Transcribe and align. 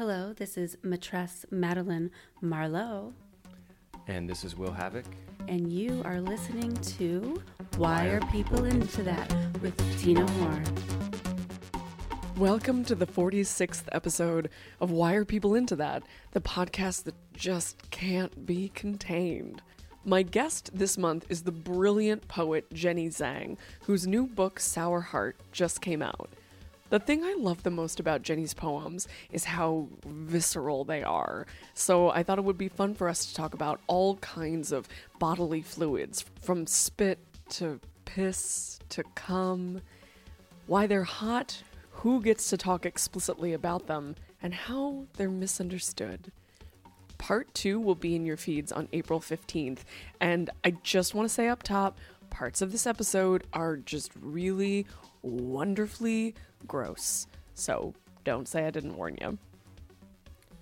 Hello, 0.00 0.32
this 0.32 0.56
is 0.56 0.78
Maitresse 0.82 1.44
Madeline 1.52 2.10
Marlowe, 2.40 3.12
And 4.06 4.26
this 4.26 4.44
is 4.44 4.56
Will 4.56 4.72
Havoc. 4.72 5.04
and 5.46 5.70
you 5.70 6.00
are 6.06 6.22
listening 6.22 6.74
to 6.74 7.42
Why 7.76 8.06
Are 8.06 8.20
People 8.32 8.64
Into 8.64 9.02
That 9.02 9.30
with 9.60 9.76
Tina 10.00 10.26
Horn. 10.26 10.64
Welcome 12.38 12.82
to 12.86 12.94
the 12.94 13.06
46th 13.06 13.82
episode 13.92 14.48
of 14.80 14.90
Why 14.90 15.12
Are 15.12 15.26
People 15.26 15.54
Into 15.54 15.76
That, 15.76 16.02
the 16.30 16.40
podcast 16.40 17.04
that 17.04 17.14
just 17.34 17.90
can't 17.90 18.46
be 18.46 18.70
contained. 18.70 19.60
My 20.06 20.22
guest 20.22 20.70
this 20.72 20.96
month 20.96 21.26
is 21.28 21.42
the 21.42 21.52
brilliant 21.52 22.26
poet 22.26 22.72
Jenny 22.72 23.10
Zhang, 23.10 23.58
whose 23.82 24.06
new 24.06 24.26
book, 24.26 24.60
Sour 24.60 25.02
Heart, 25.02 25.36
just 25.52 25.82
came 25.82 26.00
out. 26.00 26.30
The 26.90 26.98
thing 26.98 27.22
I 27.24 27.36
love 27.38 27.62
the 27.62 27.70
most 27.70 28.00
about 28.00 28.22
Jenny's 28.22 28.52
poems 28.52 29.06
is 29.30 29.44
how 29.44 29.86
visceral 30.04 30.84
they 30.84 31.04
are. 31.04 31.46
So 31.72 32.10
I 32.10 32.24
thought 32.24 32.38
it 32.38 32.44
would 32.44 32.58
be 32.58 32.68
fun 32.68 32.94
for 32.94 33.08
us 33.08 33.26
to 33.26 33.34
talk 33.34 33.54
about 33.54 33.80
all 33.86 34.16
kinds 34.16 34.72
of 34.72 34.88
bodily 35.20 35.62
fluids, 35.62 36.24
from 36.42 36.66
spit 36.66 37.20
to 37.50 37.78
piss 38.04 38.80
to 38.88 39.04
cum 39.14 39.80
why 40.66 40.88
they're 40.88 41.04
hot, 41.04 41.62
who 41.90 42.20
gets 42.20 42.50
to 42.50 42.56
talk 42.56 42.84
explicitly 42.84 43.52
about 43.52 43.86
them, 43.86 44.16
and 44.42 44.52
how 44.52 45.04
they're 45.16 45.30
misunderstood. 45.30 46.32
Part 47.18 47.54
two 47.54 47.78
will 47.78 47.94
be 47.94 48.16
in 48.16 48.26
your 48.26 48.36
feeds 48.36 48.72
on 48.72 48.88
April 48.92 49.20
15th, 49.20 49.80
and 50.20 50.50
I 50.64 50.72
just 50.82 51.14
want 51.14 51.28
to 51.28 51.34
say 51.34 51.46
up 51.46 51.62
top 51.62 51.98
parts 52.30 52.62
of 52.62 52.72
this 52.72 52.86
episode 52.86 53.44
are 53.52 53.76
just 53.76 54.10
really 54.20 54.86
wonderfully 55.22 56.34
gross. 56.66 57.26
So 57.54 57.94
don't 58.24 58.48
say 58.48 58.66
I 58.66 58.70
didn't 58.70 58.96
warn 58.96 59.18
you. 59.20 59.38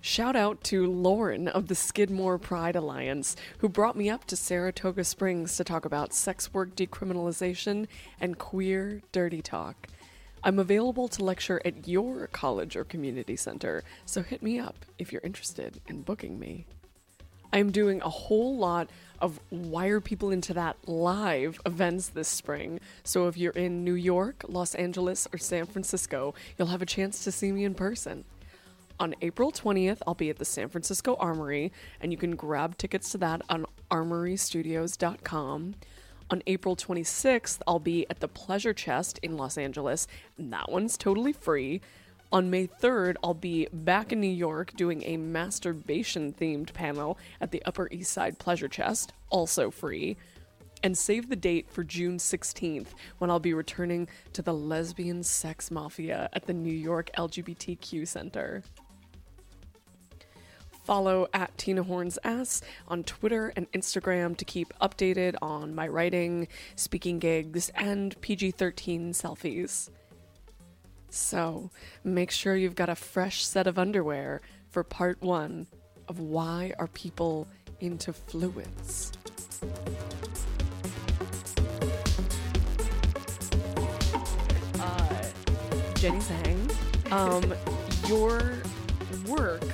Shout 0.00 0.36
out 0.36 0.62
to 0.64 0.86
Lauren 0.86 1.48
of 1.48 1.66
the 1.66 1.74
Skidmore 1.74 2.38
Pride 2.38 2.76
Alliance, 2.76 3.34
who 3.58 3.68
brought 3.68 3.96
me 3.96 4.08
up 4.08 4.24
to 4.26 4.36
Saratoga 4.36 5.02
Springs 5.02 5.56
to 5.56 5.64
talk 5.64 5.84
about 5.84 6.14
sex 6.14 6.54
work 6.54 6.76
decriminalization 6.76 7.88
and 8.20 8.38
queer 8.38 9.02
dirty 9.10 9.42
talk. 9.42 9.88
I'm 10.44 10.60
available 10.60 11.08
to 11.08 11.24
lecture 11.24 11.60
at 11.64 11.88
your 11.88 12.28
college 12.28 12.76
or 12.76 12.84
community 12.84 13.34
center, 13.34 13.82
so 14.06 14.22
hit 14.22 14.40
me 14.40 14.60
up 14.60 14.86
if 14.98 15.12
you're 15.12 15.20
interested 15.24 15.80
in 15.88 16.02
booking 16.02 16.38
me. 16.38 16.64
I'm 17.52 17.72
doing 17.72 18.00
a 18.02 18.08
whole 18.08 18.56
lot 18.56 18.90
of 19.20 19.40
Why 19.50 19.86
Are 19.86 20.00
People 20.00 20.30
Into 20.30 20.54
That 20.54 20.76
live 20.86 21.60
events 21.66 22.08
this 22.08 22.28
spring, 22.28 22.80
so 23.04 23.28
if 23.28 23.36
you're 23.36 23.52
in 23.52 23.84
New 23.84 23.94
York, 23.94 24.44
Los 24.48 24.74
Angeles, 24.74 25.26
or 25.32 25.38
San 25.38 25.66
Francisco, 25.66 26.34
you'll 26.56 26.68
have 26.68 26.82
a 26.82 26.86
chance 26.86 27.24
to 27.24 27.32
see 27.32 27.52
me 27.52 27.64
in 27.64 27.74
person. 27.74 28.24
On 29.00 29.14
April 29.22 29.52
20th, 29.52 29.98
I'll 30.06 30.14
be 30.14 30.30
at 30.30 30.38
the 30.38 30.44
San 30.44 30.68
Francisco 30.68 31.14
Armory, 31.20 31.72
and 32.00 32.10
you 32.10 32.18
can 32.18 32.34
grab 32.34 32.76
tickets 32.76 33.10
to 33.12 33.18
that 33.18 33.42
on 33.48 33.64
armorystudios.com. 33.90 35.74
On 36.30 36.42
April 36.46 36.76
26th, 36.76 37.60
I'll 37.66 37.78
be 37.78 38.06
at 38.10 38.20
the 38.20 38.28
Pleasure 38.28 38.74
Chest 38.74 39.18
in 39.22 39.36
Los 39.36 39.56
Angeles, 39.56 40.06
and 40.36 40.52
that 40.52 40.70
one's 40.70 40.98
totally 40.98 41.32
free. 41.32 41.80
On 42.30 42.50
May 42.50 42.66
3rd, 42.66 43.16
I'll 43.24 43.32
be 43.32 43.68
back 43.72 44.12
in 44.12 44.20
New 44.20 44.26
York 44.26 44.74
doing 44.76 45.02
a 45.04 45.16
masturbation 45.16 46.34
themed 46.34 46.74
panel 46.74 47.16
at 47.40 47.52
the 47.52 47.62
Upper 47.64 47.88
East 47.90 48.12
Side 48.12 48.38
Pleasure 48.38 48.68
Chest, 48.68 49.14
also 49.30 49.70
free. 49.70 50.18
And 50.82 50.96
save 50.96 51.30
the 51.30 51.36
date 51.36 51.70
for 51.70 51.82
June 51.82 52.18
16th 52.18 52.88
when 53.16 53.30
I'll 53.30 53.40
be 53.40 53.54
returning 53.54 54.08
to 54.34 54.42
the 54.42 54.52
Lesbian 54.52 55.22
Sex 55.22 55.70
Mafia 55.70 56.28
at 56.34 56.46
the 56.46 56.52
New 56.52 56.72
York 56.72 57.10
LGBTQ 57.16 58.06
Center. 58.06 58.62
Follow 60.84 61.28
at 61.32 61.56
Tina 61.56 61.82
Horn's 61.82 62.18
Ass 62.24 62.62
on 62.88 63.04
Twitter 63.04 63.54
and 63.56 63.70
Instagram 63.72 64.36
to 64.36 64.44
keep 64.44 64.72
updated 64.80 65.34
on 65.42 65.74
my 65.74 65.88
writing, 65.88 66.46
speaking 66.76 67.18
gigs, 67.18 67.70
and 67.74 68.18
PG 68.20 68.52
13 68.52 69.12
selfies. 69.12 69.90
So, 71.10 71.70
make 72.04 72.30
sure 72.30 72.54
you've 72.54 72.74
got 72.74 72.88
a 72.88 72.94
fresh 72.94 73.44
set 73.44 73.66
of 73.66 73.78
underwear 73.78 74.40
for 74.68 74.84
part 74.84 75.22
one 75.22 75.66
of 76.06 76.20
Why 76.20 76.72
Are 76.78 76.88
People 76.88 77.48
into 77.80 78.12
Fluids? 78.12 79.12
Uh, 84.78 85.24
Jenny 85.94 86.18
Zhang, 86.18 87.12
um, 87.12 87.54
your 88.06 88.54
work, 89.26 89.64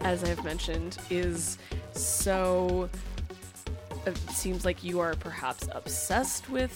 as 0.00 0.24
I've 0.24 0.42
mentioned, 0.44 0.98
is 1.10 1.58
so. 1.92 2.88
It 4.04 4.16
seems 4.30 4.64
like 4.64 4.82
you 4.82 4.98
are 4.98 5.14
perhaps 5.14 5.68
obsessed 5.72 6.50
with 6.50 6.74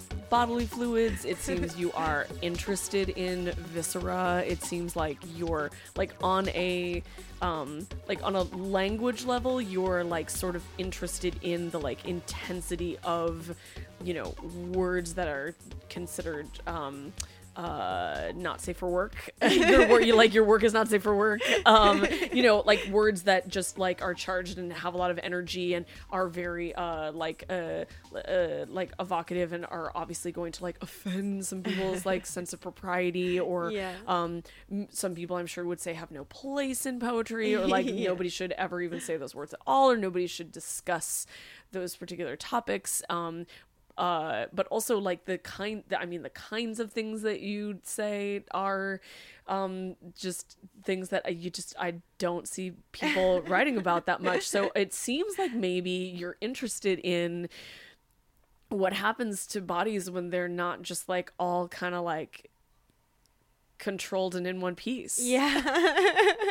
bodily 0.28 0.66
fluids. 0.66 1.24
It 1.24 1.38
seems 1.38 1.76
you 1.76 1.92
are 1.92 2.26
interested 2.42 3.10
in 3.10 3.52
viscera. 3.52 4.44
It 4.46 4.62
seems 4.62 4.96
like 4.96 5.18
you're 5.34 5.70
like 5.96 6.12
on 6.22 6.48
a 6.50 7.02
um 7.42 7.86
like 8.08 8.22
on 8.22 8.34
a 8.34 8.42
language 8.42 9.24
level, 9.24 9.60
you're 9.60 10.02
like 10.04 10.30
sort 10.30 10.56
of 10.56 10.64
interested 10.78 11.36
in 11.42 11.70
the 11.70 11.78
like 11.78 12.04
intensity 12.06 12.98
of, 13.04 13.54
you 14.02 14.14
know, 14.14 14.34
words 14.72 15.14
that 15.14 15.28
are 15.28 15.54
considered 15.88 16.48
um 16.66 17.12
uh 17.56 18.32
not 18.36 18.60
safe 18.60 18.76
for 18.76 18.90
work 18.90 19.30
your 19.50 19.88
work 19.88 20.04
you 20.04 20.14
like 20.14 20.34
your 20.34 20.44
work 20.44 20.62
is 20.62 20.74
not 20.74 20.88
safe 20.88 21.02
for 21.02 21.16
work 21.16 21.40
um 21.66 22.06
you 22.32 22.42
know 22.42 22.62
like 22.66 22.84
words 22.88 23.22
that 23.22 23.48
just 23.48 23.78
like 23.78 24.02
are 24.02 24.12
charged 24.12 24.58
and 24.58 24.72
have 24.72 24.92
a 24.92 24.96
lot 24.98 25.10
of 25.10 25.18
energy 25.22 25.72
and 25.72 25.86
are 26.10 26.28
very 26.28 26.74
uh 26.74 27.10
like 27.12 27.44
uh, 27.48 27.84
uh 28.14 28.66
like 28.68 28.92
evocative 29.00 29.54
and 29.54 29.64
are 29.66 29.90
obviously 29.94 30.32
going 30.32 30.52
to 30.52 30.62
like 30.62 30.76
offend 30.82 31.46
some 31.46 31.62
people's 31.62 32.04
like 32.04 32.26
sense 32.36 32.52
of 32.52 32.60
propriety 32.60 33.40
or 33.40 33.70
Yeah. 33.72 33.94
um 34.06 34.42
some 34.90 35.14
people 35.14 35.36
i'm 35.36 35.46
sure 35.46 35.64
would 35.64 35.80
say 35.80 35.94
have 35.94 36.10
no 36.10 36.24
place 36.26 36.84
in 36.84 37.00
poetry 37.00 37.54
or 37.54 37.66
like 37.66 37.86
Yeah. 37.96 38.08
nobody 38.08 38.28
should 38.28 38.52
ever 38.52 38.82
even 38.82 39.00
say 39.00 39.16
those 39.16 39.34
words 39.34 39.54
at 39.54 39.60
all 39.66 39.90
or 39.90 39.96
nobody 39.96 40.26
should 40.26 40.52
discuss 40.52 41.26
those 41.72 41.96
particular 41.96 42.36
topics 42.36 43.02
um 43.08 43.46
uh 43.98 44.44
but 44.52 44.66
also 44.66 44.98
like 44.98 45.24
the 45.24 45.38
kind 45.38 45.82
i 45.98 46.04
mean 46.04 46.22
the 46.22 46.30
kinds 46.30 46.78
of 46.80 46.92
things 46.92 47.22
that 47.22 47.40
you'd 47.40 47.86
say 47.86 48.44
are 48.52 49.00
um 49.48 49.96
just 50.14 50.58
things 50.84 51.08
that 51.08 51.34
you 51.36 51.48
just 51.48 51.74
i 51.78 51.94
don't 52.18 52.46
see 52.46 52.72
people 52.92 53.40
writing 53.46 53.78
about 53.78 54.04
that 54.06 54.22
much 54.22 54.46
so 54.46 54.70
it 54.74 54.92
seems 54.92 55.38
like 55.38 55.54
maybe 55.54 55.90
you're 55.90 56.36
interested 56.40 56.98
in 56.98 57.48
what 58.68 58.92
happens 58.92 59.46
to 59.46 59.60
bodies 59.60 60.10
when 60.10 60.28
they're 60.30 60.48
not 60.48 60.82
just 60.82 61.08
like 61.08 61.32
all 61.38 61.68
kind 61.68 61.94
of 61.94 62.04
like 62.04 62.50
controlled 63.78 64.34
and 64.34 64.46
in 64.46 64.60
one 64.60 64.74
piece 64.74 65.18
Yeah. 65.22 65.62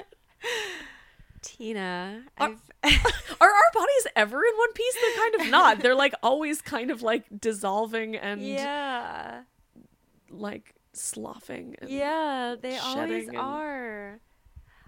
Tina, 1.46 2.24
I've 2.38 2.60
are 2.84 3.48
our 3.48 3.72
bodies 3.74 4.08
ever 4.16 4.44
in 4.44 4.58
one 4.58 4.74
piece 4.74 4.96
they're 4.96 5.16
kind 5.24 5.36
of 5.42 5.50
not 5.52 5.80
they're 5.82 5.96
like 5.96 6.14
always 6.24 6.62
kind 6.62 6.92
of 6.92 7.02
like 7.02 7.24
dissolving 7.40 8.16
and 8.16 8.42
yeah. 8.42 9.42
like 10.30 10.74
sloughing 10.94 11.76
and 11.80 11.90
Yeah, 11.90 12.56
they 12.60 12.78
always 12.78 13.28
and- 13.28 13.38
are. 13.38 14.20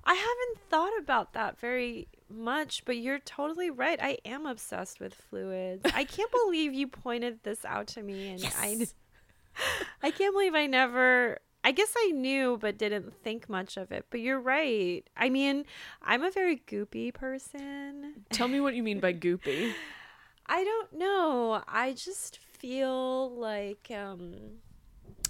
I 0.10 0.14
haven't 0.14 0.70
thought 0.70 0.98
about 1.00 1.34
that 1.34 1.60
very 1.60 2.08
much, 2.30 2.86
but 2.86 2.96
you're 2.96 3.20
totally 3.20 3.70
right. 3.70 4.00
I 4.02 4.18
am 4.24 4.46
obsessed 4.46 5.02
with 5.02 5.14
fluids. 5.14 5.82
I 5.94 6.06
can't 6.06 6.32
believe 6.46 6.74
you 6.74 6.88
pointed 6.88 7.44
this 7.44 7.66
out 7.66 7.88
to 7.88 8.02
me 8.04 8.30
and 8.30 8.46
I 8.58 8.88
I 10.02 10.12
can't 10.12 10.34
believe 10.34 10.56
I 10.56 10.66
never. 10.68 11.40
I 11.68 11.72
guess 11.72 11.94
I 11.98 12.12
knew, 12.12 12.58
but 12.62 12.78
didn't 12.78 13.14
think 13.24 13.50
much 13.50 13.76
of 13.76 13.92
it. 13.92 14.06
But 14.10 14.22
you're 14.22 14.40
right. 14.40 15.04
I 15.18 15.28
mean, 15.30 15.66
I'm 16.02 16.24
a 16.24 16.32
very 16.32 16.62
goopy 16.66 17.14
person. 17.14 18.24
Tell 18.32 18.48
me 18.48 18.62
what 18.62 18.74
you 18.74 18.82
mean 18.84 19.02
by 19.02 19.12
goopy. 19.12 19.74
I 20.46 20.64
don't 20.64 20.94
know. 20.98 21.62
I 21.68 21.92
just 21.92 22.38
feel 22.38 23.32
like 23.32 23.92
um 23.92 24.34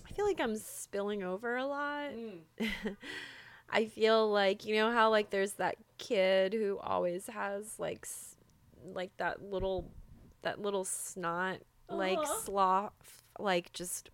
I 0.07 0.11
feel 0.11 0.25
like 0.25 0.39
I'm 0.39 0.57
spilling 0.57 1.23
over 1.23 1.55
a 1.55 1.65
lot. 1.65 2.11
I 3.71 3.85
feel 3.87 4.29
like 4.31 4.63
you 4.63 4.75
know 4.75 4.91
how 4.91 5.09
like 5.09 5.31
there's 5.31 5.53
that 5.53 5.77
kid 5.97 6.53
who 6.53 6.77
always 6.77 7.25
has 7.25 7.79
like 7.79 8.01
s- 8.03 8.35
like 8.93 9.09
that 9.17 9.41
little 9.41 9.89
that 10.43 10.61
little 10.61 10.85
snot 10.85 11.61
like 11.89 12.19
slough 12.45 12.93
like 13.39 13.73
just 13.73 14.11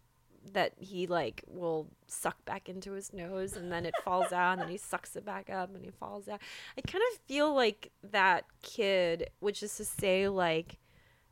that 0.52 0.74
he 0.78 1.08
like 1.08 1.44
will 1.48 1.88
suck 2.08 2.44
back 2.46 2.68
into 2.68 2.92
his 2.92 3.14
nose 3.14 3.56
and 3.56 3.72
then 3.72 3.86
it 3.86 3.94
falls 4.04 4.32
out 4.32 4.54
and 4.54 4.62
then 4.62 4.70
he 4.70 4.78
sucks 4.78 5.16
it 5.16 5.26
back 5.26 5.50
up 5.50 5.74
and 5.74 5.84
he 5.84 5.92
falls 5.92 6.28
out. 6.28 6.42
I 6.78 6.82
kind 6.82 7.04
of 7.14 7.20
feel 7.22 7.54
like 7.54 7.92
that 8.12 8.46
kid, 8.62 9.30
which 9.40 9.64
is 9.64 9.76
to 9.78 9.86
say 9.86 10.28
like 10.28 10.78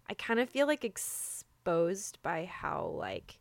I 0.10 0.14
kind 0.14 0.40
of 0.40 0.50
feel 0.50 0.68
like 0.68 0.84
exposed 0.84 2.20
by 2.22 2.46
how 2.46 2.94
like 2.98 3.40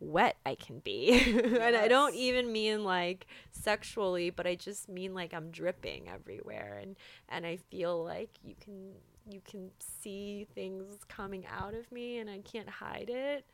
wet 0.00 0.36
I 0.44 0.54
can 0.54 0.80
be. 0.80 1.10
and 1.60 1.76
I 1.76 1.86
don't 1.88 2.14
even 2.14 2.52
mean 2.52 2.84
like 2.84 3.26
sexually, 3.52 4.30
but 4.30 4.46
I 4.46 4.54
just 4.54 4.88
mean 4.88 5.14
like 5.14 5.32
I'm 5.32 5.50
dripping 5.50 6.08
everywhere 6.08 6.78
and 6.82 6.96
and 7.28 7.46
I 7.46 7.56
feel 7.56 8.02
like 8.02 8.30
you 8.42 8.54
can 8.60 8.92
you 9.30 9.40
can 9.48 9.70
see 9.78 10.46
things 10.54 10.96
coming 11.08 11.46
out 11.46 11.74
of 11.74 11.90
me 11.92 12.18
and 12.18 12.28
I 12.28 12.38
can't 12.38 12.68
hide 12.68 13.10
it. 13.10 13.44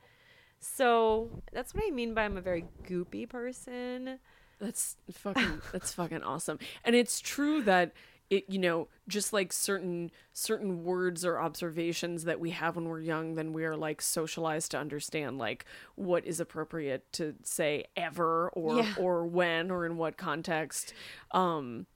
So 0.61 1.29
that's 1.53 1.75
what 1.75 1.85
I 1.87 1.91
mean 1.91 2.15
by 2.15 2.25
I'm 2.25 2.37
a 2.37 2.41
very 2.41 2.65
goopy 2.89 3.29
person. 3.29 4.19
That's 4.59 4.97
fucking 5.13 5.61
that's 5.73 5.93
fucking 5.93 6.23
awesome. 6.23 6.59
And 6.85 6.97
it's 6.97 7.21
true 7.21 7.63
that 7.63 7.93
it 8.29 8.45
you 8.49 8.59
know, 8.59 8.89
just 9.07 9.33
like 9.33 9.53
certain 9.53 10.11
certain 10.33 10.83
words 10.83 11.25
or 11.25 11.39
observations 11.39 12.25
that 12.25 12.41
we 12.41 12.51
have 12.51 12.75
when 12.77 12.87
we're 12.89 13.01
young, 13.01 13.35
then 13.37 13.53
we 13.53 13.65
are 13.65 13.77
like 13.77 14.03
socialized 14.03 14.73
to 14.73 14.79
understand 14.79 15.39
like 15.39 15.65
what 15.95 16.25
is 16.25 16.41
appropriate 16.41 17.13
to 17.13 17.35
say 17.45 17.85
ever 17.97 18.49
or 18.51 18.79
Yeah. 18.79 18.95
or 18.99 19.25
when 19.27 19.71
or 19.71 19.87
in 19.87 19.97
what 19.97 20.17
context. 20.17 20.93
Um 21.31 21.87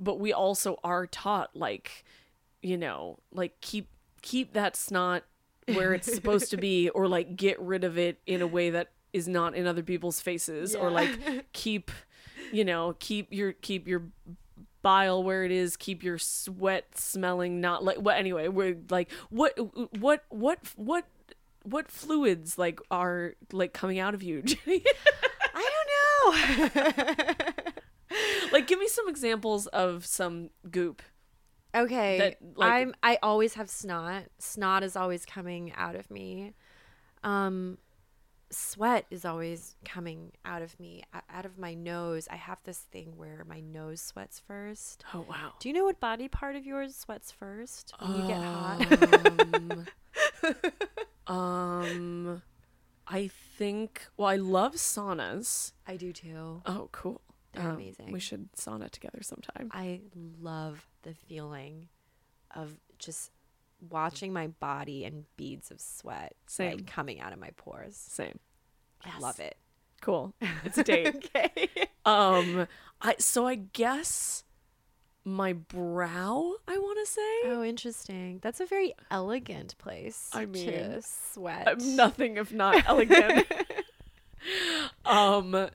but 0.00 0.18
we 0.18 0.32
also 0.32 0.78
are 0.82 1.06
taught 1.06 1.54
like 1.54 2.04
you 2.62 2.76
know, 2.76 3.18
like 3.30 3.60
keep 3.60 3.88
keep 4.22 4.54
that 4.54 4.74
snot 4.74 5.22
where 5.66 5.92
it's 5.94 6.12
supposed 6.12 6.50
to 6.50 6.56
be 6.56 6.88
or 6.94 7.08
like 7.08 7.36
get 7.36 7.60
rid 7.60 7.84
of 7.84 7.98
it 7.98 8.20
in 8.26 8.42
a 8.42 8.46
way 8.46 8.70
that 8.70 8.90
is 9.12 9.26
not 9.26 9.54
in 9.54 9.66
other 9.66 9.82
people's 9.82 10.20
faces 10.20 10.74
or 10.74 10.90
like 10.90 11.10
keep 11.52 11.90
you 12.52 12.64
know 12.64 12.94
keep 12.98 13.32
your 13.32 13.52
keep 13.52 13.88
your 13.88 14.04
bile 14.82 15.22
where 15.22 15.44
it 15.44 15.50
is 15.50 15.76
keep 15.76 16.02
your 16.02 16.18
sweat 16.18 16.96
smelling 16.96 17.60
not 17.60 17.82
like 17.82 17.96
what 17.96 18.16
anyway 18.16 18.46
we're 18.46 18.76
like 18.90 19.10
what 19.30 19.52
what 19.98 20.24
what 20.28 20.60
what 20.76 21.06
what 21.64 21.90
fluids 21.90 22.56
like 22.58 22.80
are 22.90 23.34
like 23.52 23.72
coming 23.72 23.98
out 23.98 24.14
of 24.14 24.22
you 24.22 24.42
Jenny? 24.44 24.84
I 25.54 25.70
don't 26.32 26.76
know. 26.76 27.44
like 28.52 28.66
give 28.66 28.78
me 28.78 28.86
some 28.86 29.08
examples 29.08 29.66
of 29.68 30.06
some 30.06 30.50
goop 30.70 31.02
Okay. 31.74 32.18
that, 32.18 32.36
like- 32.56 32.72
I'm 32.72 32.94
I 33.02 33.18
always 33.22 33.54
have 33.54 33.68
snot. 33.68 34.24
Snot 34.38 34.82
is 34.82 34.96
always 34.96 35.24
coming 35.26 35.72
out 35.76 35.94
of 35.96 36.10
me. 36.10 36.54
Um 37.22 37.78
sweat 38.48 39.04
is 39.10 39.24
always 39.24 39.74
coming 39.84 40.30
out 40.44 40.62
of 40.62 40.78
me 40.78 41.02
out 41.28 41.44
of 41.44 41.58
my 41.58 41.74
nose. 41.74 42.28
I 42.30 42.36
have 42.36 42.58
this 42.64 42.78
thing 42.78 43.14
where 43.16 43.44
my 43.48 43.58
nose 43.60 44.00
sweats 44.00 44.40
first. 44.46 45.04
oh 45.12 45.26
wow 45.28 45.54
Do 45.58 45.68
you 45.68 45.74
know 45.74 45.84
what 45.84 45.98
body 45.98 46.28
part 46.28 46.54
of 46.54 46.64
yours 46.64 46.94
sweats 46.96 47.32
first 47.32 47.92
when 47.98 48.12
you 48.20 48.26
get 48.28 48.40
hot? 48.40 49.86
um, 51.26 51.36
um 51.36 52.42
i 53.08 53.26
think 53.58 54.06
well 54.16 54.28
i 54.28 54.36
love 54.36 54.74
saunas 54.74 55.72
I 55.86 55.96
do 55.96 56.12
too. 56.12 56.62
oh 56.66 56.88
cool 56.92 57.20
They're 57.56 57.68
Um, 57.70 57.74
amazing. 57.76 58.12
we 58.12 58.20
should 58.20 58.52
sauna 58.52 58.90
together 58.90 59.18
sometime 59.22 59.70
I 59.72 60.00
love 60.40 60.86
the 61.02 61.14
feeling 61.14 61.88
of 62.54 62.76
just 62.98 63.30
watching 63.90 64.32
my 64.32 64.46
body 64.46 65.04
and 65.04 65.24
beads 65.36 65.70
of 65.70 65.80
sweat 65.80 66.34
Same. 66.46 66.76
like 66.78 66.86
coming 66.86 67.20
out 67.20 67.32
of 67.32 67.38
my 67.38 67.50
pores. 67.56 67.96
same 67.96 68.38
I 69.04 69.18
love 69.18 69.38
it. 69.40 69.56
cool 70.00 70.34
it's 70.64 70.78
a 70.78 70.84
date 70.84 71.14
Okay. 71.34 71.68
um 72.04 72.66
i 73.02 73.14
so 73.18 73.46
i 73.46 73.54
guess 73.56 74.44
my 75.24 75.52
brow 75.52 76.54
i 76.68 76.78
want 76.78 76.98
to 77.04 77.12
say 77.12 77.20
Oh, 77.46 77.62
interesting. 77.64 78.38
That's 78.42 78.60
a 78.60 78.66
very 78.66 78.94
elegant 79.10 79.76
place 79.78 80.30
I 80.32 80.46
mean, 80.46 80.66
to 80.70 81.02
sweat. 81.02 81.66
i'm 81.68 81.96
nothing 81.96 82.36
if 82.36 82.52
not 82.52 82.86
elegant 82.88 83.46
um 85.04 85.68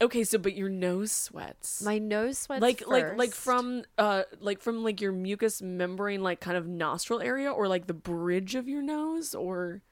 okay 0.00 0.24
so 0.24 0.38
but 0.38 0.54
your 0.54 0.68
nose 0.68 1.12
sweats 1.12 1.82
My 1.82 1.98
nose 1.98 2.38
sweats 2.38 2.62
like 2.62 2.86
like 2.86 3.16
like 3.16 3.34
from 3.34 3.84
uh 3.98 4.24
like 4.40 4.60
from 4.60 4.82
like 4.82 5.00
your 5.00 5.12
mucous 5.12 5.62
membrane 5.62 6.22
like 6.22 6.40
kind 6.40 6.56
of 6.56 6.66
nostril 6.66 7.20
area 7.20 7.50
or 7.50 7.68
like 7.68 7.86
the 7.86 7.94
bridge 7.94 8.54
of 8.54 8.68
your 8.68 8.82
nose 8.82 9.34
or 9.34 9.82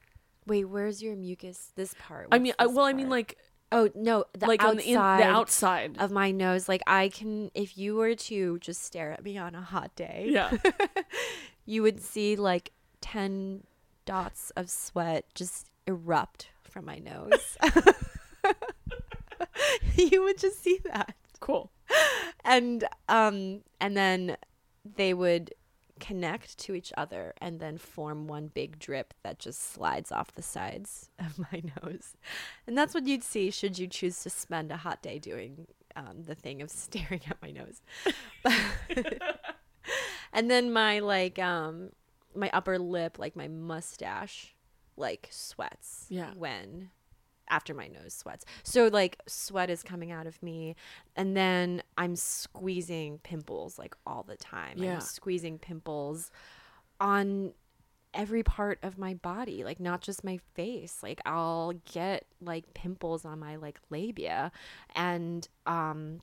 Wait, 0.44 0.64
where's 0.64 1.00
your 1.00 1.14
mucus? 1.14 1.70
This 1.76 1.94
part. 2.00 2.26
i 2.32 2.38
mean 2.38 2.52
I, 2.58 2.66
well 2.66 2.84
i 2.84 2.92
mean 2.92 3.08
like 3.08 3.38
oh 3.72 3.88
no, 3.94 4.24
the 4.38 4.46
like 4.46 4.62
on 4.62 4.78
outside 4.78 4.84
the, 4.84 4.90
in, 4.90 4.94
the 4.94 5.34
outside 5.34 5.96
of 5.98 6.10
my 6.12 6.30
nose. 6.30 6.68
Like 6.68 6.82
I 6.86 7.08
can, 7.08 7.50
if 7.54 7.76
you 7.76 7.96
were 7.96 8.14
to 8.14 8.58
just 8.58 8.84
stare 8.84 9.10
at 9.12 9.24
me 9.24 9.38
on 9.38 9.54
a 9.54 9.62
hot 9.62 9.96
day, 9.96 10.26
yeah 10.28 10.56
you 11.66 11.82
would 11.82 12.00
see 12.00 12.36
like 12.36 12.70
ten 13.00 13.64
dots 14.04 14.52
of 14.56 14.70
sweat 14.70 15.24
just 15.34 15.70
erupt 15.86 16.50
from 16.62 16.84
my 16.84 16.98
nose. 16.98 17.56
you 19.96 20.22
would 20.22 20.38
just 20.38 20.62
see 20.62 20.78
that. 20.84 21.14
cool 21.40 21.72
and 22.44 22.84
um 23.08 23.60
and 23.80 23.96
then 23.96 24.36
they 24.96 25.12
would 25.12 25.52
connect 26.00 26.56
to 26.58 26.74
each 26.74 26.92
other 26.96 27.32
and 27.40 27.60
then 27.60 27.76
form 27.78 28.26
one 28.26 28.46
big 28.48 28.78
drip 28.78 29.12
that 29.22 29.38
just 29.38 29.72
slides 29.72 30.10
off 30.10 30.32
the 30.34 30.42
sides 30.42 31.10
of 31.18 31.38
my 31.52 31.62
nose 31.82 32.16
and 32.66 32.76
that's 32.78 32.94
what 32.94 33.06
you'd 33.06 33.22
see 33.22 33.50
should 33.50 33.78
you 33.78 33.86
choose 33.86 34.20
to 34.22 34.30
spend 34.30 34.72
a 34.72 34.76
hot 34.78 35.00
day 35.02 35.18
doing 35.18 35.66
um, 35.94 36.22
the 36.24 36.34
thing 36.34 36.62
of 36.62 36.70
staring 36.84 37.20
at 37.28 37.36
my 37.42 37.50
nose 37.50 37.82
and 40.32 40.50
then 40.50 40.72
my 40.72 40.98
like 41.00 41.38
um 41.38 41.90
my 42.34 42.50
upper 42.52 42.78
lip 42.78 43.18
like 43.18 43.36
my 43.36 43.48
mustache 43.48 44.54
like 44.96 45.28
sweats 45.30 46.06
Yeah. 46.08 46.30
when 46.36 46.90
after 47.52 47.74
my 47.74 47.86
nose 47.86 48.14
sweats. 48.14 48.44
So 48.64 48.88
like 48.88 49.20
sweat 49.28 49.70
is 49.70 49.82
coming 49.82 50.10
out 50.10 50.26
of 50.26 50.42
me 50.42 50.74
and 51.14 51.36
then 51.36 51.82
I'm 51.98 52.16
squeezing 52.16 53.18
pimples 53.18 53.78
like 53.78 53.94
all 54.06 54.24
the 54.24 54.36
time. 54.36 54.78
Yeah. 54.78 54.94
I'm 54.94 55.00
squeezing 55.00 55.58
pimples 55.58 56.30
on 56.98 57.52
every 58.14 58.42
part 58.42 58.78
of 58.82 58.98
my 58.98 59.14
body, 59.14 59.64
like 59.64 59.78
not 59.78 60.00
just 60.00 60.24
my 60.24 60.38
face. 60.54 61.00
Like 61.02 61.20
I'll 61.26 61.74
get 61.92 62.24
like 62.40 62.72
pimples 62.72 63.24
on 63.24 63.38
my 63.38 63.56
like 63.56 63.78
labia 63.90 64.50
and 64.94 65.46
um 65.66 66.22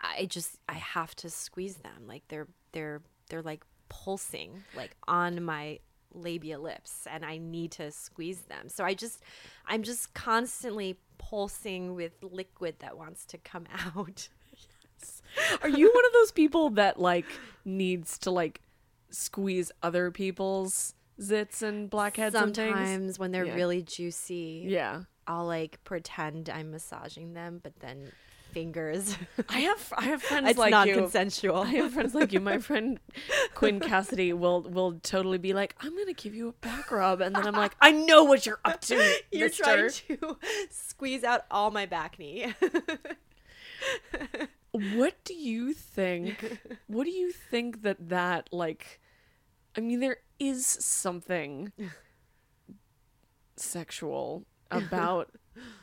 I 0.00 0.24
just 0.24 0.58
I 0.68 0.74
have 0.74 1.14
to 1.16 1.30
squeeze 1.30 1.76
them. 1.76 2.06
Like 2.08 2.22
they're 2.28 2.48
they're 2.72 3.02
they're 3.28 3.42
like 3.42 3.62
pulsing 3.90 4.64
like 4.74 4.96
on 5.06 5.44
my 5.44 5.80
labia 6.14 6.58
lips 6.58 7.06
and 7.10 7.24
I 7.24 7.38
need 7.38 7.72
to 7.72 7.90
squeeze 7.90 8.42
them. 8.42 8.68
So 8.68 8.84
I 8.84 8.94
just 8.94 9.20
I'm 9.66 9.82
just 9.82 10.14
constantly 10.14 10.98
pulsing 11.18 11.94
with 11.94 12.12
liquid 12.22 12.76
that 12.80 12.96
wants 12.96 13.24
to 13.26 13.38
come 13.38 13.66
out. 13.96 14.28
Yes. 15.00 15.22
Are 15.62 15.68
you 15.68 15.90
one 15.92 16.04
of 16.06 16.12
those 16.12 16.32
people 16.32 16.70
that 16.70 17.00
like 17.00 17.26
needs 17.64 18.18
to 18.18 18.30
like 18.30 18.60
squeeze 19.10 19.70
other 19.82 20.10
people's 20.10 20.94
zits 21.20 21.62
and 21.62 21.90
blackheads 21.90 22.34
and? 22.34 22.54
Sometimes 22.54 23.18
when 23.18 23.32
they're 23.32 23.44
Yeah. 23.46 23.54
really 23.54 23.82
juicy, 23.82 24.64
Yeah. 24.68 25.02
I'll 25.26 25.46
like 25.46 25.82
pretend 25.84 26.50
I'm 26.50 26.70
massaging 26.70 27.32
them, 27.34 27.60
but 27.62 27.80
then 27.80 28.12
fingers. 28.54 29.18
I 29.48 29.58
have 29.60 29.92
I 29.96 30.04
have 30.04 30.22
friends 30.30 30.50
it's 30.50 30.58
like 30.58 30.72
consensual. 30.94 31.58
I 31.58 31.72
have 31.72 31.92
friends 31.92 32.14
like 32.14 32.32
you. 32.32 32.40
My 32.40 32.58
friend 32.68 32.98
Quinn 33.54 33.80
Cassidy 33.80 34.32
will 34.32 34.62
will 34.62 34.94
totally 35.00 35.38
be 35.38 35.52
like, 35.52 35.74
"I'm 35.80 35.96
gonna 35.96 36.14
give 36.14 36.34
you 36.34 36.48
a 36.48 36.52
back 36.52 36.90
rub," 36.90 37.20
and 37.20 37.34
then 37.34 37.46
I'm 37.46 37.54
like, 37.54 37.74
"I 37.80 37.90
know 37.90 38.24
what 38.24 38.46
you're 38.46 38.60
up 38.64 38.80
to, 38.82 38.94
You're 39.30 39.48
mister." 39.48 39.64
trying 39.64 39.90
to 40.20 40.38
squeeze 40.70 41.24
out 41.24 41.42
all 41.50 41.70
my 41.70 41.86
backne. 41.86 42.54
What 44.70 45.14
do 45.24 45.34
you 45.34 45.72
think? 45.74 46.58
What 46.86 47.04
do 47.04 47.10
you 47.10 47.32
think 47.32 47.82
that 47.82 48.08
that 48.08 48.48
like? 48.52 49.00
I 49.76 49.80
mean, 49.80 50.00
there 50.00 50.18
is 50.38 50.66
something 50.66 51.72
sexual 53.56 54.44
about 54.70 55.30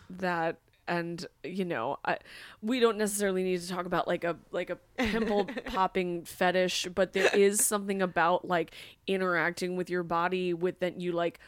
that 0.09 0.59
and 0.91 1.25
you 1.43 1.63
know 1.63 1.97
I, 2.03 2.17
we 2.61 2.81
don't 2.81 2.97
necessarily 2.97 3.43
need 3.43 3.61
to 3.61 3.69
talk 3.69 3.85
about 3.85 4.07
like 4.09 4.25
a 4.25 4.35
like 4.51 4.69
a 4.69 4.75
pimple 4.97 5.45
popping 5.65 6.25
fetish 6.25 6.89
but 6.93 7.13
there 7.13 7.29
is 7.33 7.65
something 7.65 8.01
about 8.01 8.45
like 8.45 8.73
interacting 9.07 9.77
with 9.77 9.89
your 9.89 10.03
body 10.03 10.53
with 10.53 10.79
that 10.81 10.99
you 10.99 11.13
like 11.13 11.39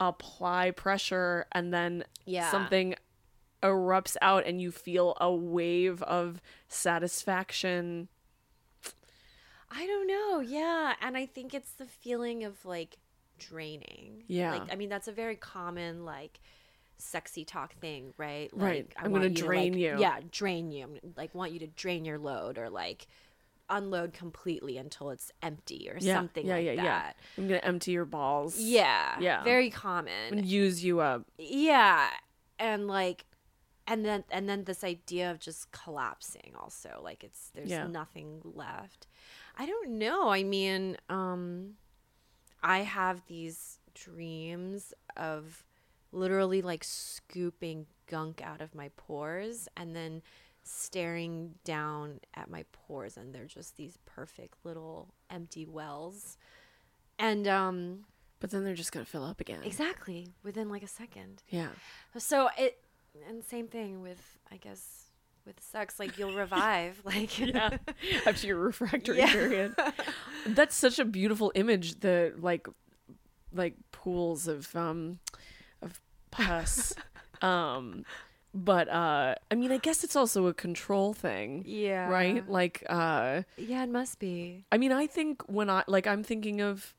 apply 0.00 0.72
pressure 0.72 1.46
and 1.52 1.72
then 1.72 2.04
Yeah. 2.26 2.50
something 2.50 2.96
erupts 3.62 4.16
out 4.20 4.44
and 4.44 4.60
you 4.60 4.72
feel 4.72 5.16
a 5.20 5.32
wave 5.32 6.02
of 6.02 6.40
satisfaction 6.68 8.08
I 9.72 9.86
don't 9.86 10.08
know. 10.08 10.40
Yeah. 10.40 10.94
And 11.00 11.16
I 11.16 11.26
think 11.26 11.54
it's 11.54 11.70
the 11.74 11.84
feeling 11.86 12.42
of 12.42 12.64
like 12.64 12.96
draining. 13.38 14.24
Yeah. 14.26 14.50
Like, 14.50 14.72
I 14.72 14.74
mean, 14.74 14.88
that's 14.88 15.06
a 15.06 15.12
very 15.12 15.36
common, 15.36 16.04
like, 16.04 16.40
sexy 17.00 17.44
talk 17.44 17.74
thing, 17.80 18.12
right? 18.16 18.50
Right. 18.52 18.86
Like, 18.88 18.94
I 18.96 19.04
I'm 19.04 19.12
gonna 19.12 19.24
want 19.26 19.36
to, 19.36 19.42
drain 19.42 19.72
like- 19.72 19.80
you. 19.82 19.96
Yeah, 19.98 20.20
drain 20.30 20.70
you. 20.70 20.98
Like, 21.16 21.34
want 21.34 21.52
you 21.52 21.58
to 21.60 21.66
drain 21.66 22.04
your 22.04 22.18
load 22.18 22.58
or 22.58 22.70
like 22.70 23.06
unload 23.68 24.12
completely 24.12 24.76
until 24.78 25.10
it's 25.10 25.30
empty 25.42 25.88
or 25.88 25.96
yeah 26.00 26.14
something 26.16 26.44
yeah 26.44 26.54
like 26.56 26.64
yeah 26.64 26.74
that. 26.74 26.84
yeah 26.84 27.12
i'm 27.38 27.46
gonna 27.46 27.60
empty 27.62 27.92
your 27.92 28.04
balls 28.04 28.58
Yeah. 28.58 29.16
Yeah. 29.20 29.44
Very 29.44 29.70
common. 29.70 30.38
and 30.38 30.44
use 30.44 30.82
you 30.82 30.98
up 30.98 31.24
yeah 31.38 32.08
and 32.58 32.88
like 32.88 33.26
and 33.86 34.04
then 34.04 34.24
and 34.32 34.48
then 34.48 34.64
this 34.64 34.82
idea 34.82 35.30
of 35.30 35.38
just 35.38 35.70
collapsing 35.70 36.52
also 36.60 37.00
like 37.04 37.22
it's 37.22 37.50
there's 37.54 37.70
Yeah. 37.70 37.86
nothing 37.86 38.40
left 38.42 39.06
i 39.56 39.66
don't 39.66 39.90
know 39.90 40.30
i 40.30 40.42
mean 40.42 40.96
um 41.08 41.74
i 42.64 42.78
have 42.80 43.22
these 43.28 43.78
dreams 43.94 44.92
of 45.16 45.62
literally 46.12 46.62
like 46.62 46.84
scooping 46.84 47.86
gunk 48.06 48.42
out 48.42 48.60
of 48.60 48.74
my 48.74 48.90
pores 48.96 49.68
and 49.76 49.94
then 49.94 50.22
staring 50.62 51.54
down 51.64 52.20
at 52.34 52.50
my 52.50 52.64
pores 52.72 53.16
and 53.16 53.34
they're 53.34 53.46
just 53.46 53.76
these 53.76 53.98
perfect 54.06 54.54
little 54.64 55.14
empty 55.30 55.66
wells. 55.66 56.36
And 57.18 57.46
um 57.48 58.04
but 58.40 58.50
then 58.50 58.64
they're 58.64 58.74
just 58.74 58.92
gonna 58.92 59.04
fill 59.04 59.24
up 59.24 59.40
again. 59.40 59.60
Exactly 59.64 60.32
within 60.42 60.68
like 60.68 60.82
a 60.82 60.86
second. 60.88 61.42
Yeah. 61.48 61.68
So 62.18 62.48
it 62.58 62.78
and 63.28 63.44
same 63.44 63.68
thing 63.68 64.02
with 64.02 64.38
I 64.50 64.56
guess 64.56 65.06
with 65.46 65.60
sex, 65.60 65.98
like 65.98 66.18
you'll 66.18 66.34
revive, 66.34 67.00
like 67.04 67.38
yeah. 67.38 67.78
After 68.26 68.46
your 68.46 68.56
refractory 68.58 69.18
Yeah. 69.18 69.32
period. 69.32 69.74
That's 70.46 70.74
such 70.74 70.98
a 70.98 71.04
beautiful 71.04 71.52
image 71.54 72.00
the 72.00 72.34
like 72.38 72.66
like 73.52 73.74
pools 73.92 74.46
of 74.48 74.74
um 74.76 75.18
pus 76.30 76.94
um 77.42 78.04
but 78.52 78.88
uh 78.88 79.34
i 79.50 79.54
mean 79.54 79.70
i 79.70 79.78
guess 79.78 80.02
it's 80.04 80.16
also 80.16 80.46
a 80.46 80.54
control 80.54 81.12
thing 81.12 81.62
yeah, 81.66 82.08
right 82.08 82.48
like 82.48 82.84
uh 82.88 83.42
Yeah, 83.56 83.84
it 83.84 83.90
must 83.90 84.18
be. 84.18 84.64
I 84.72 84.78
mean, 84.78 84.92
I 84.92 85.06
think 85.06 85.42
when 85.48 85.70
I 85.70 85.84
like, 85.86 86.06
I'm 86.06 86.22
thinking 86.24 86.60
of 86.60 86.94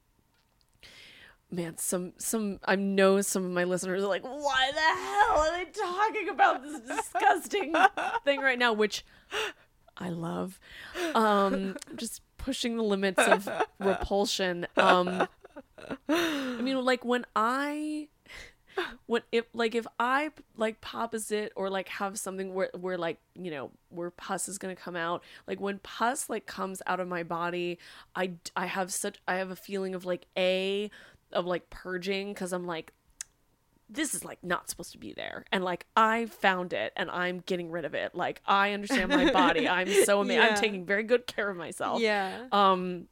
man. 1.51 1.77
Some 1.77 2.13
some 2.17 2.59
I 2.65 2.75
know 2.75 3.21
some 3.21 3.43
of 3.43 3.51
my 3.51 3.65
listeners 3.65 4.03
are 4.03 4.07
like, 4.07 4.23
why 4.23 4.71
the 4.71 4.79
hell 4.79 5.39
are 5.39 5.57
they 5.57 5.65
talking 5.71 6.29
about 6.29 6.63
this 6.63 6.79
disgusting 6.79 7.73
thing 8.25 8.39
right 8.39 8.57
now? 8.57 8.73
Which 8.73 9.03
I 9.97 10.09
love. 10.09 10.59
Um, 11.13 11.75
just 11.95 12.21
pushing 12.37 12.77
the 12.77 12.83
limits 12.83 13.21
of 13.21 13.49
repulsion. 13.79 14.67
Um, 14.77 15.27
I 16.07 16.61
mean, 16.61 16.83
like 16.83 17.03
when 17.03 17.25
I 17.35 18.07
when 19.05 19.21
if 19.31 19.45
like 19.53 19.75
if 19.75 19.85
I 19.99 20.31
like 20.57 20.81
pop 20.81 21.13
a 21.13 21.19
zit 21.19 21.51
or 21.55 21.69
like 21.69 21.89
have 21.89 22.17
something 22.17 22.53
where 22.53 22.69
where 22.79 22.97
like 22.97 23.17
you 23.35 23.51
know 23.51 23.71
where 23.89 24.09
pus 24.11 24.47
is 24.47 24.57
gonna 24.57 24.75
come 24.75 24.95
out 24.95 25.23
like 25.47 25.59
when 25.59 25.79
pus 25.79 26.29
like 26.29 26.45
comes 26.45 26.81
out 26.87 26.99
of 26.99 27.07
my 27.07 27.23
body 27.23 27.77
I 28.15 28.33
I 28.55 28.65
have 28.67 28.93
such 28.93 29.17
I 29.27 29.35
have 29.35 29.51
a 29.51 29.55
feeling 29.55 29.95
of 29.95 30.05
like 30.05 30.25
a 30.37 30.89
of 31.31 31.45
like 31.45 31.69
purging 31.69 32.33
because 32.33 32.53
I'm 32.53 32.65
like 32.65 32.93
this 33.93 34.13
is 34.13 34.23
like 34.23 34.41
not 34.41 34.69
supposed 34.69 34.93
to 34.93 34.97
be 34.97 35.11
there 35.11 35.43
and 35.51 35.65
like 35.65 35.85
I 35.97 36.27
found 36.27 36.71
it 36.71 36.93
and 36.95 37.11
I'm 37.11 37.39
getting 37.39 37.69
rid 37.71 37.83
of 37.83 37.93
it 37.93 38.15
like 38.15 38.41
I 38.45 38.71
understand 38.71 39.09
my 39.09 39.31
body 39.31 39.67
I'm 39.67 39.89
so 40.05 40.21
amazing 40.21 40.41
Yeah. 40.41 40.47
I'm 40.47 40.55
taking 40.55 40.85
very 40.85 41.03
good 41.03 41.27
care 41.27 41.49
of 41.49 41.57
myself 41.57 41.99
Yeah. 41.99 42.45
um 42.53 43.07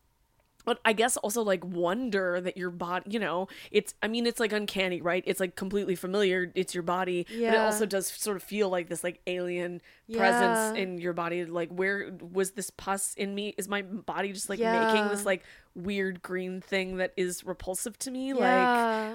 but 0.69 0.79
i 0.85 0.93
guess 0.93 1.17
also 1.17 1.41
like 1.41 1.63
wonder 1.65 2.39
that 2.39 2.55
your 2.55 2.69
body 2.69 3.03
you 3.09 3.19
know 3.19 3.47
it's 3.71 3.93
i 4.03 4.07
mean 4.07 4.27
it's 4.27 4.39
like 4.39 4.53
uncanny 4.53 5.01
right? 5.01 5.23
It's 5.25 5.39
like 5.39 5.55
completely 5.55 5.95
familiar. 5.95 6.51
It's 6.55 6.73
your 6.77 6.83
body 6.83 7.25
but 7.29 7.53
it 7.55 7.57
also 7.67 7.85
does 7.85 8.05
sort 8.07 8.37
of 8.37 8.43
feel 8.43 8.69
like 8.69 8.87
this 8.89 9.03
like 9.03 9.19
alien 9.27 9.81
Yeah. 10.07 10.17
presence 10.19 10.77
in 10.81 10.97
your 10.99 11.13
body. 11.13 11.45
Like 11.45 11.69
where 11.69 12.11
was 12.37 12.51
this 12.51 12.69
pus 12.69 13.13
in 13.15 13.33
me? 13.33 13.55
Is 13.57 13.67
my 13.67 13.81
body 13.81 14.31
just 14.33 14.49
like 14.49 14.59
making 14.59 15.07
this 15.09 15.25
like 15.25 15.43
weird 15.75 16.21
green 16.21 16.61
thing 16.61 16.97
that 16.97 17.13
is 17.17 17.43
repulsive 17.43 17.97
to 17.99 18.11
me 18.11 18.27
Yeah. 18.29 18.35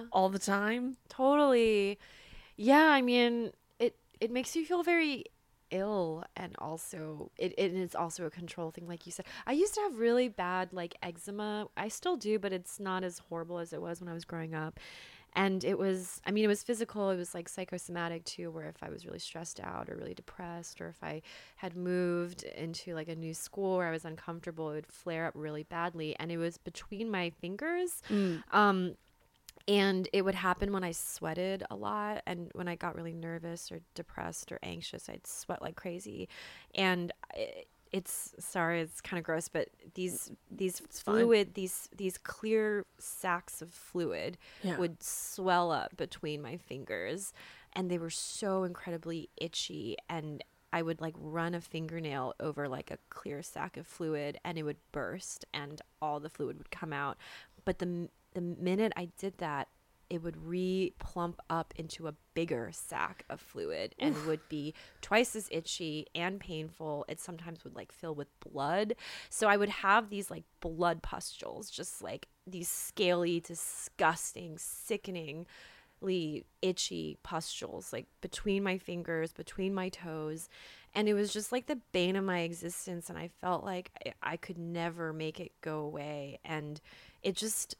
like 0.00 0.08
all 0.12 0.28
the 0.28 0.38
time? 0.38 0.96
Totally. 1.08 1.98
Yeah, 2.56 2.86
I 2.98 3.02
mean, 3.02 3.52
it 3.78 3.96
it 4.20 4.30
makes 4.30 4.54
you 4.56 4.64
feel 4.64 4.82
very 4.82 5.24
ill 5.70 6.24
and 6.36 6.54
also 6.58 7.30
it, 7.38 7.54
it 7.58 7.72
is 7.72 7.94
also 7.94 8.24
a 8.26 8.30
control 8.30 8.70
thing 8.70 8.86
like 8.86 9.06
you 9.06 9.12
said. 9.12 9.26
I 9.46 9.52
used 9.52 9.74
to 9.74 9.80
have 9.82 9.98
really 9.98 10.28
bad 10.28 10.72
like 10.72 10.96
eczema. 11.02 11.68
I 11.76 11.88
still 11.88 12.16
do, 12.16 12.38
but 12.38 12.52
it's 12.52 12.78
not 12.80 13.04
as 13.04 13.20
horrible 13.28 13.58
as 13.58 13.72
it 13.72 13.80
was 13.82 14.00
when 14.00 14.08
I 14.08 14.14
was 14.14 14.24
growing 14.24 14.54
up. 14.54 14.78
And 15.36 15.64
it 15.64 15.78
was 15.78 16.20
I 16.24 16.30
mean, 16.30 16.44
it 16.44 16.48
was 16.48 16.62
physical, 16.62 17.10
it 17.10 17.16
was 17.16 17.34
like 17.34 17.48
psychosomatic 17.48 18.24
too, 18.24 18.50
where 18.50 18.68
if 18.68 18.82
I 18.82 18.88
was 18.88 19.04
really 19.04 19.18
stressed 19.18 19.58
out 19.60 19.88
or 19.90 19.96
really 19.96 20.14
depressed 20.14 20.80
or 20.80 20.88
if 20.88 21.02
I 21.02 21.22
had 21.56 21.74
moved 21.76 22.44
into 22.44 22.94
like 22.94 23.08
a 23.08 23.16
new 23.16 23.34
school 23.34 23.78
where 23.78 23.88
I 23.88 23.90
was 23.90 24.04
uncomfortable, 24.04 24.70
it 24.70 24.74
would 24.74 24.86
flare 24.86 25.26
up 25.26 25.34
really 25.36 25.64
badly. 25.64 26.14
And 26.20 26.30
it 26.30 26.38
was 26.38 26.56
between 26.58 27.10
my 27.10 27.30
fingers. 27.30 28.00
Um 28.52 28.94
and 29.66 30.08
it 30.12 30.22
would 30.22 30.34
happen 30.34 30.72
when 30.72 30.84
I 30.84 30.92
sweated 30.92 31.62
a 31.70 31.76
lot 31.76 32.22
and 32.26 32.50
when 32.54 32.68
I 32.68 32.76
got 32.76 32.94
really 32.94 33.14
nervous 33.14 33.72
or 33.72 33.80
depressed 33.94 34.52
or 34.52 34.58
anxious, 34.62 35.08
I'd 35.08 35.26
sweat 35.26 35.62
like 35.62 35.76
crazy. 35.76 36.28
And 36.74 37.12
I- 37.34 37.64
it's 37.92 38.34
sorry, 38.40 38.80
it's 38.80 39.00
kind 39.00 39.18
of 39.18 39.24
gross, 39.24 39.46
but 39.48 39.68
these 39.94 40.32
these 40.50 40.80
fine. 40.80 41.14
fluid, 41.14 41.54
these 41.54 41.88
these 41.96 42.18
clear 42.18 42.84
sacks 42.98 43.62
of 43.62 43.72
fluid 43.72 44.36
Yeah. 44.64 44.76
would 44.78 45.00
swell 45.00 45.70
up 45.70 45.96
between 45.96 46.42
my 46.42 46.56
fingers 46.56 47.32
and 47.72 47.88
they 47.88 47.98
were 47.98 48.10
so 48.10 48.64
incredibly 48.64 49.30
itchy 49.36 49.96
and 50.08 50.42
I 50.72 50.82
would 50.82 51.00
like 51.00 51.14
run 51.16 51.54
a 51.54 51.60
fingernail 51.60 52.34
over 52.40 52.68
like 52.68 52.90
a 52.90 52.98
clear 53.10 53.42
sack 53.44 53.76
of 53.76 53.86
fluid 53.86 54.40
and 54.44 54.58
it 54.58 54.64
would 54.64 54.78
burst 54.90 55.44
and 55.54 55.80
all 56.02 56.18
the 56.18 56.28
fluid 56.28 56.58
would 56.58 56.72
come 56.72 56.92
out. 56.92 57.16
But 57.64 57.78
the 57.78 58.08
the 58.34 58.40
minute 58.40 58.92
I 58.96 59.08
did 59.18 59.38
that, 59.38 59.68
it 60.10 60.22
would 60.22 60.36
re 60.46 60.92
plump 60.98 61.40
up 61.48 61.72
into 61.76 62.06
a 62.06 62.14
bigger 62.34 62.70
sack 62.72 63.24
of 63.30 63.40
fluid 63.40 63.94
and 63.98 64.14
would 64.26 64.48
be 64.48 64.74
twice 65.00 65.34
as 65.34 65.48
itchy 65.50 66.06
and 66.14 66.38
painful. 66.38 67.04
It 67.08 67.20
sometimes 67.20 67.64
would 67.64 67.74
like 67.74 67.90
fill 67.90 68.14
with 68.14 68.28
blood. 68.40 68.94
So 69.30 69.48
I 69.48 69.56
would 69.56 69.70
have 69.70 70.10
these 70.10 70.30
like 70.30 70.44
blood 70.60 71.02
pustules, 71.02 71.70
just 71.70 72.02
like 72.02 72.28
these 72.46 72.68
scaly, 72.68 73.40
disgusting, 73.40 74.58
sickeningly 74.58 75.46
itchy 76.60 77.16
pustules 77.22 77.90
like 77.90 78.06
between 78.20 78.62
my 78.62 78.76
fingers 78.76 79.32
between 79.32 79.72
my 79.72 79.88
toes 79.88 80.50
and 80.94 81.08
it 81.08 81.14
was 81.14 81.32
just 81.32 81.50
like 81.50 81.66
the 81.66 81.78
bane 81.92 82.14
of 82.14 82.22
my 82.22 82.40
existence 82.40 83.08
and 83.08 83.16
i 83.16 83.30
felt 83.40 83.64
like 83.64 83.90
I, 84.04 84.32
I 84.32 84.36
could 84.36 84.58
never 84.58 85.14
make 85.14 85.40
it 85.40 85.52
go 85.62 85.78
away 85.78 86.40
and 86.44 86.78
it 87.22 87.36
just 87.36 87.76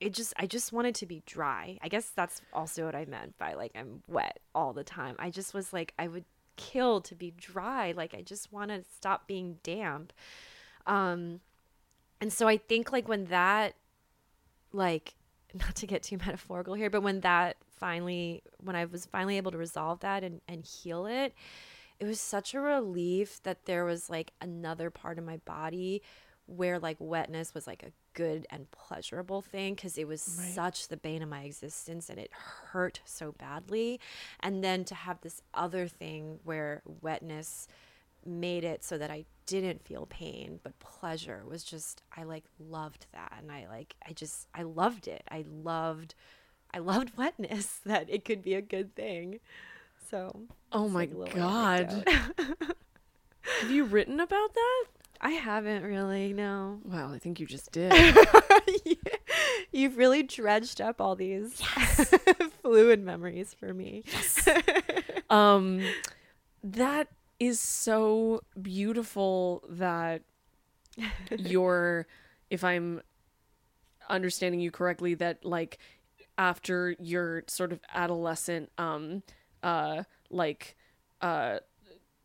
it 0.00 0.14
just 0.14 0.32
i 0.36 0.46
just 0.46 0.72
wanted 0.72 0.94
to 0.96 1.06
be 1.06 1.22
dry. 1.26 1.78
I 1.82 1.88
guess 1.88 2.10
that's 2.10 2.40
also 2.52 2.86
what 2.86 2.94
i 2.94 3.04
meant 3.04 3.38
by 3.38 3.54
like 3.54 3.72
i'm 3.74 4.02
wet 4.08 4.40
all 4.54 4.72
the 4.72 4.84
time. 4.84 5.16
I 5.18 5.30
just 5.30 5.54
was 5.54 5.72
like 5.72 5.92
i 5.98 6.08
would 6.08 6.24
kill 6.56 7.00
to 7.02 7.14
be 7.14 7.30
dry. 7.30 7.92
Like 7.92 8.14
i 8.14 8.22
just 8.22 8.52
want 8.52 8.70
to 8.70 8.82
stop 8.94 9.26
being 9.26 9.58
damp. 9.62 10.12
Um 10.86 11.40
and 12.20 12.32
so 12.32 12.46
i 12.46 12.56
think 12.56 12.92
like 12.92 13.08
when 13.08 13.26
that 13.26 13.74
like 14.72 15.14
not 15.54 15.74
to 15.76 15.86
get 15.86 16.02
too 16.02 16.18
metaphorical 16.18 16.74
here 16.74 16.90
but 16.90 17.02
when 17.02 17.20
that 17.20 17.56
finally 17.78 18.42
when 18.58 18.76
i 18.76 18.84
was 18.84 19.06
finally 19.06 19.36
able 19.36 19.50
to 19.50 19.58
resolve 19.58 20.00
that 20.00 20.22
and, 20.22 20.40
and 20.46 20.64
heal 20.64 21.06
it 21.06 21.34
it 21.98 22.06
was 22.06 22.20
such 22.20 22.54
a 22.54 22.60
relief 22.60 23.42
that 23.42 23.66
there 23.66 23.84
was 23.84 24.08
like 24.08 24.32
another 24.40 24.90
part 24.90 25.18
of 25.18 25.24
my 25.24 25.38
body 25.38 26.02
where 26.50 26.78
like 26.80 26.96
wetness 26.98 27.54
was 27.54 27.66
like 27.66 27.82
a 27.82 27.92
good 28.14 28.46
and 28.50 28.68
pleasurable 28.72 29.40
thing 29.40 29.74
because 29.74 29.96
it 29.96 30.08
was 30.08 30.20
such 30.20 30.88
the 30.88 30.96
bane 30.96 31.22
of 31.22 31.28
my 31.28 31.42
existence 31.42 32.10
and 32.10 32.18
it 32.18 32.30
hurt 32.32 33.00
so 33.04 33.32
badly 33.38 34.00
and 34.40 34.64
then 34.64 34.84
to 34.84 34.94
have 34.94 35.20
this 35.20 35.42
other 35.54 35.86
thing 35.86 36.40
where 36.42 36.82
wetness 37.00 37.68
made 38.26 38.64
it 38.64 38.82
so 38.82 38.98
that 38.98 39.10
I 39.10 39.24
didn't 39.46 39.84
feel 39.84 40.06
pain 40.06 40.58
but 40.62 40.78
pleasure 40.80 41.42
was 41.48 41.62
just 41.62 42.02
I 42.16 42.24
like 42.24 42.44
loved 42.58 43.06
that 43.12 43.34
and 43.38 43.50
I 43.52 43.66
like 43.68 43.94
I 44.06 44.12
just 44.12 44.48
I 44.54 44.62
loved 44.62 45.06
it. 45.06 45.22
I 45.30 45.44
loved 45.48 46.14
I 46.74 46.78
loved 46.78 47.12
wetness 47.16 47.80
that 47.86 48.10
it 48.10 48.24
could 48.24 48.42
be 48.42 48.54
a 48.54 48.62
good 48.62 48.94
thing. 48.96 49.38
So 50.10 50.42
Oh 50.72 50.88
my 50.88 51.08
like 51.12 51.34
god. 51.34 52.04
Have 53.60 53.70
you 53.70 53.84
written 53.84 54.20
about 54.20 54.54
that? 54.54 54.84
I 55.20 55.30
haven't 55.30 55.82
really, 55.82 56.32
no. 56.32 56.80
Well, 56.84 57.12
I 57.12 57.18
think 57.18 57.40
you 57.40 57.46
just 57.46 57.72
did. 57.72 57.92
You've 59.72 59.96
really 59.96 60.22
dredged 60.22 60.80
up 60.80 61.00
all 61.00 61.14
these 61.14 61.60
fluid 62.62 63.02
memories 63.02 63.54
for 63.54 63.72
me. 63.72 64.04
um 65.30 65.80
that 66.62 67.08
is 67.38 67.60
so 67.60 68.42
beautiful 68.60 69.64
that 69.68 70.22
you're 71.38 72.06
if 72.50 72.64
i'm 72.64 73.00
understanding 74.08 74.60
you 74.60 74.70
correctly 74.70 75.14
that 75.14 75.44
like 75.44 75.78
after 76.36 76.96
your 76.98 77.44
sort 77.46 77.72
of 77.72 77.80
adolescent 77.94 78.70
um 78.76 79.22
uh 79.62 80.02
like 80.30 80.76
uh 81.22 81.58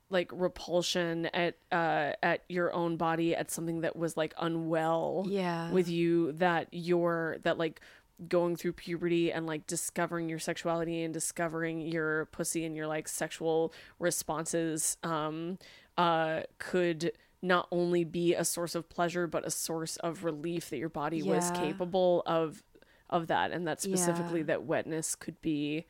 like 0.09 0.29
repulsion 0.33 1.25
at 1.27 1.57
uh 1.71 2.11
at 2.21 2.43
your 2.47 2.71
own 2.73 2.95
body 2.97 3.35
at 3.35 3.49
something 3.49 3.81
that 3.81 3.95
was 3.95 4.15
like 4.15 4.33
unwell 4.39 5.25
Yeah. 5.27 5.71
with 5.71 5.89
you 5.89 6.31
that 6.33 6.67
you're 6.71 7.37
that 7.43 7.57
like 7.57 7.81
going 8.29 8.55
through 8.55 8.73
puberty 8.73 9.31
and 9.31 9.45
like 9.45 9.67
discovering 9.67 10.29
your 10.29 10.39
sexuality 10.39 11.03
and 11.03 11.13
discovering 11.13 11.81
your 11.81 12.25
pussy 12.27 12.63
and 12.65 12.75
your 12.75 12.87
like 12.87 13.07
sexual 13.07 13.73
responses 13.99 14.97
um 15.03 15.57
uh 15.97 16.41
could 16.59 17.11
not 17.41 17.67
only 17.71 18.03
be 18.03 18.33
a 18.33 18.45
source 18.45 18.73
of 18.75 18.87
pleasure 18.89 19.27
but 19.27 19.45
a 19.45 19.51
source 19.51 19.97
of 19.97 20.23
relief 20.23 20.69
that 20.69 20.77
your 20.77 20.89
body 20.89 21.21
was 21.23 21.51
capable 21.51 22.23
of 22.25 22.63
of 23.09 23.27
that 23.27 23.51
and 23.51 23.67
that 23.67 23.81
specifically 23.81 24.39
Yeah. 24.39 24.45
that 24.45 24.63
wetness 24.63 25.15
could 25.15 25.41
be 25.41 25.85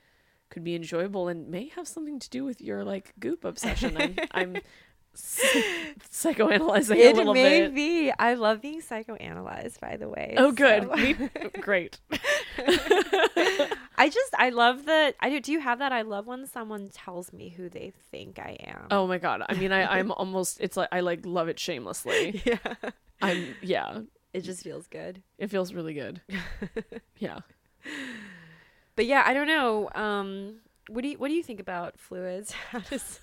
could 0.49 0.63
be 0.63 0.75
enjoyable 0.75 1.27
and 1.27 1.47
may 1.49 1.67
have 1.69 1.87
something 1.87 2.19
to 2.19 2.29
do 2.29 2.43
with 2.43 2.61
your 2.61 2.83
like 2.83 3.13
goop 3.19 3.43
obsession 3.45 3.97
i'm 3.97 4.15
i'm 4.31 4.57
psychoanalyzing 5.15 6.95
a 6.95 6.99
It 7.09 7.15
little 7.15 7.33
may 7.33 7.61
bit 7.61 7.75
be. 7.75 8.11
I 8.19 8.33
love 8.33 8.61
being 8.61 8.81
psychoanalyzed, 8.81 9.79
by 9.79 9.95
the 9.95 10.09
way. 10.09 10.35
Oh, 10.37 10.51
good. 10.51 10.83
so- 10.83 10.95
Me- 10.95 11.15
Great. 11.61 11.99
I 13.97 14.09
just, 14.09 14.33
I 14.37 14.49
love 14.49 14.85
that. 14.85 15.15
I 15.21 15.29
do. 15.29 15.39
Do 15.39 15.51
you 15.53 15.61
have 15.61 15.79
that? 15.79 15.93
I 15.93 16.01
love 16.01 16.27
when 16.27 16.45
someone 16.47 16.89
tells 16.89 17.31
me 17.31 17.47
who 17.49 17.69
they 17.69 17.93
think 18.11 18.39
I 18.39 18.57
am. 18.65 18.87
Oh 18.91 19.07
my 19.07 19.17
god. 19.17 19.43
I 19.47 19.53
mean, 19.53 19.71
I, 19.71 19.99
I'm 19.99 20.11
almost. 20.17 20.57
It's 20.59 20.75
like 20.75 20.89
I 20.91 20.99
like 20.99 21.25
love 21.25 21.47
it 21.47 21.59
shamelessly. 21.59 22.41
yeah. 22.45 22.57
I'm. 23.21 23.55
Yeah. 23.61 24.01
It 24.33 24.41
just 24.41 24.63
feels 24.63 24.85
good. 24.87 25.23
It 25.37 25.47
feels 25.49 25.73
really 25.73 25.93
good. 25.93 26.19
Yeah. 27.19 27.39
But 28.95 29.05
yeah, 29.05 29.23
I 29.25 29.33
don't 29.33 29.47
know. 29.47 29.89
Um, 29.93 30.55
what 30.87 31.01
do 31.01 31.09
you 31.09 31.17
what 31.17 31.27
do 31.29 31.33
you 31.33 31.43
think 31.43 31.59
about 31.59 31.99
fluids? 31.99 32.51
How 32.71 32.79
does 32.79 33.19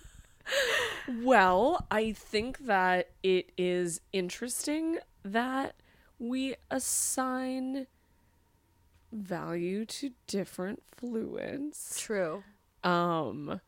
Well, 1.08 1.86
I 1.90 2.12
think 2.12 2.58
that 2.66 3.10
it 3.22 3.50
is 3.56 4.00
interesting 4.12 4.98
that 5.24 5.74
we 6.18 6.56
assign 6.70 7.86
value 9.12 9.84
to 9.84 10.10
different 10.26 10.82
fluids. 10.96 11.96
true? 11.98 12.44
Um, 12.84 13.60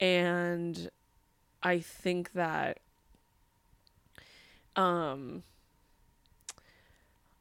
and 0.00 0.90
I 1.62 1.78
think 1.78 2.32
that, 2.32 2.78
um, 4.76 5.42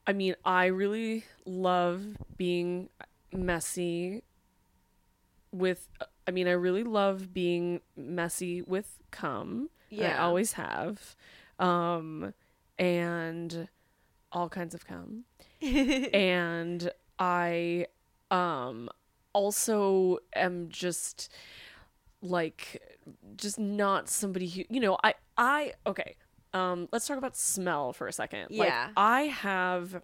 I 0.08 0.14
mean, 0.14 0.36
I 0.46 0.66
really 0.68 1.26
love 1.46 2.18
being 2.38 2.90
messy 3.34 4.24
with, 5.52 5.88
I 6.28 6.32
mean, 6.32 6.48
I 6.48 6.52
really 6.52 6.84
love 6.84 7.34
being 7.34 7.82
messy 7.96 8.62
with 8.62 9.00
cum. 9.12 9.70
and 10.06 10.20
I 10.20 10.24
always 10.24 10.54
have. 10.54 11.16
Um, 11.60 12.34
and 12.80 13.68
all 14.32 14.50
kinds 14.50 14.74
of 14.74 14.86
cum 14.86 15.24
and 15.62 16.92
I 17.20 17.86
um 18.32 18.90
also 19.32 20.18
am 20.36 20.70
just 20.70 21.32
like 22.22 22.82
just 23.38 23.60
not 23.60 24.10
somebody 24.10 24.48
who 24.48 24.64
you 24.70 24.80
know 24.80 24.98
I 25.04 25.14
I 25.38 25.74
okay 25.86 26.16
um 26.54 26.90
let's 26.92 27.08
talk 27.08 27.18
about 27.18 27.38
smell 27.38 27.94
for 27.94 28.08
a 28.08 28.14
second 28.14 28.48
like 28.52 28.70
Yeah. 28.70 28.90
I 28.98 29.22
have 29.24 30.02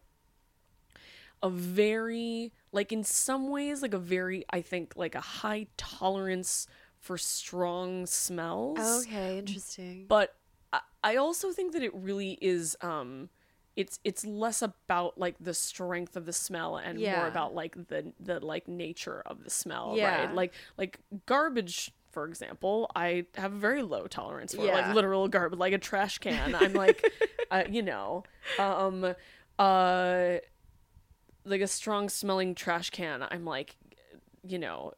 a 1.41 1.49
very 1.49 2.51
like 2.71 2.91
in 2.91 3.03
some 3.03 3.49
ways 3.49 3.81
like 3.81 3.93
a 3.93 3.99
very 3.99 4.45
I 4.49 4.61
think 4.61 4.93
like 4.95 5.15
a 5.15 5.21
high 5.21 5.67
tolerance 5.77 6.67
for 6.99 7.17
strong 7.17 8.05
smells 8.05 9.05
okay, 9.07 9.37
interesting. 9.37 10.05
but 10.09 10.35
I, 10.73 10.81
I 11.03 11.15
also 11.15 11.51
think 11.51 11.73
that 11.73 11.83
it 11.83 11.93
really 11.95 12.37
is 12.41 12.75
um 12.81 13.29
it's 13.75 13.99
it's 14.03 14.25
less 14.25 14.61
about 14.61 15.17
like 15.17 15.35
the 15.39 15.53
strength 15.53 16.17
of 16.17 16.25
the 16.25 16.33
smell 16.33 16.75
and 16.77 16.99
Yeah. 16.99 17.15
more 17.15 17.27
about 17.27 17.55
like 17.55 17.75
the 17.87 18.11
the 18.19 18.39
like 18.45 18.67
nature 18.67 19.21
of 19.25 19.43
the 19.43 19.49
smell 19.49 19.95
Yeah. 19.95 20.05
right 20.25 20.35
like 20.35 20.53
like 20.77 20.99
garbage 21.25 21.91
for 22.11 22.25
example 22.25 22.91
i 22.95 23.25
have 23.35 23.53
a 23.53 23.57
very 23.57 23.83
low 23.83 24.07
tolerance 24.07 24.53
for 24.55 24.63
like 24.63 24.87
literal 24.95 25.27
garbage 25.29 25.59
like 25.59 25.71
a 25.73 25.77
trash 25.77 26.17
can 26.17 26.53
i'm 26.55 26.73
like 26.73 27.09
uh, 27.51 27.63
you 27.69 27.81
know 27.83 28.23
um 28.57 29.13
uh 29.59 30.37
like 31.45 31.61
a 31.61 31.67
strong 31.67 32.09
smelling 32.09 32.53
trash 32.55 32.89
can 32.89 33.25
i'm 33.31 33.45
like 33.45 33.75
you 34.47 34.59
know 34.59 34.93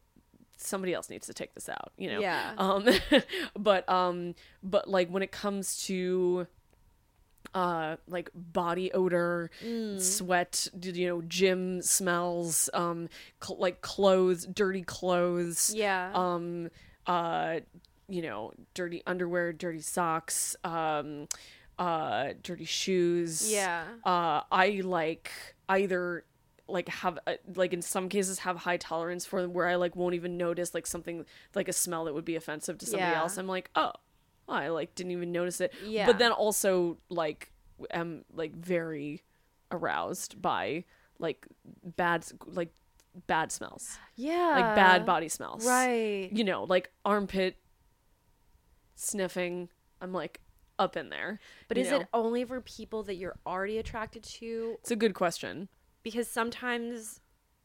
somebody 0.57 0.93
else 0.93 1.09
needs 1.09 1.25
to 1.27 1.33
take 1.33 1.53
this 1.55 1.67
out 1.69 1.91
you 1.97 2.09
know 2.09 2.19
Yeah. 2.19 2.53
um 2.57 2.87
but 3.57 3.87
um 3.89 4.35
but 4.61 4.87
like 4.89 5.09
when 5.09 5.23
it 5.23 5.31
comes 5.31 5.83
to 5.85 6.45
uh 7.53 7.97
like 8.07 8.29
body 8.33 8.91
odor 8.91 9.49
Mm. 9.65 9.99
sweat 9.99 10.67
you 10.81 11.07
know 11.07 11.21
gym 11.23 11.81
smells 11.81 12.69
um 12.73 13.09
cl- 13.43 13.59
like 13.59 13.81
clothes 13.81 14.45
dirty 14.45 14.83
clothes 14.83 15.73
Yeah. 15.75 16.11
um 16.13 16.69
uh 17.07 17.59
you 18.07 18.21
know 18.21 18.51
dirty 18.73 19.01
underwear 19.07 19.51
dirty 19.53 19.81
socks 19.81 20.55
um 20.63 21.27
uh 21.79 22.33
dirty 22.43 22.65
shoes 22.65 23.51
Yeah. 23.51 23.85
uh 24.05 24.41
i 24.51 24.81
like 24.83 25.31
either 25.67 26.23
like 26.71 26.89
have 26.89 27.19
a, 27.27 27.37
like 27.55 27.73
in 27.73 27.81
some 27.81 28.09
cases 28.09 28.39
have 28.39 28.57
high 28.57 28.77
tolerance 28.77 29.25
for 29.25 29.41
them 29.41 29.53
where 29.53 29.67
i 29.67 29.75
like 29.75 29.95
won't 29.95 30.15
even 30.15 30.37
notice 30.37 30.73
like 30.73 30.87
something 30.87 31.25
like 31.55 31.67
a 31.67 31.73
smell 31.73 32.05
that 32.05 32.13
would 32.13 32.25
be 32.25 32.35
offensive 32.35 32.77
to 32.77 32.85
somebody 32.85 33.11
Yeah. 33.11 33.19
else 33.19 33.37
i'm 33.37 33.47
like 33.47 33.69
oh 33.75 33.91
i 34.47 34.67
like 34.69 34.95
didn't 34.95 35.11
even 35.11 35.31
notice 35.31 35.61
it 35.61 35.73
Yeah. 35.85 36.05
but 36.05 36.17
then 36.19 36.31
also 36.31 36.97
like 37.09 37.51
am 37.91 38.23
like 38.33 38.55
very 38.55 39.23
aroused 39.71 40.41
by 40.41 40.85
like 41.19 41.45
bad 41.83 42.25
like 42.45 42.73
bad 43.27 43.51
smells 43.51 43.97
yeah. 44.15 44.53
like 44.55 44.75
bad 44.75 45.05
body 45.05 45.27
smells 45.29 45.65
Right. 45.65 46.29
you 46.31 46.43
know 46.43 46.63
like 46.63 46.89
armpit 47.03 47.57
sniffing 48.95 49.69
i'm 50.01 50.13
like 50.13 50.39
up 50.79 50.95
in 50.97 51.09
there 51.09 51.39
But 51.67 51.77
is 51.77 51.91
know? 51.91 52.01
it 52.01 52.07
only 52.13 52.43
for 52.43 52.59
people 52.61 53.03
that 53.03 53.15
you're 53.15 53.35
already 53.45 53.77
attracted 53.77 54.23
to? 54.23 54.77
it's 54.81 54.91
a 54.91 54.95
good 54.95 55.13
question 55.13 55.67
Because 56.03 56.27
sometimes 56.27 57.19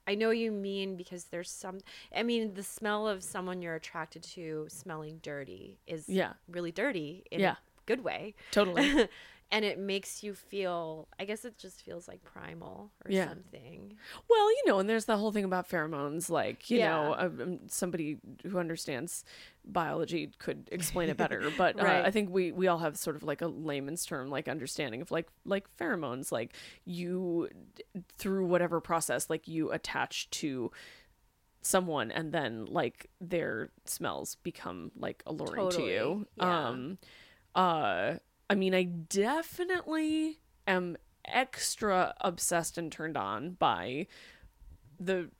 I 0.06 0.14
know 0.14 0.30
you 0.30 0.52
mean 0.52 0.96
because 0.96 1.24
there's 1.24 1.50
some 1.50 1.78
I 2.14 2.22
mean 2.22 2.54
the 2.54 2.62
smell 2.62 3.08
of 3.08 3.22
someone 3.24 3.62
you're 3.62 3.74
attracted 3.74 4.22
to 4.34 4.66
smelling 4.68 5.18
dirty 5.22 5.78
is 5.86 6.08
Yeah. 6.08 6.34
really 6.48 6.72
dirty 6.72 7.24
in 7.30 7.40
Yeah. 7.40 7.52
a 7.52 7.58
good 7.86 8.04
way. 8.04 8.34
totally 8.50 9.08
and 9.52 9.64
it 9.64 9.78
makes 9.78 10.22
you 10.22 10.34
feel 10.34 11.08
I 11.18 11.24
guess 11.24 11.44
it 11.44 11.56
just 11.58 11.82
feels 11.82 12.08
like 12.08 12.22
primal 12.24 12.90
or 13.04 13.10
Yeah. 13.12 13.28
something. 13.28 13.96
Well, 14.28 14.50
you 14.50 14.62
know, 14.66 14.78
and 14.78 14.88
there's 14.88 15.04
the 15.04 15.16
whole 15.16 15.32
thing 15.32 15.44
about 15.44 15.68
pheromones. 15.68 16.28
Like, 16.30 16.68
you 16.70 16.78
Yeah. 16.78 16.90
know, 16.90 17.14
um, 17.18 17.40
um, 17.40 17.58
somebody 17.68 18.18
who 18.44 18.58
understands 18.58 19.24
biology 19.64 20.30
could 20.38 20.68
explain 20.72 21.08
it 21.08 21.16
better. 21.16 21.50
But 21.50 21.78
uh, 21.80 22.02
I 22.04 22.10
think 22.10 22.30
we 22.30 22.52
we 22.52 22.66
all 22.68 22.78
have 22.78 22.96
sort 22.96 23.16
of 23.16 23.22
like 23.22 23.40
a 23.42 23.46
layman's 23.48 24.04
term, 24.04 24.30
like 24.30 24.48
understanding 24.48 25.00
of 25.00 25.10
like 25.10 25.28
like 25.44 25.66
pheromones. 25.76 26.32
Like 26.32 26.54
you 26.84 27.48
through 28.18 28.46
whatever 28.46 28.80
process, 28.80 29.30
like 29.30 29.46
you 29.48 29.70
attach 29.70 30.28
to 30.30 30.70
someone, 31.62 32.10
and 32.10 32.32
then 32.32 32.66
like 32.66 33.10
their 33.20 33.70
smells 33.84 34.36
become 34.36 34.90
like 34.96 35.22
alluring 35.26 35.68
to 35.70 35.82
you. 35.82 36.26
Yeah. 36.36 36.68
Um, 36.68 36.98
uh, 37.54 38.14
I 38.48 38.54
mean, 38.54 38.74
I 38.74 38.84
definitely 38.84 40.38
am 40.66 40.96
extra 41.24 42.14
obsessed 42.20 42.78
and 42.78 42.90
turned 42.92 43.16
on 43.16 43.52
by 43.52 44.06
the 45.00 45.30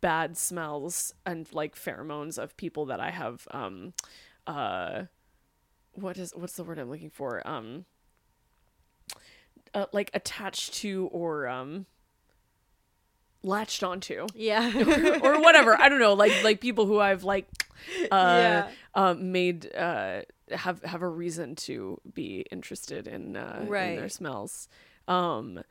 bad 0.00 0.36
smells 0.36 1.14
and 1.24 1.48
like 1.52 1.74
pheromones 1.76 2.36
of 2.38 2.56
people 2.56 2.86
that 2.86 2.98
I 3.00 3.10
have 3.10 3.46
um 3.52 3.94
uh 4.46 5.04
what 5.92 6.18
is 6.18 6.32
what's 6.34 6.54
the 6.54 6.64
word 6.64 6.78
I'm 6.78 6.90
looking 6.90 7.10
for 7.10 7.46
um 7.48 7.84
uh, 9.72 9.86
like 9.92 10.10
attached 10.12 10.74
to 10.74 11.08
or 11.12 11.46
um 11.48 11.86
latched 13.42 13.82
onto 13.82 14.26
Yeah. 14.34 14.70
or 15.22 15.40
whatever. 15.40 15.80
I 15.80 15.88
don't 15.88 16.00
know, 16.00 16.14
like 16.14 16.32
like 16.42 16.60
people 16.60 16.86
who 16.86 16.98
I've 17.00 17.24
like 17.24 17.46
uh, 18.10 18.36
Yeah. 18.38 18.70
uh 18.94 19.14
made 19.14 19.72
uh 19.74 20.22
have 20.50 20.82
have 20.82 21.02
a 21.02 21.08
reason 21.08 21.54
to 21.56 22.00
be 22.14 22.44
interested 22.50 23.06
in 23.06 23.36
uh 23.36 23.60
in 23.62 23.66
their 23.96 24.08
smells. 24.08 24.68
Um 25.08 25.62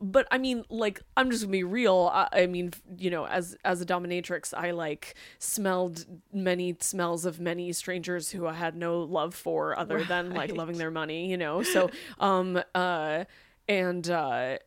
but 0.00 0.28
I 0.30 0.38
mean, 0.38 0.62
like, 0.70 1.02
I'm 1.16 1.28
just 1.32 1.42
gonna 1.42 1.50
be 1.50 1.64
real. 1.64 2.08
I, 2.14 2.28
I 2.42 2.46
mean, 2.46 2.72
you 2.96 3.10
know, 3.10 3.26
as 3.26 3.56
as 3.64 3.80
a 3.80 3.84
dominatrix, 3.86 4.54
I 4.56 4.70
like 4.70 5.16
smelled 5.40 6.06
many 6.32 6.76
smells 6.78 7.24
of 7.24 7.40
many 7.40 7.72
strangers 7.72 8.30
who 8.30 8.46
I 8.46 8.52
had 8.52 8.76
no 8.76 9.00
love 9.00 9.34
for, 9.34 9.76
other 9.76 10.04
than 10.08 10.30
like 10.30 10.54
loving 10.54 10.78
their 10.78 10.92
money. 10.92 11.28
You 11.28 11.36
know, 11.36 11.62
so 11.64 11.90
um 12.20 12.62
uh 12.76 13.24
and 13.68 14.08
uh 14.08 14.58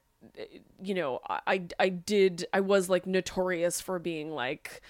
you 0.83 0.93
know, 0.95 1.19
I- 1.29 1.67
I 1.79 1.87
did 1.89 2.45
I 2.51 2.59
was 2.59 2.89
like 2.89 3.05
notorious 3.07 3.79
for 3.79 3.99
being 3.99 4.31
like 4.31 4.81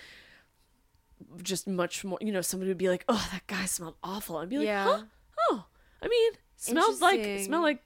just 1.41 1.67
much 1.67 2.03
more. 2.03 2.17
You 2.21 2.31
know, 2.31 2.41
somebody 2.41 2.69
would 2.69 2.77
be 2.77 2.89
like, 2.89 3.05
"Oh, 3.07 3.27
that 3.31 3.47
guy 3.47 3.65
smelled 3.65 3.95
awful," 4.03 4.38
I'd 4.38 4.49
be 4.49 4.57
like, 4.57 4.67
Yeah. 4.67 4.86
"Huh? 4.86 5.03
Oh, 5.49 5.65
I 6.01 6.07
mean, 6.07 6.34
smelled 6.55 7.01
like 7.01 7.39
smelled 7.39 7.63
like." 7.63 7.84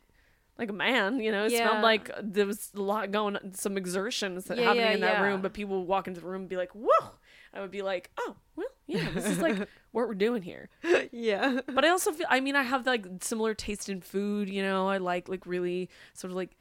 Like 0.58 0.70
a 0.70 0.74
man, 0.74 1.20
you 1.20 1.34
know, 1.34 1.44
it 1.44 1.50
smelled 1.50 1.82
like 1.84 2.10
uh, 2.10 2.22
there 2.24 2.46
was 2.46 2.72
a 2.74 2.82
lot 2.82 3.12
going, 3.12 3.38
some 3.56 3.76
exertions 3.76 4.46
that 4.46 4.58
Yeah, 4.58 4.64
happening 4.64 4.86
yeah, 4.86 4.94
in 4.94 5.00
that 5.02 5.12
yeah. 5.16 5.22
room. 5.22 5.42
But 5.42 5.52
people 5.54 5.80
would 5.80 5.88
walk 5.90 6.08
into 6.08 6.22
the 6.22 6.28
room 6.28 6.44
and 6.44 6.50
be 6.50 6.56
like, 6.56 6.72
"Whoa!" 6.72 7.10
I 7.54 7.60
would 7.60 7.72
be 7.72 7.82
like, 7.82 8.10
"Oh, 8.18 8.38
well, 8.56 8.68
yeah, 8.88 9.10
this 9.14 9.26
is 9.26 9.40
like 9.42 9.58
what 9.92 10.08
we're 10.08 10.14
doing 10.14 10.42
here." 10.42 10.70
yeah. 11.12 11.60
But 11.68 11.84
I 11.84 11.90
also 11.90 12.14
feel, 12.14 12.28
I 12.30 12.40
mean, 12.40 12.56
I 12.56 12.64
have 12.64 12.86
like 12.86 13.06
similar 13.20 13.54
taste 13.54 13.90
in 13.90 14.00
food. 14.00 14.50
You 14.50 14.64
know, 14.64 14.88
I 14.88 14.98
like 15.00 15.28
like 15.28 15.46
really 15.46 15.90
sort 16.14 16.32
of 16.32 16.38
like 16.38 16.52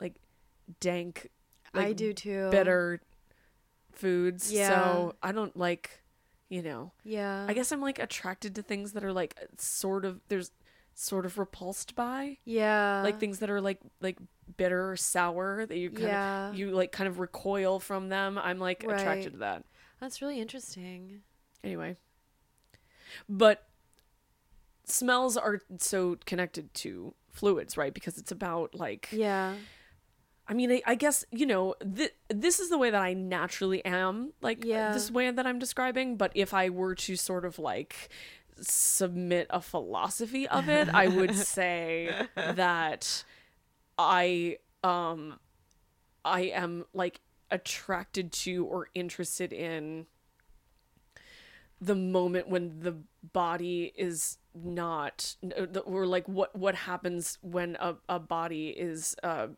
like 0.00 0.14
dank, 0.78 1.28
like 1.74 1.86
I 1.86 1.92
do 1.94 2.12
too. 2.12 2.48
bitter 2.52 3.00
foods. 3.92 4.52
Yeah. 4.52 4.68
So 4.68 5.16
I 5.20 5.32
don't 5.32 5.56
like, 5.56 6.01
you 6.52 6.60
know, 6.60 6.92
Yeah. 7.02 7.46
I 7.48 7.54
guess 7.54 7.72
I'm 7.72 7.80
like 7.80 7.98
attracted 7.98 8.54
to 8.56 8.62
things 8.62 8.92
that 8.92 9.02
are 9.04 9.12
like 9.12 9.34
sort 9.56 10.04
of 10.04 10.20
there's 10.28 10.50
sort 10.94 11.24
of 11.24 11.38
repulsed 11.38 11.94
by 11.94 12.36
Yeah. 12.44 13.00
like 13.02 13.18
things 13.18 13.38
that 13.38 13.48
are 13.48 13.60
like 13.62 13.80
like 14.02 14.18
bitter 14.58 14.90
or 14.90 14.96
sour 14.96 15.64
that 15.64 15.78
you 15.78 15.88
kind 15.90 16.02
Yeah. 16.08 16.48
of 16.50 16.54
you 16.54 16.70
like 16.72 16.92
kind 16.92 17.08
of 17.08 17.18
recoil 17.18 17.80
from 17.80 18.10
them. 18.10 18.36
I'm 18.36 18.58
like 18.58 18.84
Right. 18.86 19.00
attracted 19.00 19.32
to 19.32 19.38
that. 19.38 19.64
That's 19.98 20.20
really 20.20 20.38
interesting. 20.40 21.22
Anyway. 21.64 21.96
But 23.28 23.66
smells 24.84 25.38
are 25.38 25.60
so 25.78 26.18
connected 26.26 26.74
to 26.74 27.14
fluids, 27.30 27.78
right? 27.78 27.94
Because 27.94 28.18
it's 28.18 28.30
about 28.32 28.74
like 28.74 29.08
Yeah. 29.10 29.56
I 30.48 30.54
mean, 30.54 30.70
I, 30.72 30.82
I 30.86 30.94
guess 30.96 31.24
you 31.30 31.46
know 31.46 31.74
th- 31.96 32.14
this 32.28 32.58
is 32.60 32.68
the 32.68 32.78
way 32.78 32.90
that 32.90 33.00
I 33.02 33.14
naturally 33.14 33.84
am, 33.84 34.32
like 34.40 34.64
Yeah. 34.64 34.92
this 34.92 35.10
way 35.10 35.30
that 35.30 35.46
I'm 35.46 35.58
describing. 35.58 36.16
But 36.16 36.32
if 36.34 36.52
I 36.52 36.68
were 36.68 36.94
to 36.96 37.16
sort 37.16 37.44
of 37.44 37.58
like 37.58 38.08
submit 38.60 39.46
a 39.50 39.60
philosophy 39.60 40.46
of 40.48 40.68
it, 40.68 40.88
I 40.92 41.08
would 41.08 41.34
say 41.56 42.26
that 42.36 43.24
I 43.98 44.58
um 44.84 45.38
I 46.24 46.42
am 46.42 46.84
like 46.92 47.20
attracted 47.50 48.32
to 48.32 48.64
or 48.66 48.88
interested 48.94 49.52
in 49.52 50.06
the 51.82 51.94
moment 51.96 52.46
when 52.48 52.78
the 52.80 52.94
body 53.32 53.92
is 53.96 54.38
not 54.54 55.34
or 55.86 56.06
like 56.06 56.28
what 56.28 56.54
what 56.54 56.74
happens 56.74 57.38
when 57.42 57.76
a, 57.80 57.94
a 58.08 58.18
body 58.20 58.68
is 58.68 59.16
uh 59.24 59.48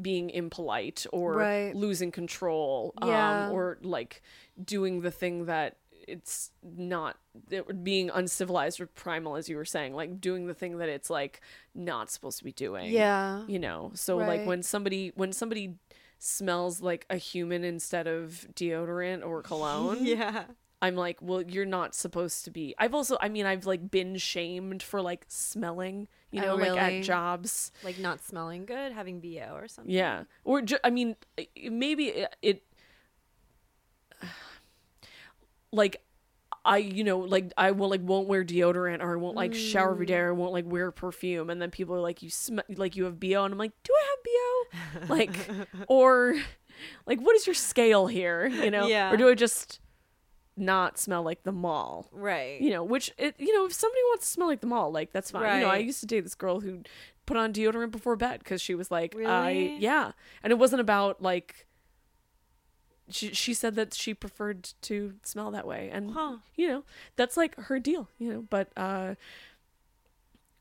being 0.00 0.30
impolite 0.30 1.06
or 1.12 1.34
Right. 1.34 1.74
losing 1.76 2.10
control 2.12 2.94
Yeah. 3.04 3.46
um 3.48 3.52
or 3.52 3.78
like 3.82 4.22
doing 4.62 5.00
the 5.02 5.10
thing 5.10 5.46
that 5.46 5.76
it's 6.08 6.52
not 6.62 7.18
it, 7.50 7.82
being 7.84 8.08
uncivilized 8.10 8.80
or 8.80 8.86
primal 8.86 9.34
as 9.36 9.48
you 9.48 9.56
were 9.56 9.64
saying 9.64 9.92
like 9.94 10.20
doing 10.20 10.46
the 10.46 10.54
thing 10.54 10.78
that 10.78 10.88
it's 10.88 11.10
like 11.10 11.40
not 11.74 12.10
supposed 12.10 12.38
to 12.38 12.44
be 12.44 12.52
doing 12.52 12.90
Yeah. 12.92 13.44
you 13.48 13.58
know 13.58 13.90
so 13.94 14.16
like 14.16 14.46
when 14.46 14.62
somebody 14.62 15.12
when 15.16 15.32
somebody 15.32 15.74
smells 16.18 16.80
like 16.80 17.04
a 17.10 17.16
human 17.16 17.64
instead 17.64 18.06
of 18.06 18.46
deodorant 18.54 19.26
or 19.26 19.42
cologne 19.42 19.98
Yeah. 20.06 20.44
I'm 20.82 20.94
like 20.94 21.18
well 21.20 21.42
you're 21.42 21.64
not 21.66 21.94
supposed 21.94 22.44
to 22.44 22.50
be. 22.50 22.74
I've 22.78 22.94
also 22.94 23.16
i 23.20 23.28
mean 23.28 23.46
i've 23.46 23.66
like 23.66 23.90
been 23.90 24.16
shamed 24.16 24.82
for 24.82 25.00
like 25.00 25.24
smelling 25.28 26.08
you 26.30 26.42
oh, 26.42 26.46
know 26.46 26.52
Oh, 26.52 26.56
like 26.74 26.80
at 26.80 27.02
jobs. 27.02 27.72
Like 27.82 27.98
not 27.98 28.20
smelling 28.20 28.66
good, 28.66 28.92
having 28.92 29.20
BO 29.20 29.54
or 29.54 29.68
something. 29.68 29.92
yeah. 29.92 30.24
Or 30.44 30.60
ju- 30.62 30.78
i 30.84 30.90
mean 30.90 31.16
maybe 31.70 32.08
it, 32.08 32.36
it 32.42 32.62
like 35.72 36.02
I, 36.66 36.78
you 36.78 37.04
know, 37.04 37.20
like 37.20 37.52
I 37.56 37.70
will 37.70 37.88
like 37.88 38.00
won't 38.02 38.26
wear 38.26 38.44
deodorant 38.44 39.00
or 39.00 39.12
I 39.12 39.20
won't 39.20 39.36
like 39.36 39.54
shower 39.54 39.92
every 39.92 40.04
day 40.04 40.16
or 40.18 40.32
I 40.32 40.34
mm. 40.34 40.38
won't 40.38 40.52
like 40.52 40.64
wear 40.66 40.90
perfume, 40.90 41.48
and 41.48 41.62
then 41.62 41.70
people 41.70 41.94
are 41.94 42.00
like, 42.00 42.22
you 42.22 42.30
smell 42.30 42.64
like 42.76 42.96
you 42.96 43.04
have 43.04 43.20
bo, 43.20 43.44
and 43.44 43.52
I'm 43.52 43.58
like, 43.58 43.70
do 43.84 43.92
I 43.94 44.16
have 44.90 45.08
bo? 45.08 45.14
like, 45.14 45.50
or 45.88 46.36
like, 47.06 47.20
what 47.20 47.36
is 47.36 47.46
your 47.46 47.54
scale 47.54 48.08
here? 48.08 48.48
You 48.48 48.72
know, 48.72 48.86
Yeah. 48.88 49.12
or 49.12 49.16
do 49.16 49.28
I 49.28 49.34
just 49.34 49.78
not 50.56 50.98
smell 50.98 51.22
like 51.22 51.42
the 51.44 51.52
mall? 51.52 52.08
Right. 52.12 52.60
You 52.60 52.70
know, 52.70 52.82
which 52.84 53.12
it, 53.18 53.34
you 53.38 53.54
know, 53.54 53.66
if 53.66 53.72
somebody 53.72 54.00
wants 54.06 54.26
to 54.26 54.32
smell 54.32 54.48
like 54.48 54.60
the 54.60 54.66
mall, 54.66 54.90
like 54.90 55.12
that's 55.12 55.30
fine. 55.30 55.56
You 55.56 55.60
know, 55.66 55.70
I 55.70 55.78
used 55.78 56.00
to 56.00 56.06
date 56.06 56.20
this 56.22 56.34
girl 56.34 56.60
who 56.60 56.82
put 57.26 57.36
on 57.36 57.52
deodorant 57.52 57.90
before 57.90 58.16
bed 58.16 58.38
because 58.40 58.62
she 58.62 58.74
was 58.74 58.90
like, 58.90 59.14
I 59.16 59.18
Really? 59.18 59.76
yeah, 59.78 60.12
and 60.42 60.50
it 60.52 60.58
wasn't 60.58 60.80
about 60.80 61.20
like. 61.22 61.66
She 63.08 63.32
she 63.34 63.54
said 63.54 63.76
that 63.76 63.94
she 63.94 64.14
preferred 64.14 64.70
to 64.82 65.14
smell 65.22 65.52
that 65.52 65.64
way, 65.64 65.90
and 65.92 66.10
Huh. 66.10 66.38
you 66.56 66.66
know 66.66 66.84
that's 67.14 67.36
like 67.36 67.54
her 67.56 67.78
deal, 67.78 68.08
you 68.18 68.32
know. 68.32 68.42
But 68.50 68.72
uh, 68.76 69.14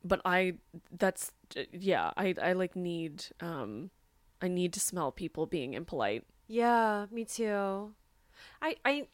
but 0.04 0.22
I 0.26 0.54
that's 0.96 1.32
yeah, 1.72 2.12
I 2.16 2.36
I 2.40 2.54
like 2.54 2.76
need 2.76 3.26
um, 3.40 3.90
I 4.44 4.48
need 4.48 4.74
to 4.74 4.80
smell 4.80 5.12
people 5.12 5.48
being 5.48 5.74
impolite. 5.74 6.24
Yeah, 6.48 7.08
me 7.12 7.26
too. 7.26 7.94
I 8.62 8.76
I 8.86 9.08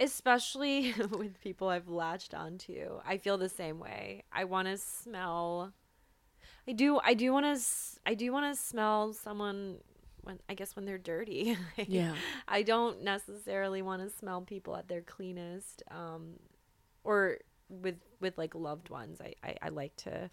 especially 0.00 0.92
with 1.10 1.40
people 1.40 1.68
I've 1.68 1.88
latched 1.88 2.34
onto. 2.34 3.00
I 3.06 3.18
feel 3.18 3.38
the 3.38 3.48
same 3.48 3.78
way. 3.78 4.24
I 4.32 4.44
want 4.44 4.68
to 4.68 4.76
smell 4.76 5.72
I 6.68 6.72
do 6.72 6.98
I 7.02 7.14
do 7.14 7.32
want 7.32 7.46
to 7.46 7.62
I 8.04 8.14
do 8.14 8.32
want 8.32 8.54
to 8.54 8.60
smell 8.60 9.12
someone 9.12 9.78
when 10.22 10.40
I 10.48 10.54
guess 10.54 10.74
when 10.74 10.84
they're 10.84 10.98
dirty. 10.98 11.56
Yeah. 11.86 12.14
I 12.48 12.62
don't 12.62 13.02
necessarily 13.02 13.82
want 13.82 14.02
to 14.02 14.10
smell 14.10 14.40
people 14.42 14.76
at 14.76 14.88
their 14.88 15.02
cleanest 15.02 15.82
um 15.90 16.34
or 17.04 17.38
with 17.68 17.96
with 18.20 18.36
like 18.36 18.54
loved 18.54 18.90
ones. 18.90 19.20
I, 19.20 19.34
I 19.42 19.56
I 19.62 19.68
like 19.68 19.94
to 19.96 20.30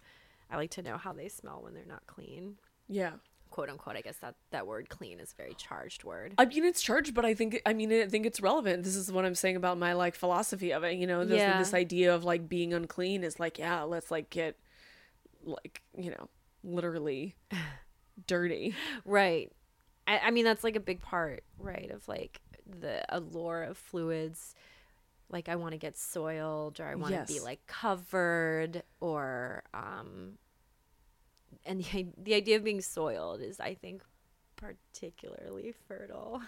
I 0.50 0.56
like 0.56 0.70
to 0.72 0.82
know 0.82 0.96
how 0.98 1.12
they 1.12 1.28
smell 1.28 1.62
when 1.62 1.74
they're 1.74 1.84
not 1.86 2.06
clean. 2.06 2.56
Yeah. 2.88 3.12
Quote 3.54 3.70
unquote. 3.70 3.94
I 3.94 4.00
guess 4.00 4.16
that 4.16 4.34
that 4.50 4.66
word 4.66 4.88
clean 4.88 5.20
is 5.20 5.32
a 5.32 5.36
very 5.40 5.54
charged 5.54 6.02
word. 6.02 6.34
I 6.38 6.44
mean, 6.44 6.64
it's 6.64 6.82
charged, 6.82 7.14
but 7.14 7.24
I 7.24 7.34
think 7.34 7.62
I 7.64 7.72
mean 7.72 7.92
I 7.92 8.08
think 8.08 8.26
it's 8.26 8.40
relevant. 8.40 8.82
This 8.82 8.96
is 8.96 9.12
what 9.12 9.24
I'm 9.24 9.36
saying 9.36 9.54
about 9.54 9.78
my 9.78 9.92
like 9.92 10.16
philosophy 10.16 10.72
of 10.72 10.82
it. 10.82 10.96
You 10.96 11.06
know, 11.06 11.24
this 11.24 11.38
Yeah. 11.38 11.56
this 11.56 11.72
idea 11.72 12.12
of 12.12 12.24
like 12.24 12.48
being 12.48 12.74
unclean 12.74 13.22
is 13.22 13.38
like 13.38 13.56
yeah, 13.56 13.82
let's 13.82 14.10
like 14.10 14.28
get 14.28 14.58
like 15.44 15.82
you 15.96 16.10
know 16.10 16.28
literally 16.64 17.36
dirty. 18.26 18.74
Right. 19.04 19.52
I, 20.08 20.18
I 20.18 20.30
mean, 20.32 20.44
that's 20.44 20.64
like 20.64 20.74
a 20.74 20.80
big 20.80 21.00
part, 21.00 21.44
right? 21.56 21.92
Of 21.92 22.08
like 22.08 22.40
the 22.66 23.04
allure 23.08 23.62
of 23.62 23.78
fluids. 23.78 24.56
Like, 25.30 25.48
I 25.48 25.54
want 25.56 25.72
to 25.72 25.78
get 25.78 25.96
soiled 25.96 26.80
or 26.80 26.86
I 26.86 26.96
want 26.96 27.14
to 27.14 27.32
be 27.32 27.38
like 27.40 27.66
covered 27.66 28.82
or, 29.00 29.62
um, 29.72 30.32
and 31.66 31.82
the, 31.82 32.06
the 32.22 32.34
idea 32.34 32.56
of 32.56 32.64
being 32.64 32.80
soiled 32.80 33.40
is, 33.40 33.60
I 33.60 33.74
think, 33.74 34.02
particularly 34.56 35.74
fertile. 35.88 36.42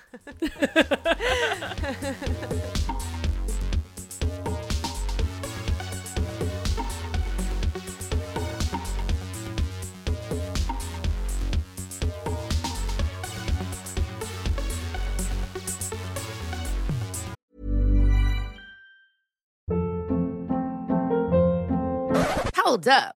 Hold 22.57 22.89
up. 22.89 23.17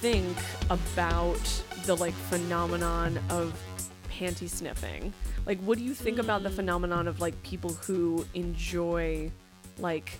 think 0.00 0.36
about 0.70 1.40
the 1.84 1.96
like 1.96 2.14
phenomenon 2.14 3.18
of 3.30 3.58
panty 4.10 4.48
sniffing? 4.48 5.12
Like 5.46 5.58
what 5.60 5.78
do 5.78 5.84
you 5.84 5.94
think 5.94 6.18
about 6.18 6.42
the 6.42 6.50
mm. 6.50 6.54
phenomenon 6.56 7.08
of 7.08 7.20
like 7.20 7.40
people 7.42 7.72
who 7.72 8.26
enjoy 8.34 9.30
like 9.78 10.12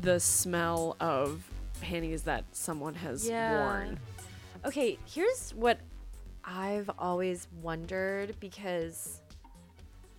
the 0.00 0.20
smell 0.20 0.96
of 1.00 1.48
panties 1.80 2.22
that 2.22 2.44
someone 2.52 2.94
has 2.94 3.28
Yeah. 3.28 3.52
worn? 3.52 4.00
Okay, 4.64 4.98
here's 5.06 5.52
what 5.52 5.78
I've 6.44 6.90
always 6.98 7.48
wondered 7.62 8.38
because 8.40 9.20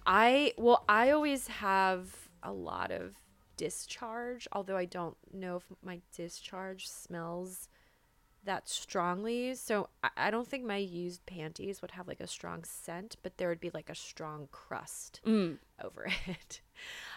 I, 0.06 0.54
well, 0.58 0.86
I 0.88 1.12
always 1.12 1.48
have 1.48 2.08
a 2.44 2.52
lot 2.52 2.92
of 2.92 3.16
discharge, 3.58 4.48
although 4.52 4.78
I 4.78 4.86
don't 4.86 5.18
know 5.34 5.58
if 5.58 5.64
my 5.84 6.02
discharge 6.16 6.88
smells 6.88 7.68
that 8.48 8.68
strongly. 8.68 9.56
So 9.56 9.88
I, 10.04 10.10
I 10.18 10.32
don't 10.32 10.48
think 10.48 10.66
my 10.66 10.78
used 10.78 11.26
panties 11.26 11.82
would 11.82 11.92
have 11.92 12.08
like 12.08 12.20
a 12.20 12.28
strong 12.28 12.64
scent, 12.64 13.16
but 13.24 13.38
there 13.38 13.50
would 13.50 13.62
be 13.62 13.70
like 13.74 13.90
a 13.90 13.96
strong 13.96 14.48
crust 14.52 15.22
over 15.84 16.08
it. 16.28 16.62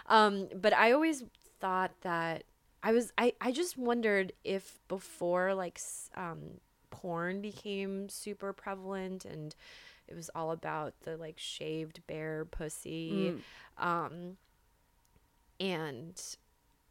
Um, 0.07 0.49
but 0.55 0.73
I 0.75 0.93
always 0.93 1.25
thought 1.61 1.93
that 2.03 2.45
I 2.83 2.93
was 2.93 3.13
I, 3.19 3.33
I 3.41 3.53
just 3.53 3.77
wondered 3.79 4.33
if 4.45 4.79
before 4.89 5.55
like 5.55 5.81
um, 6.17 6.61
porn 6.91 7.41
became 7.41 8.09
super 8.09 8.53
prevalent 8.53 9.25
and 9.25 9.55
it 10.09 10.15
was 10.17 10.31
all 10.35 10.51
about 10.51 10.95
the 11.03 11.17
like 11.17 11.39
shaved 11.39 12.01
bare 12.07 12.45
pussy 12.45 13.35
um 13.79 14.37
and 15.61 16.21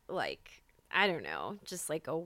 like 0.07 0.61
I 0.91 1.07
don't 1.07 1.23
know 1.23 1.57
just 1.65 1.89
like 1.89 2.07
a, 2.07 2.21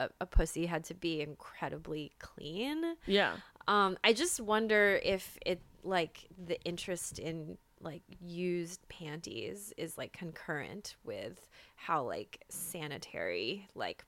a 0.00 0.08
a 0.20 0.26
pussy 0.26 0.66
had 0.66 0.84
to 0.84 0.94
be 0.94 1.20
incredibly 1.20 2.12
clean 2.18 2.96
Yeah. 3.06 3.36
um, 3.66 3.96
I 4.04 4.12
just 4.12 4.40
wonder 4.40 5.00
if 5.02 5.38
it 5.46 5.60
like 5.82 6.26
the 6.46 6.60
interest 6.64 7.18
in 7.18 7.58
like 7.80 8.02
used 8.20 8.86
panties 8.88 9.72
is 9.76 9.98
like 9.98 10.12
concurrent 10.12 10.96
with 11.04 11.48
how 11.76 12.02
like 12.04 12.42
sanitary 12.48 13.68
like 13.74 14.04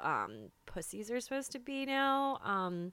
um 0.00 0.50
pussies 0.66 1.10
are 1.10 1.20
supposed 1.20 1.52
to 1.52 1.58
be 1.58 1.84
now. 1.84 2.38
Um 2.44 2.92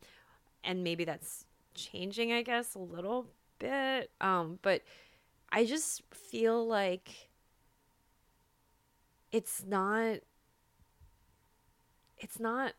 and 0.63 0.83
maybe 0.83 1.05
that's 1.05 1.45
changing 1.75 2.33
I 2.33 2.41
guess 2.41 2.75
a 2.75 2.79
little 2.79 3.27
bit. 3.59 4.11
Um 4.21 4.59
but 4.61 4.81
I 5.51 5.65
just 5.65 6.03
feel 6.11 6.65
like 6.67 7.29
it's 9.31 9.63
not 9.65 10.19
it's 12.19 12.39
not 12.39 12.73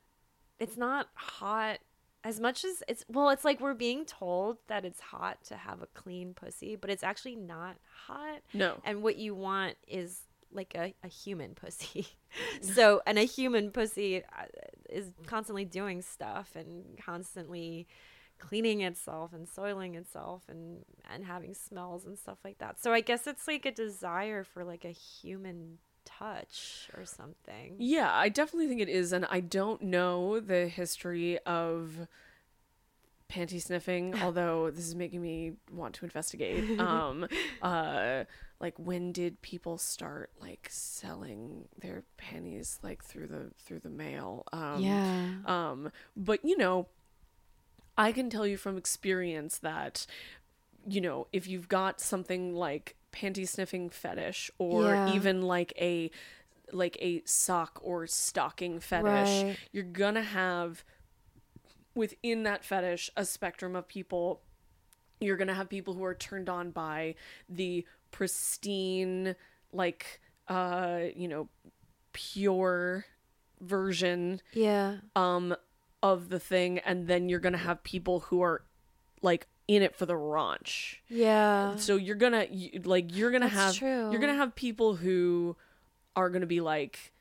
it's 0.58 0.76
not 0.76 1.08
hot 1.14 1.78
as 2.24 2.40
much 2.40 2.64
as 2.64 2.82
it's 2.88 3.04
well 3.08 3.30
it's 3.30 3.44
like 3.44 3.60
we're 3.60 3.74
being 3.74 4.04
told 4.04 4.58
that 4.66 4.84
it's 4.84 5.00
hot 5.00 5.38
to 5.44 5.56
have 5.56 5.80
a 5.82 5.86
clean 5.94 6.34
pussy 6.34 6.76
but 6.76 6.90
it's 6.90 7.02
actually 7.02 7.36
not 7.36 7.76
hot. 8.06 8.40
No. 8.52 8.74
and 8.84 9.02
what 9.02 9.16
you 9.16 9.34
want 9.34 9.76
is 9.86 10.22
like 10.50 10.74
a, 10.74 10.94
a 11.04 11.08
human 11.08 11.54
pussy. 11.54 12.08
So 12.60 13.00
and 13.06 13.18
a 13.18 13.22
human 13.22 13.70
pussy 13.70 14.22
uh, 14.22 14.44
is 14.90 15.12
constantly 15.24 15.64
doing 15.64 16.02
stuff 16.02 16.50
and 16.54 16.98
constantly 17.02 17.88
cleaning 18.38 18.82
itself 18.82 19.32
and 19.32 19.48
soiling 19.48 19.94
itself 19.94 20.42
and 20.46 20.84
and 21.10 21.24
having 21.24 21.54
smells 21.54 22.04
and 22.04 22.18
stuff 22.18 22.36
like 22.44 22.58
that. 22.58 22.78
So 22.82 22.92
i 22.92 23.00
guess 23.00 23.26
it's 23.26 23.48
like 23.48 23.64
a 23.64 23.72
desire 23.72 24.44
for 24.44 24.62
like 24.62 24.84
a 24.84 24.90
human 24.90 25.78
touch 26.18 26.88
or 26.96 27.04
something 27.04 27.76
Yeah, 27.78 28.10
I 28.12 28.28
definitely 28.28 28.68
think 28.68 28.80
it 28.80 28.88
is, 28.88 29.12
and 29.12 29.26
I 29.30 29.40
don't 29.40 29.82
know 29.82 30.40
the 30.40 30.68
history 30.68 31.38
of 31.40 32.08
panty 33.30 33.60
sniffing, 33.60 34.14
although 34.22 34.70
this 34.70 34.86
is 34.86 34.94
making 34.94 35.22
me 35.22 35.52
want 35.72 35.94
to 35.96 36.04
investigate. 36.04 36.64
Um, 36.80 37.26
uh, 37.62 38.24
like 38.60 38.74
when 38.78 39.12
did 39.12 39.40
people 39.42 39.78
start 39.78 40.30
like 40.40 40.66
selling 40.70 41.68
their 41.80 42.02
panties 42.16 42.78
like 42.82 43.04
through 43.04 43.28
the 43.28 43.50
through 43.58 43.80
the 43.80 43.90
mail? 43.90 44.44
Um, 44.52 44.82
yeah 44.82 45.28
um, 45.44 45.92
but 46.16 46.44
you 46.44 46.56
know, 46.56 46.88
I 47.96 48.12
can 48.12 48.30
tell 48.30 48.46
you 48.46 48.56
from 48.56 48.76
experience 48.76 49.58
that, 49.58 50.06
you 50.88 51.00
know, 51.00 51.26
if 51.32 51.46
you've 51.46 51.68
got 51.68 52.00
something 52.00 52.54
like 52.54 52.96
panty 53.12 53.46
sniffing 53.48 53.90
fetish 53.90 54.50
or 54.58 54.94
Yeah. 54.94 55.14
even 55.14 55.42
like 55.42 55.72
a 55.80 56.10
like 56.72 56.96
a 57.00 57.22
sock 57.24 57.78
or 57.82 58.06
stocking 58.06 58.78
fetish, 58.80 59.04
Right. 59.44 59.56
you're 59.72 59.82
gonna 59.84 60.22
have 60.22 60.84
within 61.94 62.42
that 62.44 62.64
fetish 62.64 63.10
a 63.16 63.24
spectrum 63.24 63.74
of 63.74 63.88
people. 63.88 64.40
You're 65.20 65.36
gonna 65.36 65.54
have 65.54 65.68
people 65.68 65.94
who 65.94 66.04
are 66.04 66.14
turned 66.14 66.48
on 66.48 66.70
by 66.70 67.14
the 67.48 67.84
pristine, 68.10 69.34
like 69.72 70.20
uh, 70.48 71.00
you 71.14 71.28
know, 71.28 71.48
pure 72.12 73.04
version 73.60 74.40
yeah 74.52 74.96
um 75.16 75.52
of 76.00 76.28
the 76.28 76.38
thing 76.38 76.78
and 76.80 77.08
then 77.08 77.28
you're 77.28 77.40
gonna 77.40 77.58
have 77.58 77.82
people 77.82 78.20
who 78.20 78.40
are 78.40 78.62
like 79.20 79.48
in 79.68 79.82
it 79.82 79.94
for 79.94 80.06
the 80.06 80.14
raunch. 80.14 80.96
Yeah. 81.08 81.76
So 81.76 81.96
you're 81.96 82.16
gonna 82.16 82.46
you, 82.50 82.80
like 82.84 83.14
you're 83.14 83.30
gonna 83.30 83.46
That's 83.46 83.54
have 83.54 83.74
true. 83.76 84.10
you're 84.10 84.20
gonna 84.20 84.34
have 84.34 84.54
people 84.56 84.96
who 84.96 85.56
are 86.16 86.30
gonna 86.30 86.46
be 86.46 86.60
like 86.60 87.12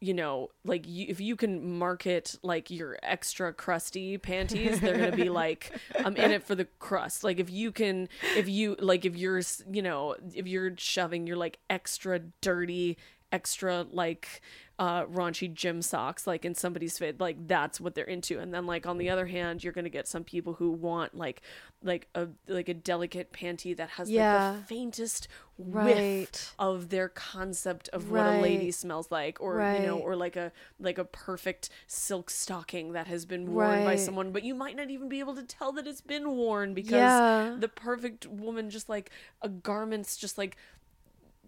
you 0.00 0.12
know 0.12 0.50
like 0.64 0.86
you, 0.88 1.06
if 1.08 1.20
you 1.20 1.36
can 1.36 1.78
market 1.78 2.34
like 2.42 2.70
your 2.70 2.98
extra 3.02 3.52
crusty 3.52 4.18
panties 4.18 4.80
they're 4.80 4.98
gonna 4.98 5.16
be 5.16 5.30
like 5.30 5.72
i'm 6.04 6.16
in 6.16 6.30
it 6.30 6.42
for 6.42 6.54
the 6.54 6.66
crust. 6.78 7.22
Like 7.24 7.38
if 7.38 7.48
you 7.50 7.70
can 7.72 8.08
if 8.36 8.48
you 8.48 8.76
like 8.80 9.04
if 9.04 9.16
you're 9.16 9.42
you 9.70 9.82
know 9.82 10.16
if 10.34 10.46
you're 10.46 10.72
shoving 10.76 11.26
your 11.26 11.36
like 11.36 11.58
extra 11.70 12.18
dirty 12.40 12.96
extra 13.30 13.86
like 13.90 14.40
uh 14.78 15.04
raunchy 15.06 15.52
gym 15.52 15.80
socks 15.80 16.26
like 16.26 16.44
in 16.44 16.52
somebody's 16.52 16.98
fit 16.98 17.20
like 17.20 17.36
that's 17.46 17.80
what 17.80 17.94
they're 17.94 18.04
into 18.04 18.40
and 18.40 18.52
then 18.52 18.66
like 18.66 18.86
on 18.86 18.98
the 18.98 19.08
other 19.08 19.26
hand 19.26 19.62
you're 19.62 19.72
gonna 19.72 19.88
get 19.88 20.08
some 20.08 20.24
people 20.24 20.54
who 20.54 20.70
want 20.72 21.14
like 21.16 21.42
like 21.82 22.08
a 22.16 22.26
like 22.48 22.68
a 22.68 22.74
delicate 22.74 23.32
panty 23.32 23.76
that 23.76 23.88
has 23.90 24.10
Yeah. 24.10 24.50
like 24.54 24.60
the 24.62 24.66
faintest 24.66 25.28
Right. 25.56 25.84
whiff 26.26 26.54
of 26.58 26.88
their 26.88 27.08
concept 27.08 27.88
of 27.90 28.10
what 28.10 28.26
a 28.26 28.32
lady 28.32 28.72
smells 28.72 29.12
like 29.12 29.40
or 29.40 29.60
you 29.76 29.80
know 29.86 29.98
or 29.98 30.16
like 30.16 30.34
a 30.34 30.50
like 30.80 30.98
a 30.98 31.04
perfect 31.04 31.70
silk 31.86 32.28
stocking 32.28 32.92
that 32.94 33.06
has 33.06 33.24
been 33.26 33.52
worn 33.52 33.84
by 33.84 33.94
someone 33.94 34.32
but 34.32 34.42
you 34.42 34.56
might 34.56 34.74
not 34.74 34.90
even 34.90 35.08
be 35.08 35.20
able 35.20 35.36
to 35.36 35.44
tell 35.44 35.70
that 35.70 35.86
it's 35.86 36.00
been 36.00 36.28
worn 36.32 36.74
because 36.74 36.92
Yeah. 37.12 37.56
the 37.60 37.68
perfect 37.68 38.26
woman 38.26 38.70
just 38.70 38.88
like 38.88 39.10
a 39.42 39.48
garments 39.48 40.16
just 40.16 40.36
like 40.36 40.56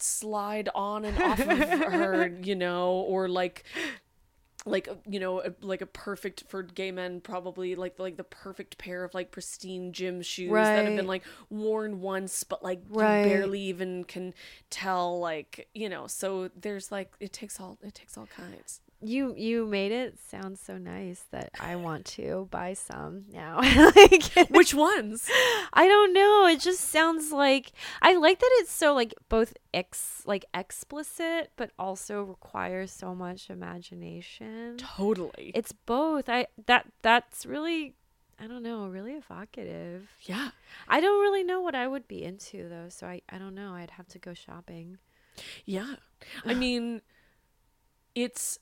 slide 0.02 0.68
on 0.74 1.04
and 1.04 1.18
off 1.18 1.46
of 1.46 1.68
her 1.84 2.26
you 2.42 2.54
know 2.54 2.92
or 2.92 3.28
like 3.28 3.64
like 4.64 4.88
you 5.06 5.20
know 5.20 5.42
like 5.60 5.80
a 5.80 5.86
perfect 5.86 6.42
for 6.48 6.62
gay 6.64 6.90
men 6.90 7.20
probably 7.20 7.76
like 7.76 7.98
like 8.00 8.16
the 8.16 8.24
perfect 8.24 8.78
pair 8.78 9.04
of 9.04 9.14
like 9.14 9.30
pristine 9.30 9.92
gym 9.92 10.20
shoes 10.22 10.70
that 10.70 10.84
have 10.86 10.94
been 10.94 11.06
like 11.06 11.22
worn 11.50 12.00
once 12.00 12.42
but 12.42 12.64
like 12.64 12.80
Right. 12.88 13.06
you 13.06 13.14
barely 13.22 13.60
even 13.60 14.02
can 14.02 14.34
tell 14.68 15.20
like 15.20 15.68
you 15.72 15.88
know 15.88 16.08
so 16.08 16.50
there's 16.56 16.90
like 16.90 17.12
it 17.20 17.32
takes 17.32 17.60
all 17.60 17.78
it 17.82 17.94
takes 17.94 18.18
all 18.18 18.26
kinds 18.26 18.80
You 19.02 19.34
you 19.36 19.66
made 19.66 19.92
it 19.92 20.18
sound 20.18 20.58
so 20.58 20.78
nice 20.78 21.24
that 21.30 21.50
I 21.60 21.76
want 21.76 22.06
to 22.16 22.48
buy 22.50 22.74
some 22.74 23.24
now. 23.30 23.60
like, 23.96 24.50
which 24.50 24.74
ones 24.74 25.28
I 25.72 25.86
don't 25.86 26.12
know. 26.12 26.46
It 26.46 26.60
just 26.60 26.80
sounds 26.80 27.30
like 27.30 27.72
I 28.00 28.16
like 28.16 28.38
that 28.38 28.50
it's 28.54 28.70
so 28.72 28.94
like 28.94 29.14
both 29.28 29.52
ex 29.74 30.22
like 30.24 30.44
explicit, 30.54 31.52
but 31.56 31.70
also 31.78 32.22
requires 32.22 32.90
so 32.90 33.14
much 33.14 33.50
imagination. 33.50 34.76
totally 34.78 35.52
It's 35.54 35.72
both. 35.72 36.28
I 36.28 36.46
that 36.66 36.86
that's 37.02 37.44
really 37.44 37.94
I 38.38 38.46
don't 38.46 38.62
know, 38.62 38.86
really 38.86 39.12
evocative. 39.12 40.08
yeah 40.22 40.50
I 40.88 41.00
don't 41.00 41.20
really 41.20 41.44
know 41.44 41.60
what 41.60 41.74
I 41.74 41.86
would 41.86 42.08
be 42.08 42.22
into 42.22 42.68
though, 42.68 42.88
so 42.88 43.06
I 43.06 43.20
I 43.28 43.38
don't 43.38 43.54
know. 43.54 43.74
I'd 43.74 43.90
have 43.90 44.08
to 44.08 44.18
go 44.18 44.32
shopping. 44.34 44.98
Yeah. 45.64 45.96
I 46.44 46.54
mean, 46.54 47.02
it's, 48.14 48.58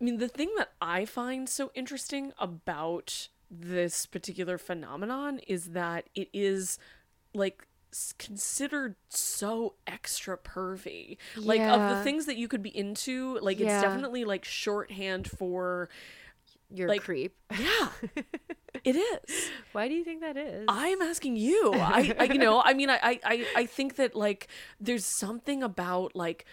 I 0.00 0.04
mean, 0.04 0.18
the 0.18 0.28
thing 0.28 0.50
that 0.58 0.72
I 0.80 1.04
find 1.04 1.48
so 1.48 1.70
interesting 1.74 2.32
about 2.38 3.28
this 3.50 4.06
particular 4.06 4.58
phenomenon 4.58 5.38
is 5.46 5.70
that 5.70 6.08
it 6.14 6.28
is 6.32 6.78
like 7.34 7.66
considered 8.18 8.96
so 9.08 9.74
extra 9.86 10.36
pervy. 10.36 11.16
Yeah. 11.36 11.42
Like, 11.46 11.60
of 11.60 11.96
the 11.96 12.02
things 12.02 12.26
that 12.26 12.36
you 12.36 12.46
could 12.48 12.62
be 12.62 12.76
into, 12.76 13.38
like, 13.40 13.58
Yeah. 13.58 13.76
it's 13.76 13.82
definitely 13.82 14.24
like 14.24 14.44
shorthand 14.44 15.30
for 15.30 15.88
You're 16.68 16.88
Like- 16.88 17.02
creep. 17.02 17.36
Yeah, 17.56 17.88
it 18.84 18.96
is. 18.96 19.50
Why 19.70 19.86
do 19.86 19.94
you 19.94 20.02
think 20.02 20.20
that 20.20 20.36
is? 20.36 20.64
I'm 20.68 21.00
asking 21.00 21.36
you. 21.36 21.72
I, 21.74 22.12
I 22.18 22.24
you 22.24 22.38
know, 22.38 22.60
I 22.60 22.74
mean, 22.74 22.90
I, 22.90 23.20
I- 23.24 23.46
I 23.54 23.66
think 23.66 23.94
that 23.96 24.16
like 24.16 24.48
there's 24.80 25.06
something 25.06 25.62
about 25.62 26.16
like 26.16 26.44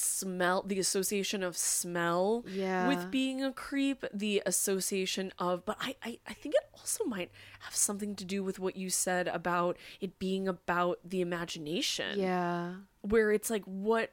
smell, 0.00 0.62
the 0.66 0.78
association 0.78 1.42
of 1.42 1.56
smell 1.56 2.44
Yeah. 2.48 2.88
with 2.88 3.10
being 3.10 3.42
a 3.44 3.52
creep, 3.52 4.04
the 4.12 4.42
association 4.46 5.32
of, 5.38 5.64
but 5.64 5.76
I, 5.80 5.96
I, 6.02 6.18
I 6.26 6.32
think 6.32 6.54
it 6.54 6.62
also 6.74 7.04
might 7.04 7.30
have 7.60 7.74
something 7.74 8.16
to 8.16 8.24
do 8.24 8.42
with 8.42 8.58
what 8.58 8.76
you 8.76 8.90
said 8.90 9.28
about 9.28 9.76
it 10.00 10.18
being 10.18 10.48
about 10.48 10.98
the 11.04 11.20
imagination. 11.20 12.18
yeah. 12.18 12.74
Where 13.02 13.30
it's 13.32 13.50
like, 13.50 13.64
what 13.64 14.12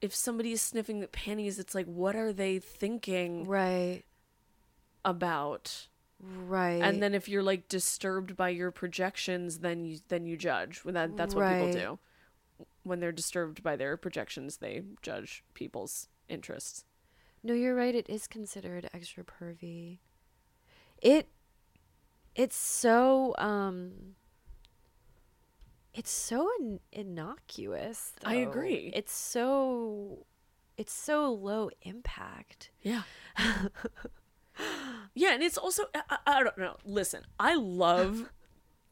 if 0.00 0.14
somebody 0.14 0.52
is 0.52 0.60
sniffing 0.60 1.00
the 1.00 1.06
panties? 1.08 1.58
It's 1.58 1.74
like, 1.74 1.86
what 1.86 2.16
are 2.16 2.32
they 2.32 2.58
thinking 2.58 3.46
Right. 3.46 4.02
about? 5.04 5.88
Right. 6.24 6.80
and 6.80 7.02
then 7.02 7.14
if 7.14 7.28
you're 7.28 7.42
like 7.42 7.66
disturbed 7.68 8.36
by 8.36 8.48
your 8.50 8.70
projections 8.70 9.58
then 9.58 9.84
you 9.84 9.98
then 10.06 10.24
you 10.24 10.36
judge 10.36 10.80
that 10.84 11.16
that's 11.16 11.34
what 11.34 11.40
Right. 11.40 11.58
people 11.58 11.72
do 11.72 11.98
when 12.84 13.00
they're 13.00 13.12
disturbed 13.12 13.62
by 13.62 13.76
their 13.76 13.96
projections 13.96 14.56
they 14.58 14.82
judge 15.02 15.44
people's 15.54 16.08
interests 16.28 16.84
No, 17.44 17.54
you're 17.54 17.74
right. 17.74 17.94
It 17.94 18.08
is 18.08 18.26
considered 18.28 18.88
extra 18.94 19.24
pervy. 19.24 19.98
It 21.02 21.28
it's 22.34 22.56
so 22.56 23.34
um 23.38 24.14
it's 25.94 26.10
so 26.10 26.48
in- 26.60 26.80
innocuous. 26.92 28.12
I 28.24 28.36
agree. 28.36 28.90
It's 28.94 29.12
so 29.12 30.26
it's 30.78 30.92
so 30.92 31.32
low 31.32 31.70
impact. 31.82 32.70
yeah 32.80 33.02
yeah 35.14 35.32
and 35.34 35.42
it's 35.42 35.58
also 35.58 35.84
I 35.94 36.18
I 36.26 36.42
don't 36.42 36.58
know 36.58 36.76
listen 36.84 37.22
i 37.40 37.54
love 37.54 38.30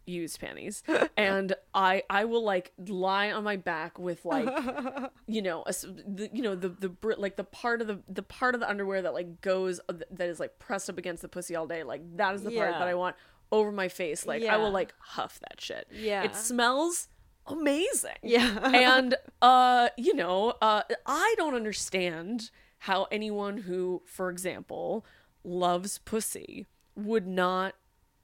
used 0.07 0.41
panties. 0.41 0.83
And 1.17 1.55
i 1.75 2.03
i 2.09 2.25
will 2.25 2.43
like 2.43 2.73
lie 2.89 3.31
on 3.31 3.45
my 3.45 3.57
back 3.57 3.99
with 3.99 4.25
like 4.25 4.49
you 5.27 5.43
know 5.43 5.63
a, 5.67 5.73
the, 5.73 6.31
you 6.33 6.43
know 6.43 6.55
the 6.55 6.69
the 6.69 6.93
like 7.17 7.37
the 7.37 7.45
part 7.45 7.81
of 7.81 7.87
the 7.87 8.01
the 8.09 8.23
part 8.23 8.55
of 8.55 8.61
the 8.61 8.69
underwear 8.69 9.03
that 9.03 9.15
like 9.15 9.41
goes 9.41 9.81
uh, 9.89 9.95
that 10.11 10.29
is 10.29 10.41
like 10.41 10.59
pressed 10.59 10.89
up 10.89 10.99
against 10.99 11.23
the 11.23 11.29
pussy 11.29 11.55
all 11.55 11.67
day 11.67 11.83
like 11.83 12.01
that 12.17 12.35
is 12.35 12.43
the 12.43 12.51
part 12.51 12.73
that 12.73 12.89
i 12.89 12.95
want 12.95 13.15
over 13.53 13.73
my 13.73 13.89
face. 13.89 14.27
Like 14.27 14.45
i 14.45 14.57
will 14.57 14.71
like 14.71 14.95
huff 14.99 15.41
that 15.41 15.61
shit. 15.61 15.89
Yeah. 15.93 16.23
it 16.23 16.37
smells 16.37 17.09
amazing. 17.47 18.17
Yeah. 18.23 18.59
and 18.73 19.17
uh 19.43 19.89
you 19.97 20.15
know 20.15 20.55
uh 20.63 20.83
i 21.07 21.35
don't 21.37 21.55
understand 21.55 22.51
how 22.79 23.07
anyone 23.11 23.59
who 23.59 24.03
for 24.07 24.31
example 24.31 25.05
loves 25.45 25.99
pussy 25.99 26.67
would 26.95 27.27
not 27.27 27.75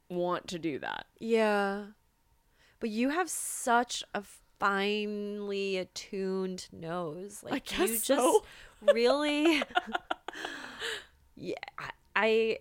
want 0.09 0.47
to 0.49 0.59
do 0.59 0.79
that 0.79 1.07
Yeah. 1.19 1.85
But 2.79 2.91
you 2.91 3.09
have 3.09 3.31
such 3.31 4.05
a 4.15 4.23
finely 4.59 5.77
attuned 5.79 6.69
nose. 6.73 7.43
Like 7.43 7.79
you 7.79 7.89
just 7.89 8.07
so. 8.07 8.45
really 8.93 9.63
Yeah, 11.37 11.55
I 12.15 12.59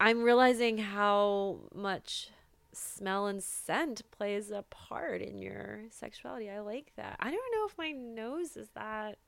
I'm 0.00 0.22
realizing 0.22 0.78
how 0.78 1.60
much 1.74 2.30
smell 2.72 3.26
and 3.26 3.42
scent 3.42 4.02
plays 4.10 4.50
a 4.50 4.62
part 4.62 5.22
in 5.22 5.38
your 5.38 5.82
sexuality. 5.90 6.50
I 6.50 6.60
like 6.60 6.92
that. 6.96 7.16
I 7.20 7.30
don't 7.30 7.52
know 7.54 7.66
if 7.66 7.78
my 7.78 7.92
nose 7.92 8.56
is 8.56 8.68
that 8.74 9.18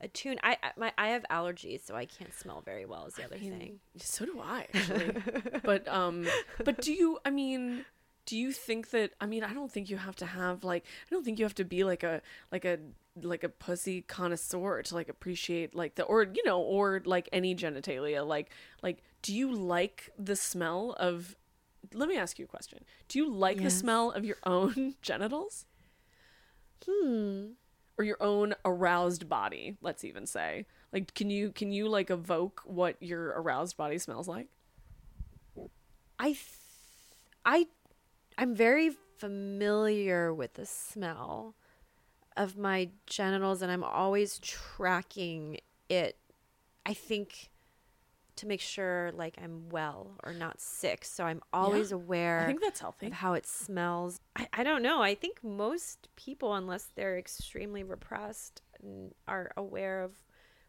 attuned. 0.00 0.40
tune. 0.42 0.56
I, 0.62 0.72
my, 0.76 0.92
I 0.98 1.08
have 1.08 1.24
allergies, 1.30 1.86
so 1.86 1.94
I 1.94 2.06
can't 2.06 2.34
smell 2.34 2.62
very 2.64 2.84
well 2.86 3.06
is 3.06 3.14
the 3.14 3.24
other 3.24 3.36
thing. 3.38 3.80
so 3.96 4.24
do 4.24 4.40
i 4.40 4.66
actually 4.74 5.12
but 5.62 5.86
um 5.88 6.26
but 6.64 6.80
do 6.80 6.92
you 6.92 7.18
i 7.24 7.30
mean 7.30 7.84
do 8.26 8.36
you 8.36 8.52
think 8.52 8.90
that 8.90 9.12
i 9.20 9.26
mean 9.26 9.42
i 9.42 9.52
don't 9.52 9.70
think 9.72 9.90
you 9.90 9.96
have 9.96 10.14
to 10.16 10.26
have 10.26 10.62
like 10.64 10.84
i 10.84 11.14
don't 11.14 11.24
think 11.24 11.38
you 11.38 11.44
have 11.44 11.54
to 11.54 11.64
be 11.64 11.84
like 11.84 12.02
a 12.02 12.22
like 12.52 12.64
a 12.64 12.78
like 13.22 13.42
a 13.44 13.48
pussy 13.48 14.02
connoisseur 14.02 14.82
to 14.82 14.94
like 14.94 15.08
appreciate 15.08 15.74
like 15.74 15.96
the 15.96 16.04
or 16.04 16.22
you 16.22 16.42
know 16.44 16.60
or 16.60 17.02
like 17.04 17.28
any 17.32 17.54
genitalia 17.54 18.26
like 18.26 18.50
like 18.82 19.02
do 19.22 19.34
you 19.34 19.52
like 19.52 20.10
the 20.18 20.36
smell 20.36 20.94
of 20.98 21.36
let 21.92 22.08
me 22.08 22.16
ask 22.16 22.38
you 22.38 22.44
a 22.44 22.48
question 22.48 22.78
do 23.08 23.18
you 23.18 23.28
like 23.28 23.60
the 23.60 23.70
smell 23.70 24.10
of 24.12 24.24
your 24.24 24.36
own 24.44 24.94
genitals 25.02 25.66
Hmm. 26.88 27.48
Or 28.00 28.02
your 28.02 28.16
own 28.22 28.54
aroused 28.64 29.28
body 29.28 29.76
let's 29.82 30.04
even 30.04 30.26
say. 30.26 30.64
Like 30.90 31.12
can 31.12 31.28
you 31.28 31.52
can 31.52 31.70
you 31.70 31.86
like 31.86 32.10
evoke 32.10 32.62
what 32.64 32.96
your 33.00 33.26
aroused 33.28 33.76
body 33.76 33.98
smells 33.98 34.26
like? 34.26 34.48
I 36.18 36.28
th- 36.28 36.46
I 37.44 37.66
I'm 38.38 38.54
very 38.54 38.96
familiar 39.18 40.32
with 40.32 40.54
the 40.54 40.64
smell 40.64 41.54
of 42.38 42.56
my 42.56 42.88
genitals 43.04 43.60
and 43.60 43.70
I'm 43.70 43.84
always 43.84 44.38
tracking 44.38 45.58
it. 45.90 46.16
I 46.86 46.94
think 46.94 47.49
to 48.36 48.46
make 48.46 48.60
sure 48.60 49.10
like 49.14 49.36
I'm 49.42 49.68
well 49.70 50.12
or 50.24 50.32
not 50.32 50.60
sick. 50.60 51.04
So 51.04 51.24
I'm 51.24 51.42
always 51.52 51.90
Yeah, 51.90 51.96
aware 51.96 52.40
i 52.40 52.46
think 52.46 52.60
that's 52.60 52.80
healthy 52.80 53.06
of 53.06 53.12
how 53.12 53.34
it 53.34 53.46
smells. 53.46 54.20
I, 54.36 54.48
I 54.52 54.62
don't 54.64 54.82
know. 54.82 55.02
I 55.02 55.14
think 55.14 55.42
most 55.42 56.08
people, 56.16 56.54
unless 56.54 56.84
they're 56.94 57.18
extremely 57.18 57.82
repressed, 57.82 58.62
n- 58.82 59.12
are 59.28 59.52
aware 59.56 60.02
of 60.02 60.12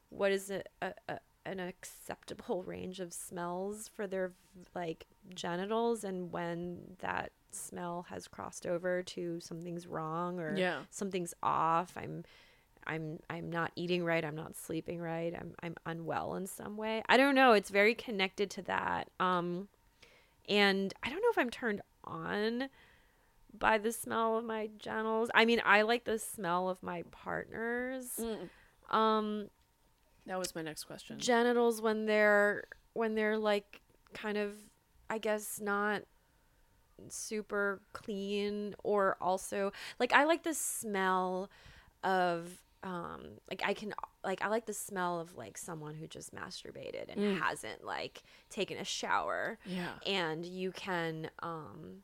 what 0.10 0.32
is 0.32 0.50
a, 0.52 0.64
a, 0.82 0.94
a 1.10 1.20
an 1.46 1.60
acceptable 1.60 2.64
range 2.68 3.00
of 3.00 3.14
smells 3.14 3.88
for 3.88 4.08
their 4.08 4.34
like 4.76 5.06
genitals, 5.34 6.04
and 6.04 6.32
when 6.32 6.80
that 7.00 7.32
smell 7.52 8.06
has 8.10 8.28
crossed 8.28 8.66
over 8.66 9.04
to 9.04 9.40
something's 9.42 9.88
wrong 9.88 10.40
or 10.40 10.56
Yeah. 10.58 10.80
something's 10.90 11.34
off. 11.44 11.94
I'm 11.98 12.24
I'm 12.88 13.20
I'm 13.30 13.50
not 13.50 13.72
eating 13.76 14.04
right. 14.04 14.24
I'm 14.24 14.36
not 14.36 14.56
sleeping 14.56 15.00
right. 15.00 15.34
I'm 15.38 15.54
I'm 15.62 15.76
unwell 15.86 16.36
in 16.36 16.48
some 16.48 16.78
way. 16.78 17.04
I 17.08 17.18
don't 17.18 17.36
know. 17.36 17.54
It's 17.54 17.70
very 17.70 17.96
connected 17.96 18.50
to 18.52 18.62
that. 18.64 19.10
Um 19.20 19.68
and 20.50 20.94
I 21.04 21.10
don't 21.10 21.22
know 21.22 21.30
if 21.32 21.38
I'm 21.38 21.50
turned 21.50 21.82
on 22.04 22.70
by 23.58 23.78
the 23.78 23.92
smell 23.92 24.38
of 24.38 24.46
my 24.46 24.70
genitals. 24.80 25.30
I 25.36 25.46
mean, 25.46 25.62
I 25.64 25.84
like 25.84 26.06
the 26.06 26.18
smell 26.18 26.70
of 26.70 26.82
my 26.82 27.04
partner's 27.12 28.20
um 28.90 29.50
That 30.26 30.40
was 30.40 30.56
my 30.56 30.62
next 30.62 30.86
question. 30.86 31.20
genitals 31.20 31.82
when 31.82 32.06
they're 32.06 32.66
when 32.94 33.16
they're 33.16 33.38
like 33.38 33.82
kind 34.14 34.38
of 34.38 34.54
I 35.10 35.18
guess 35.18 35.60
not 35.62 36.04
super 37.10 37.82
clean 37.94 38.76
or 38.84 39.18
also 39.20 39.72
like 40.00 40.14
I 40.14 40.24
like 40.26 40.44
the 40.44 40.54
smell 40.54 41.50
of 42.04 42.62
um 42.84 43.22
like 43.50 43.62
I 43.66 43.74
can 43.74 43.94
like 44.24 44.42
I 44.42 44.48
like 44.48 44.66
the 44.66 44.74
smell 44.74 45.20
of 45.20 45.36
like 45.38 45.58
someone 45.58 45.94
who 45.96 46.08
just 46.08 46.34
masturbated 46.34 47.10
and 47.16 47.40
hasn't 47.40 47.84
like 47.84 48.24
taken 48.50 48.78
a 48.78 48.84
shower 48.84 49.60
yeah. 49.66 49.90
and 50.06 50.46
you 50.46 50.72
can 50.72 51.30
um 51.44 51.98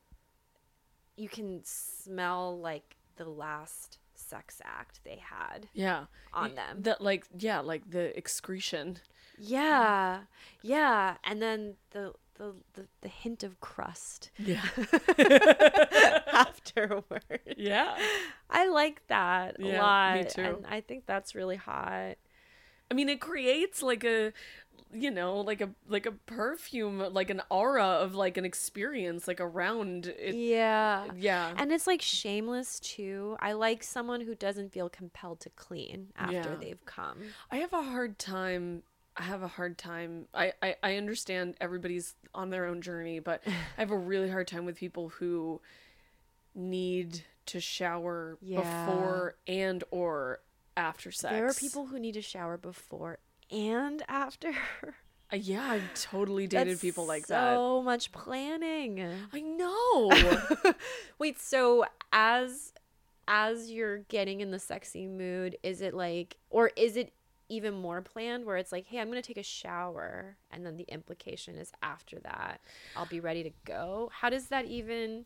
you 1.16 1.28
can 1.30 1.62
smell 1.64 2.60
like 2.60 2.96
the 3.16 3.26
last 3.26 3.98
sex 4.14 4.62
act 4.64 5.00
they 5.04 5.20
had 5.24 5.68
Yeah. 5.74 6.06
on 6.34 6.54
them. 6.56 6.82
That 6.84 7.02
like 7.02 7.26
yeah, 7.38 7.60
like 7.60 7.90
the 7.90 8.16
excretion. 8.18 8.98
yeah 9.40 10.22
yeah 10.62 11.16
and 11.24 11.42
then 11.42 11.76
the 11.92 12.14
the 12.38 12.54
the, 12.74 12.86
the 13.02 13.08
hint 13.10 13.44
of 13.44 13.60
crust 13.60 14.32
Yeah. 14.38 14.62
afterward 16.32 17.40
yeah. 17.58 17.98
i 18.50 18.68
like 18.68 19.02
that 19.08 19.56
Yeah, 19.60 19.66
a 19.66 20.16
me 20.16 20.22
lot 20.22 20.30
too. 20.30 20.42
and 20.42 20.66
i 20.68 20.82
think 20.82 21.06
that's 21.06 21.36
really 21.36 21.56
hot 21.58 22.16
I 22.90 22.94
mean 22.94 23.10
it 23.10 23.20
creates 23.20 23.84
like 23.84 24.04
a 24.06 24.32
you 24.94 25.12
know, 25.12 25.42
like 25.42 25.60
a 25.60 25.70
like 25.90 26.06
a 26.06 26.14
perfume, 26.14 27.00
like 27.12 27.30
an 27.30 27.42
aura 27.50 27.84
of 27.86 28.16
like 28.16 28.38
an 28.38 28.46
experience 28.46 29.28
like 29.28 29.42
around 29.42 30.08
it. 30.08 30.34
yeah 30.34 31.08
Yeah. 31.14 31.52
and 31.58 31.74
it's 31.74 31.88
like 31.88 32.02
shameless 32.02 32.80
too 32.80 33.36
i 33.42 33.52
like 33.52 33.84
someone 33.84 34.22
who 34.22 34.34
doesn't 34.36 34.72
feel 34.72 34.88
compelled 34.88 35.42
to 35.42 35.50
clean 35.50 36.08
after 36.16 36.36
Yeah. 36.36 36.56
they've 36.62 36.86
come 36.86 37.18
I 37.52 37.58
have 37.58 37.74
a 37.74 37.84
hard 37.84 38.18
time. 38.18 38.84
I 39.18 39.24
have 39.24 39.42
a 39.42 39.48
hard 39.48 39.78
time. 39.78 40.28
I, 40.34 40.54
I, 40.62 40.76
I 40.84 40.96
understand 40.98 41.56
everybody's 41.60 42.16
on 42.36 42.50
their 42.52 42.66
own 42.66 42.82
journey, 42.82 43.20
but 43.20 43.42
I 43.78 43.82
have 43.82 43.92
a 43.92 43.98
really 43.98 44.30
hard 44.30 44.48
time 44.48 44.66
with 44.66 44.78
people 44.78 45.10
who 45.10 45.60
need 46.56 47.24
to 47.48 47.60
shower 47.60 48.38
Yeah. 48.42 48.62
before 48.62 49.36
and 49.48 49.84
or 49.92 50.40
after 50.76 51.12
sex. 51.12 51.32
there 51.32 51.48
are 51.48 51.54
people 51.54 51.88
who 51.88 52.00
need 52.00 52.14
to 52.14 52.22
shower 52.22 52.58
before 52.58 53.20
and 53.50 54.04
after 54.08 54.52
Uh, 55.32 55.36
yeah, 55.38 55.64
I've 55.72 55.94
totally 55.94 56.48
dated 56.48 56.68
That's 56.74 56.82
people 56.82 57.06
like 57.06 57.28
that. 57.28 57.56
so 57.56 57.82
much 57.82 58.12
planning 58.12 59.02
I 59.34 59.40
know. 59.42 60.42
Wait, 61.20 61.40
so 61.40 61.86
as 62.12 62.74
as 63.28 63.70
you're 63.72 64.00
getting 64.00 64.40
in 64.40 64.52
the 64.52 64.60
sexy 64.60 65.06
mood, 65.06 65.58
is 65.64 65.82
it 65.82 65.94
like 65.94 66.38
or 66.50 66.72
is 66.78 66.96
it 66.96 67.12
even 67.50 67.74
more 67.74 68.02
planned 68.02 68.46
where 68.46 68.58
it's 68.58 68.72
like, 68.72 68.86
hey, 68.88 69.00
I'm 69.00 69.10
going 69.10 69.22
to 69.22 69.28
take 69.28 69.38
a 69.38 69.44
shower. 69.44 70.38
And 70.52 70.66
then 70.66 70.78
the 70.78 70.86
implication 70.88 71.56
is 71.56 71.72
after 71.82 72.20
that, 72.20 72.62
I'll 72.96 73.06
be 73.06 73.20
ready 73.20 73.44
to 73.44 73.52
go. 73.66 74.12
How 74.14 74.30
does 74.30 74.48
that 74.48 74.66
even, 74.66 75.26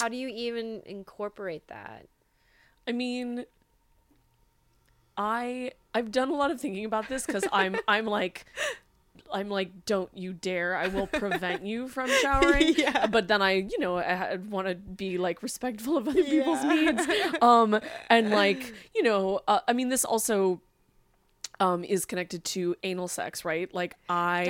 how 0.00 0.08
do 0.08 0.16
you 0.16 0.28
even 0.28 0.82
incorporate 0.86 1.68
that? 1.68 2.06
I 2.86 2.92
mean, 2.92 3.46
I 5.16 5.72
I've 5.94 6.10
done 6.10 6.28
a 6.30 6.34
lot 6.34 6.50
of 6.50 6.60
thinking 6.60 6.84
about 6.84 7.08
this 7.08 7.24
because 7.24 7.44
I'm 7.52 7.76
I'm 7.88 8.04
like 8.06 8.46
I'm 9.32 9.48
like, 9.48 9.84
don't 9.84 10.10
you 10.16 10.32
dare! 10.32 10.76
I 10.76 10.88
will 10.88 11.06
prevent 11.22 11.64
you 11.64 11.88
from 11.88 12.08
showering. 12.08 12.74
Yeah. 12.84 13.06
But 13.06 13.28
then 13.28 13.42
I, 13.42 13.52
you 13.52 13.78
know, 13.78 13.98
I 13.98 14.36
want 14.36 14.68
to 14.68 14.74
be 14.74 15.18
like 15.18 15.42
respectful 15.42 15.96
of 15.96 16.08
other 16.08 16.22
people's 16.22 16.62
needs. 16.64 17.06
Um, 17.40 17.80
and 18.10 18.30
like, 18.30 18.72
you 18.94 19.02
know, 19.02 19.40
uh, 19.48 19.60
I 19.66 19.72
mean, 19.72 19.88
this 19.88 20.04
also 20.04 20.60
um 21.60 21.84
is 21.84 22.04
connected 22.04 22.44
to 22.44 22.74
anal 22.82 23.08
sex, 23.08 23.44
right? 23.44 23.72
Like 23.74 23.94
I 24.08 24.44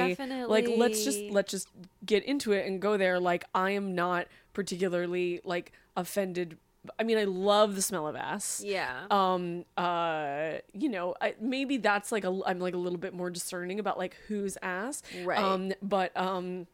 like 0.48 0.66
let's 0.68 1.04
just 1.04 1.20
let's 1.30 1.50
just 1.50 1.68
get 2.04 2.24
into 2.24 2.52
it 2.52 2.66
and 2.66 2.80
go 2.80 2.96
there. 2.96 3.20
Like 3.20 3.44
I 3.54 3.70
am 3.70 3.94
not 3.94 4.26
particularly 4.52 5.40
like 5.44 5.72
offended. 5.96 6.56
I 6.98 7.02
mean, 7.02 7.16
I 7.18 7.24
love 7.24 7.76
the 7.76 7.82
smell 7.82 8.06
of 8.06 8.14
ass 8.16 8.62
Yeah. 8.64 9.06
um 9.10 9.64
uh 9.78 10.54
you 10.74 10.88
know 10.90 11.14
I, 11.20 11.34
maybe 11.40 11.78
that's 11.78 12.12
like 12.12 12.24
a 12.24 12.40
i'm 12.46 12.58
like 12.58 12.74
a 12.74 12.76
little 12.78 12.98
bit 12.98 13.14
more 13.14 13.30
discerning 13.30 13.80
about 13.80 13.96
like 13.96 14.16
whose 14.28 14.58
ass 14.60 15.02
Right. 15.24 15.38
um 15.38 15.72
but 15.80 16.14
um 16.14 16.66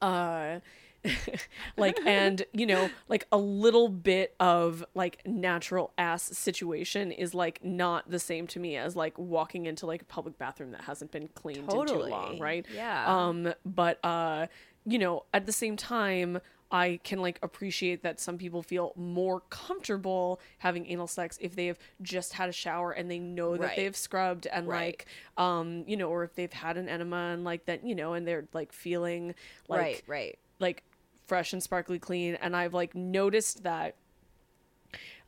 uh 0.00 0.58
like 1.76 1.98
and 2.06 2.44
you 2.52 2.66
know 2.66 2.88
like 3.08 3.26
a 3.32 3.38
little 3.38 3.88
bit 3.88 4.34
of 4.38 4.84
like 4.94 5.18
natural 5.26 5.92
ass 5.98 6.22
situation 6.22 7.10
is 7.12 7.34
like 7.34 7.64
not 7.64 8.08
the 8.10 8.18
same 8.18 8.46
to 8.46 8.60
me 8.60 8.76
as 8.76 8.94
like 8.94 9.18
walking 9.18 9.66
into 9.66 9.86
like 9.86 10.02
a 10.02 10.06
public 10.06 10.38
bathroom 10.38 10.70
that 10.72 10.82
hasn't 10.82 11.10
been 11.10 11.28
cleaned 11.34 11.70
in 11.72 11.86
too 11.86 11.94
long 12.10 12.38
right 12.38 12.64
Yeah. 12.72 13.04
um 13.26 13.52
but 13.64 13.98
uh 14.04 14.46
you 14.84 14.98
know 14.98 15.24
at 15.34 15.46
the 15.46 15.52
same 15.52 15.76
time 15.76 16.40
I 16.74 17.00
can 17.04 17.20
like 17.20 17.38
appreciate 17.42 18.02
that 18.02 18.18
some 18.18 18.38
people 18.38 18.62
feel 18.62 18.92
more 18.96 19.40
comfortable 19.50 20.40
having 20.58 20.86
anal 20.86 21.06
sex 21.06 21.36
if 21.40 21.54
they 21.54 21.66
have 21.66 21.78
just 22.00 22.32
had 22.32 22.48
a 22.48 22.52
shower 22.52 22.92
and 22.92 23.10
they 23.10 23.18
know 23.18 23.56
that 23.58 23.60
Right. 23.62 23.76
they've 23.76 23.96
scrubbed 23.96 24.46
and 24.46 24.66
Right. 24.66 24.78
like 24.86 25.06
um 25.36 25.84
you 25.86 25.96
know 25.96 26.08
or 26.08 26.24
if 26.24 26.34
they've 26.34 26.52
had 26.52 26.76
an 26.78 26.88
enema 26.88 27.32
and 27.34 27.44
like 27.44 27.66
that 27.66 27.84
you 27.84 27.94
know 27.94 28.14
and 28.14 28.26
they're 28.26 28.46
like 28.54 28.72
feeling 28.72 29.34
like 29.68 29.80
right, 29.80 30.02
right. 30.06 30.38
like 30.60 30.82
fresh 31.26 31.52
and 31.52 31.62
sparkly 31.62 31.98
clean 31.98 32.34
and 32.36 32.54
I've 32.56 32.74
like 32.74 32.94
noticed 32.94 33.62
that 33.62 33.94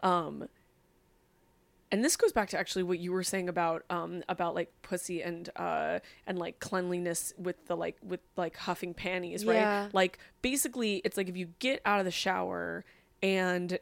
um 0.02 0.48
and 1.90 2.04
this 2.04 2.16
goes 2.16 2.32
back 2.32 2.48
to 2.50 2.58
actually 2.58 2.82
what 2.82 2.98
you 2.98 3.12
were 3.12 3.22
saying 3.22 3.48
about 3.48 3.84
um 3.90 4.22
about 4.28 4.54
like 4.54 4.72
pussy 4.82 5.22
and 5.22 5.48
uh 5.56 6.00
and 6.26 6.38
like 6.38 6.58
cleanliness 6.58 7.32
with 7.38 7.66
the 7.66 7.76
like 7.76 7.96
with 8.02 8.20
like 8.36 8.56
huffing 8.56 8.94
panties 8.94 9.44
right 9.44 9.54
Yeah. 9.56 9.88
like 9.92 10.18
basically 10.42 10.96
it's 11.04 11.16
like 11.16 11.28
if 11.28 11.36
you 11.36 11.48
get 11.58 11.80
out 11.84 12.00
of 12.00 12.04
the 12.04 12.10
shower 12.10 12.84
and 13.22 13.78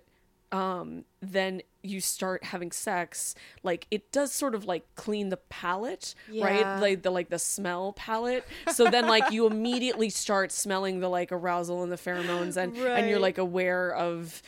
um 0.53 1.05
then 1.21 1.63
you 1.83 2.01
start 2.01 2.45
having 2.45 2.71
sex 2.71 3.35
like 3.65 3.87
it 3.91 4.13
does 4.13 4.31
sort 4.33 4.55
of 4.55 4.65
like 4.67 4.85
clean 4.95 5.31
the 5.31 5.37
palate 5.37 6.15
Yeah. 6.31 6.45
right 6.45 6.81
like 6.81 7.03
the 7.03 7.11
like 7.11 7.29
the 7.31 7.39
smell 7.39 7.93
palate. 7.95 8.45
So 8.73 8.89
then 8.91 9.09
like 9.09 9.31
you 9.33 9.47
immediately 9.47 10.11
start 10.11 10.53
smelling 10.53 11.01
the 11.01 11.09
like 11.09 11.33
arousal 11.33 11.83
and 11.83 11.91
the 11.91 11.97
pheromones 11.97 12.57
and 12.57 12.77
and 12.77 13.09
you're 13.09 13.19
like 13.19 13.39
aware 13.39 13.93
of 13.95 14.43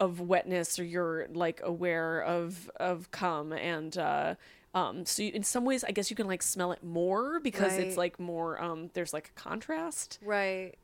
of 0.00 0.20
wetness 0.20 0.78
or 0.78 0.84
you're 0.84 1.26
like 1.32 1.60
aware 1.64 2.20
of 2.22 2.70
of 2.76 3.10
cum 3.10 3.52
and 3.52 3.96
uh 3.98 4.34
um 4.74 5.04
so 5.06 5.22
you, 5.22 5.30
in 5.32 5.42
some 5.42 5.64
ways 5.64 5.82
i 5.84 5.90
guess 5.90 6.10
you 6.10 6.16
can 6.16 6.26
like 6.26 6.42
smell 6.42 6.72
it 6.72 6.82
more 6.84 7.40
because 7.40 7.78
it's 7.78 7.96
like 7.96 8.20
more 8.20 8.60
um 8.62 8.90
there's 8.94 9.12
like 9.14 9.30
a 9.34 9.40
contrast. 9.40 10.18
Right. 10.22 10.74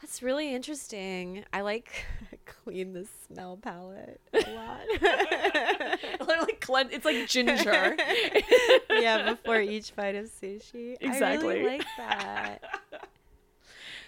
That's 0.00 0.22
really 0.22 0.54
interesting. 0.54 1.44
I 1.52 1.60
like 1.60 2.06
clean 2.46 2.94
the 2.94 3.06
smell 3.26 3.58
palate 3.58 4.20
a 4.32 4.38
lot. 6.20 6.28
like 6.28 6.60
clean, 6.60 6.88
it's 6.90 7.04
like 7.04 7.26
ginger 7.28 7.96
yeah, 8.90 9.30
before 9.30 9.60
each 9.60 9.94
bite 9.94 10.14
of 10.14 10.26
sushi. 10.26 10.96
Exactly. 11.00 11.48
I 11.48 11.58
really 11.58 11.68
like 11.78 11.86
that. 11.98 12.62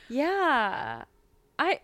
Yeah. 0.09 1.05
I 1.59 1.81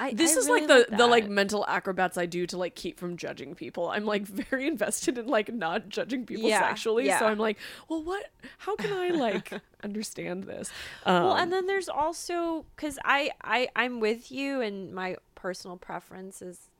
I 0.00 0.14
this 0.14 0.34
I 0.34 0.40
is 0.40 0.46
really 0.46 0.66
like 0.66 0.88
the 0.90 0.96
the 0.96 1.06
like 1.06 1.28
mental 1.28 1.64
acrobats 1.68 2.16
i 2.16 2.24
do 2.24 2.46
to 2.46 2.56
like 2.56 2.74
keep 2.74 2.98
from 2.98 3.16
judging 3.18 3.54
people. 3.54 3.88
I'm 3.90 4.06
like 4.06 4.22
very 4.50 4.66
invested 4.66 5.18
in 5.18 5.26
like 5.26 5.52
not 5.52 5.88
judging 5.90 6.24
people 6.24 6.48
Yeah, 6.48 6.60
sexually 6.60 7.08
so 7.10 7.26
i'm 7.26 7.38
like 7.38 7.58
well 7.88 8.02
what 8.02 8.24
how 8.58 8.76
can 8.76 8.92
i 8.92 9.10
like 9.10 9.52
understand 9.84 10.44
this? 10.44 10.70
Um, 11.04 11.22
well 11.24 11.36
and 11.36 11.52
then 11.52 11.66
there's 11.66 11.88
also 11.88 12.64
because 12.74 12.98
I, 13.04 13.30
I 13.44 13.68
i'm 13.76 14.00
with 14.00 14.32
you 14.32 14.60
and 14.62 14.92
my 14.92 15.16
personal 15.34 15.76
preference 15.76 16.40
is 16.40 16.70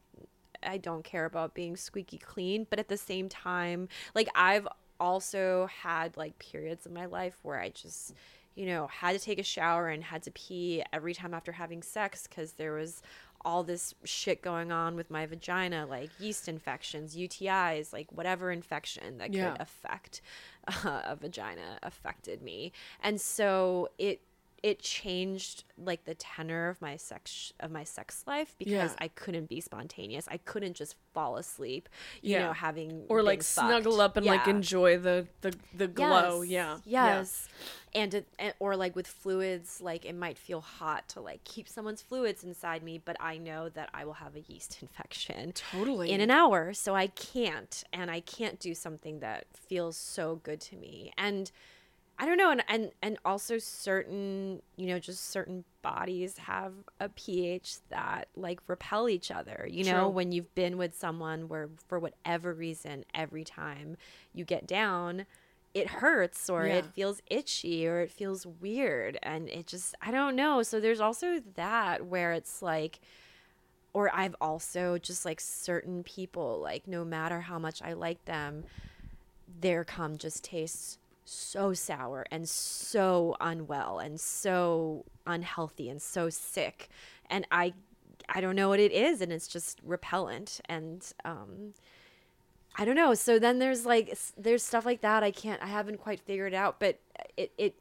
i 0.63 0.79
don't 0.79 1.05
care 1.05 1.27
about 1.27 1.55
being 1.55 1.77
squeaky 1.77 2.19
clean 2.19 2.67
but 2.71 2.79
at 2.79 2.89
the 2.89 2.97
same 2.97 3.29
time 3.29 3.89
like 4.15 4.29
i've 4.35 4.67
also 4.99 5.69
had 5.83 6.17
like 6.17 6.39
periods 6.39 6.87
in 6.87 6.93
my 6.93 7.07
life 7.07 7.39
where 7.43 7.59
i 7.61 7.69
just 7.71 8.15
you 8.55 8.67
know 8.67 8.87
had 8.89 9.13
to 9.13 9.19
take 9.19 9.39
a 9.39 9.43
shower 9.45 9.89
and 9.89 10.05
had 10.05 10.23
to 10.23 10.31
pee 10.33 10.83
every 10.93 11.15
time 11.15 11.35
after 11.35 11.53
having 11.53 11.83
sex 11.83 12.27
because 12.27 12.53
there 12.53 12.73
was 12.73 13.03
all 13.43 13.63
this 13.65 13.95
shit 14.05 14.43
going 14.43 14.71
on 14.71 14.97
with 14.97 15.11
my 15.11 15.25
vagina 15.25 15.87
like 15.87 16.11
yeast 16.19 16.47
infections 16.49 17.17
utis 17.17 17.93
like 17.93 18.07
whatever 18.13 18.51
infection 18.51 19.19
that 19.19 19.33
Yeah. 19.33 19.53
could 19.53 19.61
affect 19.63 20.21
uh, 20.85 21.03
a 21.05 21.17
vagina 21.17 21.79
affected 21.83 22.43
me 22.43 22.73
and 23.03 23.21
so 23.21 23.89
it 23.99 24.21
it 24.63 24.79
changed 24.81 25.65
like 25.79 26.05
the 26.05 26.15
tenor 26.15 26.69
of 26.69 26.83
my 26.83 26.97
sex 26.97 27.53
of 27.61 27.71
my 27.71 27.83
sex 27.85 28.23
life 28.27 28.55
because 28.59 28.73
Yeah. 28.73 28.95
I 28.99 29.09
couldn't 29.09 29.49
be 29.49 29.61
spontaneous. 29.61 30.29
I 30.29 30.37
couldn't 30.37 30.75
just 30.75 30.97
fall 31.15 31.37
asleep, 31.39 31.89
you 32.21 32.33
Yeah. 32.33 32.47
know, 32.49 32.53
having 32.53 33.07
or 33.09 33.23
like 33.23 33.43
snuggle 33.43 33.93
fucked. 33.93 34.03
up 34.03 34.17
and 34.19 34.27
like 34.27 34.47
enjoy 34.47 34.99
the 34.99 35.27
the 35.41 35.55
the 35.75 35.89
glow 35.89 36.43
Yes, 36.43 36.51
yeah 36.51 36.79
yeah. 36.85 37.17
Yes. 37.19 37.49
And, 37.93 38.15
it, 38.15 38.29
and 38.39 38.55
or 38.61 38.77
like 38.77 38.95
with 38.95 39.09
fluids, 39.09 39.81
like 39.81 40.05
it 40.05 40.15
might 40.15 40.39
feel 40.39 40.61
hot 40.61 41.09
to 41.09 41.21
like 41.21 41.43
keep 41.45 41.67
someone's 41.67 42.03
fluids 42.03 42.45
inside 42.45 42.83
me, 42.85 42.99
but 43.05 43.17
I 43.19 43.39
know 43.39 43.69
that 43.71 43.89
I 43.93 44.05
will 44.05 44.13
have 44.13 44.37
a 44.37 44.41
yeast 44.41 44.79
infection 44.83 45.53
Totally. 45.53 46.11
in 46.11 46.21
an 46.21 46.31
hour, 46.31 46.73
so 46.73 46.95
I 46.95 47.09
can't, 47.09 47.83
and 47.93 48.11
I 48.11 48.21
can't 48.21 48.61
do 48.61 48.75
something 48.75 49.19
that 49.21 49.47
feels 49.55 49.97
so 49.97 50.37
good 50.45 50.61
to 50.61 50.77
me. 50.77 51.13
And 51.19 51.51
I 52.23 52.27
don't 52.27 52.37
know, 52.37 52.51
and 52.51 52.63
and 52.69 52.91
and 53.01 53.19
also 53.25 53.57
certain, 53.59 54.61
you 54.77 54.87
know, 54.89 54.99
just 54.99 55.31
certain 55.31 55.65
bodies 55.81 56.37
have 56.37 56.75
a 57.01 57.09
pH 57.09 57.77
that 57.89 58.29
like 58.37 58.61
repel 58.67 59.09
each 59.09 59.31
other. 59.31 59.67
You 59.71 59.85
know, 59.85 60.11
when 60.11 60.31
you've 60.31 60.55
been 60.55 60.77
with 60.77 60.95
someone 60.95 61.49
where 61.49 61.71
for 61.89 61.99
whatever 61.99 62.53
reason, 62.53 63.07
every 63.15 63.43
time 63.43 63.97
you 64.35 64.45
get 64.45 64.67
down, 64.67 65.25
it 65.73 65.89
hurts 65.89 66.51
or 66.51 66.67
Yeah. 66.67 66.77
it 66.77 66.85
feels 66.93 67.23
itchy 67.31 67.87
or 67.89 68.01
it 68.01 68.11
feels 68.11 68.47
weird, 68.47 69.19
and 69.23 69.49
it 69.49 69.67
just 69.67 69.95
I 70.03 70.11
don't 70.11 70.37
know. 70.37 70.63
So 70.63 70.79
there's 70.79 71.01
also 71.01 71.41
that 71.55 72.05
where 72.05 72.33
it's 72.35 72.61
like 72.61 73.01
or 73.95 74.15
I've 74.15 74.37
also 74.43 74.99
just 74.99 75.25
like 75.25 75.41
certain 75.41 76.05
people, 76.05 76.61
like 76.63 76.87
no 76.87 77.05
matter 77.05 77.41
how 77.41 77.59
much 77.59 77.81
I 77.83 77.95
like 77.95 78.25
them, 78.27 78.65
their 79.61 79.85
cum 79.85 80.17
just 80.19 80.45
tastes 80.45 80.99
so 81.31 81.73
sour 81.73 82.27
and 82.31 82.49
so 82.49 83.37
unwell 83.41 84.01
and 84.01 84.21
so 84.21 85.05
unhealthy 85.27 85.89
and 85.89 86.03
so 86.03 86.29
sick. 86.29 86.89
And 87.29 87.47
I 87.53 87.73
I 88.29 88.41
don't 88.41 88.57
know 88.57 88.69
what 88.69 88.81
it 88.81 88.93
is 88.93 89.21
and 89.21 89.33
it's 89.33 89.47
just 89.47 89.79
repellent 89.85 90.61
and 90.69 91.07
um 91.25 91.75
I 92.77 92.85
don't 92.85 92.97
know. 92.97 93.15
So 93.15 93.39
then 93.39 93.59
there's 93.59 93.87
like 93.87 94.17
there's 94.37 94.63
stuff 94.63 94.85
like 94.85 95.03
that 95.03 95.23
I 95.23 95.31
can't 95.31 95.63
I 95.63 95.67
haven't 95.67 95.99
quite 95.99 96.21
figured 96.21 96.53
it 96.53 96.57
out, 96.57 96.81
but 96.81 96.99
it 97.37 97.53
it 97.57 97.75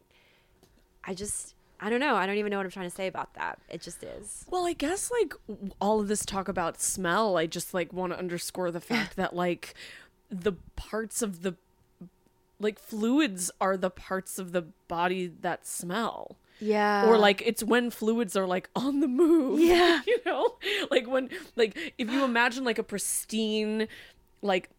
I 1.03 1.15
just 1.15 1.55
I 1.81 1.89
don't 1.89 2.01
know. 2.01 2.15
I 2.15 2.25
don't 2.27 2.37
even 2.37 2.51
know 2.51 2.57
what 2.57 2.65
I'm 2.65 2.71
trying 2.71 2.89
to 2.89 2.95
say 2.95 3.07
about 3.07 3.33
that. 3.33 3.57
It 3.69 3.81
just 3.81 4.03
is. 4.03 4.45
Well, 4.49 4.65
I 4.65 4.73
guess 4.73 5.09
like 5.11 5.33
all 5.79 5.99
of 5.99 6.07
this 6.07 6.25
talk 6.25 6.47
about 6.47 6.81
smell, 6.81 7.37
I 7.37 7.47
just 7.47 7.73
like 7.73 7.93
want 7.93 8.13
to 8.13 8.19
underscore 8.19 8.69
the 8.69 8.81
fact 8.81 9.15
that 9.15 9.35
like 9.35 9.73
the 10.29 10.53
parts 10.75 11.21
of 11.23 11.41
the 11.41 11.55
like 12.59 12.79
fluids 12.79 13.49
are 13.61 13.77
the 13.77 13.89
parts 13.89 14.37
of 14.39 14.51
the 14.51 14.63
body 14.87 15.27
that 15.41 15.65
smell. 15.65 16.37
Yeah. 16.61 17.05
or 17.07 17.17
like 17.17 17.41
it's 17.45 17.63
when 17.63 17.89
fluids 17.89 18.35
are 18.35 18.45
like 18.45 18.69
on 18.75 18.99
the 18.99 19.07
move. 19.07 19.59
Yeah. 19.61 20.01
you 20.05 20.19
know? 20.25 20.55
Like 20.91 21.07
when 21.07 21.29
like 21.55 21.93
if 21.97 22.11
you 22.11 22.23
imagine 22.25 22.65
like 22.65 22.77
a 22.79 22.83
pristine 22.83 23.87
like 24.41 24.69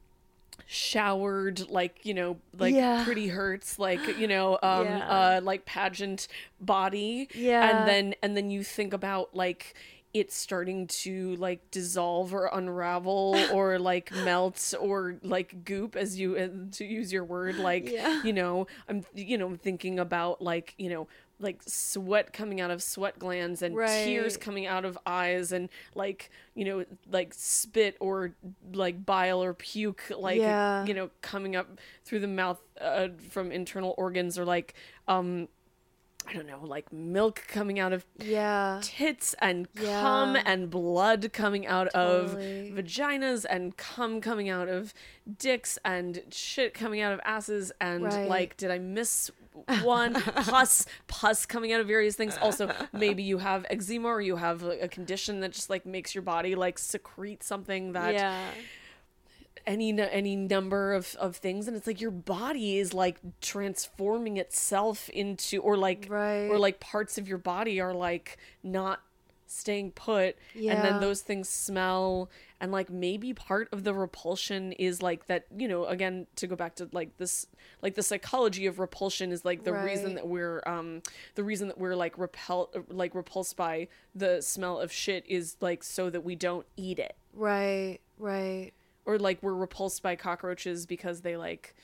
showered 0.66 1.68
like 1.68 2.00
you 2.04 2.14
know 2.14 2.36
like 2.58 2.74
Yeah. 2.74 3.02
pretty 3.04 3.28
hurts 3.28 3.78
like 3.78 4.18
you 4.18 4.28
know 4.28 4.54
um 4.62 4.84
Yeah. 4.86 5.08
uh 5.08 5.40
like 5.42 5.64
pageant 5.64 6.28
body 6.60 7.28
Yeah. 7.34 7.78
and 7.80 7.88
then 7.88 8.14
and 8.22 8.36
then 8.36 8.50
you 8.50 8.62
think 8.62 8.92
about 8.92 9.34
like 9.34 9.74
it's 10.12 10.36
starting 10.36 10.86
to 10.88 11.36
like 11.36 11.70
dissolve 11.70 12.34
or 12.34 12.50
unravel 12.52 13.36
or 13.52 13.78
like 13.78 14.10
melt 14.12 14.74
or 14.80 15.16
like 15.22 15.64
goop 15.64 15.94
as 15.96 16.18
you 16.18 16.36
uh, 16.36 16.48
to 16.72 16.84
use 16.84 17.12
your 17.12 17.24
word 17.24 17.56
like 17.56 17.88
Yeah. 17.90 18.22
you 18.24 18.32
know 18.32 18.66
i'm 18.88 19.04
you 19.14 19.38
know 19.38 19.54
thinking 19.54 19.98
about 20.00 20.42
like 20.42 20.74
you 20.78 20.90
know 20.90 21.06
like 21.42 21.62
sweat 21.64 22.32
coming 22.34 22.60
out 22.60 22.70
of 22.70 22.82
sweat 22.82 23.18
glands 23.18 23.62
and 23.62 23.74
tears 24.04 24.36
coming 24.36 24.66
out 24.66 24.84
of 24.84 24.98
eyes 25.06 25.52
and 25.52 25.68
like 25.94 26.30
you 26.54 26.64
know 26.64 26.84
like 27.10 27.32
spit 27.32 27.96
or 28.00 28.34
like 28.74 29.06
bile 29.06 29.42
or 29.42 29.54
puke 29.54 30.10
like 30.18 30.38
Yeah. 30.38 30.84
you 30.84 30.92
know 30.92 31.08
coming 31.22 31.56
up 31.56 31.78
through 32.04 32.20
the 32.20 32.28
mouth 32.28 32.60
uh, 32.80 33.08
from 33.30 33.52
internal 33.52 33.94
organs 33.96 34.38
or 34.38 34.44
like 34.44 34.74
um 35.08 35.48
i 36.30 36.34
don't 36.34 36.46
know 36.46 36.60
like 36.62 36.92
milk 36.92 37.42
coming 37.48 37.78
out 37.78 37.92
of 37.92 38.04
Yeah. 38.18 38.78
tits 38.82 39.34
and 39.40 39.72
cum 39.74 40.36
and 40.36 40.70
blood 40.70 41.32
coming 41.32 41.66
out 41.66 41.88
Totally. 41.92 42.70
of 42.70 42.76
vaginas 42.76 43.44
and 43.48 43.76
cum 43.76 44.20
coming 44.20 44.48
out 44.48 44.68
of 44.68 44.94
dicks 45.38 45.78
and 45.84 46.22
shit 46.30 46.72
coming 46.74 47.00
out 47.00 47.12
of 47.12 47.20
asses 47.24 47.72
and 47.80 48.04
Right. 48.04 48.28
like 48.28 48.56
did 48.56 48.70
I 48.70 48.78
miss 48.78 49.30
one 49.82 50.14
pus 50.14 50.86
pus 51.08 51.44
coming 51.44 51.72
out 51.72 51.80
of 51.80 51.86
various 51.86 52.14
things 52.16 52.38
also 52.40 52.72
maybe 52.92 53.22
you 53.22 53.38
have 53.38 53.66
eczema 53.68 54.08
or 54.08 54.20
you 54.20 54.36
have 54.36 54.62
a 54.62 54.84
a 54.84 54.88
condition 54.88 55.40
that 55.40 55.50
just 55.52 55.68
like 55.68 55.84
makes 55.84 56.14
your 56.14 56.22
body 56.22 56.54
like 56.54 56.78
secrete 56.78 57.42
something 57.42 57.92
that 57.92 58.14
yeah. 58.14 58.48
Any 59.66 59.98
any 60.00 60.36
number 60.36 60.92
of 60.94 61.14
of 61.16 61.36
things 61.36 61.68
and 61.68 61.76
it's 61.76 61.86
like 61.86 62.00
your 62.00 62.10
body 62.10 62.78
is 62.78 62.94
like 62.94 63.18
transforming 63.40 64.36
itself 64.38 65.08
into 65.10 65.60
or 65.60 65.76
like 65.76 66.08
or 66.48 66.58
like 66.58 66.80
parts 66.80 67.18
of 67.18 67.28
your 67.28 67.38
body 67.38 67.80
are 67.80 67.94
like 67.94 68.38
not 68.62 69.00
staying 69.46 69.90
put 69.90 70.36
and 70.72 70.84
then 70.84 71.00
those 71.00 71.22
things 71.22 71.48
smell 71.48 72.30
and 72.60 72.70
like 72.70 72.88
maybe 72.88 73.34
part 73.34 73.68
of 73.72 73.82
the 73.82 73.92
repulsion 73.92 74.70
is 74.72 75.02
like 75.02 75.26
that 75.26 75.44
you 75.56 75.66
know 75.66 75.84
again 75.86 76.26
to 76.36 76.46
go 76.46 76.54
back 76.54 76.76
to 76.76 76.88
like 76.92 77.16
this 77.18 77.46
like 77.82 77.94
the 77.96 78.02
psychology 78.02 78.66
of 78.66 78.78
repulsion 78.78 79.32
is 79.32 79.44
like 79.44 79.64
the 79.64 79.72
reason 79.84 80.14
that 80.14 80.26
we're 80.28 80.62
um 80.66 81.02
the 81.34 81.42
reason 81.42 81.66
that 81.66 81.78
we're 81.78 81.96
like 81.96 82.16
repel 82.16 82.70
like 82.88 83.12
repulsed 83.14 83.56
by 83.56 83.88
the 84.14 84.40
smell 84.40 84.78
of 84.78 84.92
shit 84.92 85.24
is 85.26 85.56
like 85.60 85.82
so 85.82 86.08
that 86.08 86.22
we 86.24 86.34
don't 86.36 86.66
eat 86.76 86.98
it 86.98 87.16
Right. 87.34 87.98
Right. 88.18 88.72
Or 89.10 89.18
like 89.18 89.42
we're 89.42 89.54
repulsed 89.54 90.02
by 90.02 90.14
cockroaches 90.16 90.86
because 90.86 91.20
they 91.22 91.36
like 91.36 91.74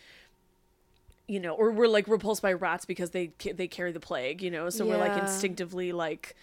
you 1.29 1.41
know 1.41 1.55
or 1.55 1.71
we're 1.73 1.89
like 1.89 2.07
repulsed 2.07 2.41
by 2.43 2.53
rats 2.53 2.85
because 2.85 3.11
they 3.11 3.33
they 3.55 3.67
carry 3.67 3.91
the 3.93 4.01
plague 4.01 4.43
you 4.43 4.51
know? 4.51 4.71
So 4.71 4.87
we're 4.87 4.97
like 4.99 5.17
instinctively 5.17 5.93
like 5.93 6.37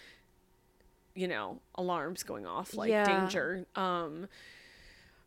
you 1.14 1.28
know 1.28 1.60
alarms 1.76 2.22
going 2.22 2.46
off 2.46 2.74
like 2.76 2.90
Yeah. 2.90 3.04
danger. 3.04 3.66
Um 3.76 4.28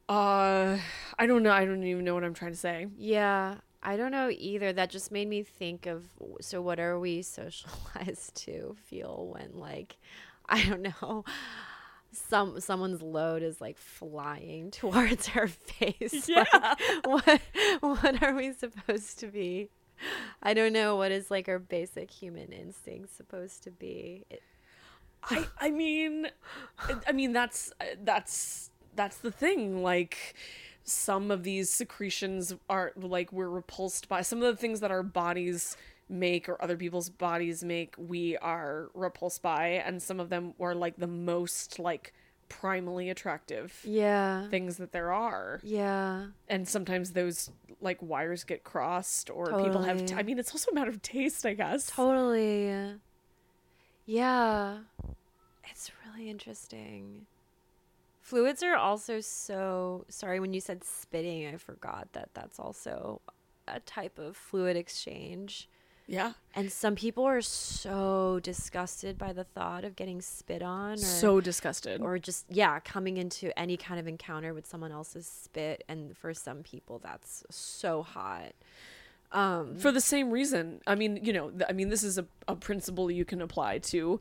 uh 0.09 0.77
i 1.19 1.25
don't 1.25 1.43
know 1.43 1.51
i 1.51 1.65
don't 1.65 1.83
even 1.83 2.05
know 2.05 2.13
what 2.13 2.23
i'm 2.23 2.33
trying 2.33 2.51
to 2.51 2.57
say. 2.57 2.87
Yeah, 2.97 3.55
I 3.83 3.97
don't 3.97 4.11
know 4.11 4.29
either. 4.31 4.71
That 4.71 4.89
just 4.89 5.11
made 5.11 5.27
me 5.27 5.43
think 5.43 5.85
of 5.85 6.05
so 6.39 6.61
what 6.61 6.79
are 6.79 6.97
we 6.99 7.21
socialized 7.39 8.35
to 8.45 8.75
feel 8.85 9.29
when 9.33 9.51
like 9.59 9.97
I 10.47 10.63
don't 10.63 10.81
know 10.81 11.25
some 12.11 12.59
someone's 12.59 13.01
load 13.01 13.43
is 13.43 13.61
like 13.61 13.77
flying 13.77 14.71
towards 14.71 15.29
our 15.35 15.47
face. 15.47 16.29
Yeah. 16.29 16.75
what 17.05 17.41
what 17.81 18.23
are 18.23 18.33
we 18.33 18.53
supposed 18.53 19.19
to 19.19 19.27
be? 19.27 19.69
I 20.43 20.53
don't 20.53 20.73
know 20.73 20.95
what 20.95 21.11
is 21.11 21.31
like 21.31 21.49
our 21.49 21.59
basic 21.59 22.11
human 22.11 22.51
instinct 22.51 23.15
supposed 23.15 23.63
to 23.63 23.71
be. 23.71 24.25
It, 24.29 24.43
I 25.23 25.45
I 25.59 25.71
mean 25.71 26.27
I 27.07 27.11
mean 27.11 27.33
that's 27.33 27.71
that's 28.03 28.69
that's 28.95 29.17
the 29.17 29.31
thing 29.31 29.83
like 29.83 30.35
some 30.83 31.31
of 31.31 31.43
these 31.43 31.69
secretions 31.69 32.55
are 32.69 32.93
like 32.95 33.31
we're 33.33 33.49
repulsed 33.49 34.07
by 34.07 34.21
some 34.21 34.41
of 34.41 34.45
the 34.45 34.59
things 34.59 34.79
that 34.79 34.91
our 34.91 35.03
bodies 35.03 35.75
make 36.09 36.47
or 36.47 36.61
other 36.61 36.77
people's 36.77 37.09
bodies 37.09 37.63
make 37.63 37.93
we 37.97 38.37
are 38.37 38.89
repulsed 38.93 39.41
by 39.41 39.67
and 39.85 40.01
some 40.01 40.19
of 40.19 40.29
them 40.29 40.53
are 40.59 40.73
like 40.73 40.95
the 40.97 41.07
most 41.07 41.79
like 41.79 42.13
primally 42.49 43.11
attractive 43.11 43.77
yeah. 43.83 44.47
things 44.47 44.77
that 44.77 44.93
there 44.93 45.11
are 45.11 45.59
Yeah. 45.63 46.27
and 46.47 46.67
sometimes 46.67 47.11
those 47.11 47.51
like 47.81 48.01
wires 48.01 48.43
get 48.45 48.63
crossed 48.63 49.29
or 49.29 49.45
people 49.61 49.83
have 49.83 49.97
t- 49.97 50.03
Totally. 50.05 50.19
I 50.19 50.23
mean 50.23 50.39
it's 50.39 50.51
also 50.53 50.71
a 50.71 50.73
matter 50.73 50.89
of 50.89 51.01
taste 51.01 51.45
I 51.45 51.53
guess 51.53 51.87
Totally. 51.87 52.95
Yeah. 54.05 54.77
It's 55.69 55.91
really 56.05 56.29
interesting. 56.29 57.25
Fluids 58.21 58.63
are 58.63 58.75
also 58.75 59.19
so 59.21 60.05
sorry 60.09 60.39
when 60.39 60.53
you 60.53 60.59
said 60.59 60.83
spitting, 60.83 61.47
I 61.47 61.57
forgot 61.57 62.09
that 62.13 62.29
that's 62.33 62.59
also 62.59 63.21
a 63.67 63.79
type 63.81 64.17
of 64.17 64.35
fluid 64.35 64.75
exchange. 64.75 65.69
Yeah 66.07 66.33
And 66.55 66.71
some 66.71 66.95
people 66.95 67.23
are 67.25 67.41
so 67.41 68.39
disgusted 68.41 69.17
by 69.17 69.33
the 69.33 69.43
thought 69.43 69.83
of 69.83 69.95
getting 69.95 70.21
spit 70.21 70.61
on 70.63 70.93
or 70.93 70.97
so 70.97 71.41
disgusted 71.41 72.01
or 72.01 72.17
just 72.17 72.45
yeah, 72.49 72.79
coming 72.79 73.17
into 73.17 73.57
any 73.59 73.77
kind 73.77 73.99
of 73.99 74.07
encounter 74.07 74.53
with 74.53 74.65
someone 74.65 74.91
else's 74.91 75.27
spit 75.27 75.83
and 75.89 76.17
for 76.17 76.33
some 76.33 76.63
people 76.63 76.99
that's 76.99 77.43
so 77.49 78.03
hot. 78.03 78.53
Um 79.31 79.75
for 79.77 79.91
the 79.91 80.01
same 80.01 80.31
reason. 80.31 80.81
I 80.87 80.95
mean, 80.95 81.19
you 81.21 81.33
know, 81.33 81.49
th- 81.49 81.65
I 81.69 81.73
mean, 81.73 81.89
this 81.89 82.03
is 82.03 82.17
a, 82.17 82.25
a 82.47 82.55
principle 82.55 83.11
you 83.11 83.25
can 83.25 83.41
apply 83.41 83.79
to 83.79 84.19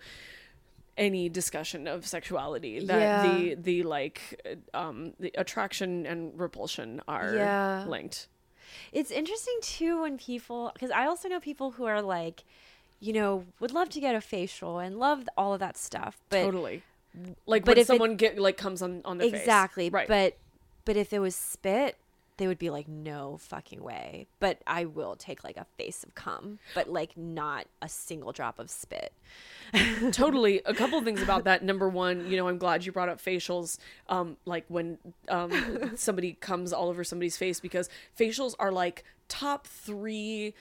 any 0.99 1.29
discussion 1.29 1.87
of 1.87 2.07
sexuality 2.07 2.85
that 2.87 2.99
Yeah. 3.01 3.23
the 3.23 3.55
the 3.55 3.83
like 3.85 4.21
uh, 4.75 4.77
um 4.83 5.13
the 5.21 5.31
attraction 5.37 6.07
and 6.07 6.39
repulsion 6.41 7.01
are 7.07 7.35
Yeah. 7.37 7.85
linked 7.87 8.27
It's 8.93 9.11
interesting 9.11 9.59
too 9.63 10.03
when 10.03 10.19
people, 10.19 10.71
because 10.75 10.91
I 10.91 11.07
also 11.07 11.29
know 11.29 11.41
people 11.41 11.73
who 11.73 11.85
are 11.85 12.03
like, 12.03 12.45
you 13.01 13.13
know, 13.13 13.45
would 13.61 13.73
love 13.73 13.89
to 13.91 14.01
get 14.01 14.15
a 14.15 14.21
facial 14.21 14.79
and 14.79 14.99
love 14.99 15.29
all 15.37 15.53
of 15.55 15.61
that 15.61 15.77
stuff, 15.77 16.19
but 16.29 16.43
totally. 16.45 16.83
Like 17.47 17.65
but 17.65 17.73
when 17.73 17.79
if 17.79 17.83
it- 17.83 17.87
someone 17.87 18.17
get 18.17 18.39
like 18.39 18.57
comes 18.57 18.83
on 18.83 19.01
on 19.05 19.19
their 19.19 19.31
face. 19.31 19.41
exactly, 19.41 19.91
right. 19.91 20.09
But 20.09 20.37
but 20.85 20.97
if 20.97 21.13
it 21.13 21.19
was 21.19 21.35
spit, 21.35 21.97
they 22.39 22.47
would 22.47 22.59
be 22.59 22.71
like, 22.71 22.87
no 22.87 23.39
fucking 23.39 23.83
way. 23.83 24.27
But 24.41 24.61
I 24.67 24.85
will 24.85 25.17
take 25.17 25.43
like 25.43 25.57
a 25.57 25.67
face 25.77 26.05
of 26.05 26.15
cum, 26.15 26.59
but 26.75 26.89
like 26.89 27.17
not 27.17 27.67
a 27.81 27.89
single 27.89 28.33
drop 28.33 28.59
of 28.59 28.71
spit. 28.71 29.13
totally 30.13 30.63
a 30.65 30.75
couple 30.75 31.01
things 31.03 31.23
about 31.23 31.45
that 31.45 31.63
number 31.63 31.89
one 31.89 32.31
you 32.31 32.37
know 32.37 32.47
i'm 32.47 32.57
glad 32.57 32.87
you 32.87 32.93
brought 32.93 33.09
up 33.09 33.21
facials 33.21 33.79
um 34.09 34.37
like 34.45 34.65
when 34.69 34.97
um 35.29 35.91
somebody 35.97 36.35
comes 36.35 36.73
all 36.73 36.89
over 36.89 37.03
somebody's 37.03 37.37
face 37.37 37.59
because 37.59 37.89
facials 38.19 38.55
are 38.61 38.71
like 38.71 39.03
top 39.29 39.67
three 39.67 40.55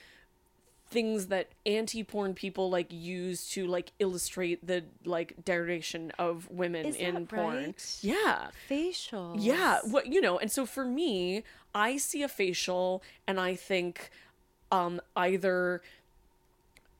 things 0.88 1.26
that 1.26 1.48
anti-porn 1.66 2.32
people 2.34 2.70
like 2.70 2.86
use 2.90 3.50
to 3.50 3.66
like 3.66 3.92
illustrate 3.98 4.64
the 4.66 4.84
like 5.04 5.34
degradation 5.44 6.12
of 6.18 6.48
women 6.50 6.86
Is 6.86 6.94
in 6.96 7.26
porn 7.26 7.56
right? 7.56 7.98
yeah 8.02 8.48
Facial. 8.68 9.34
yeah, 9.38 9.80
what 9.84 10.06
you 10.06 10.20
know, 10.20 10.38
and 10.38 10.50
so 10.50 10.64
for 10.64 10.84
me, 10.84 11.42
I 11.74 11.96
see 11.96 12.22
a 12.22 12.28
facial 12.28 13.02
and 13.26 13.40
I 13.40 13.54
think 13.56 14.10
um 14.70 15.00
either 15.16 15.82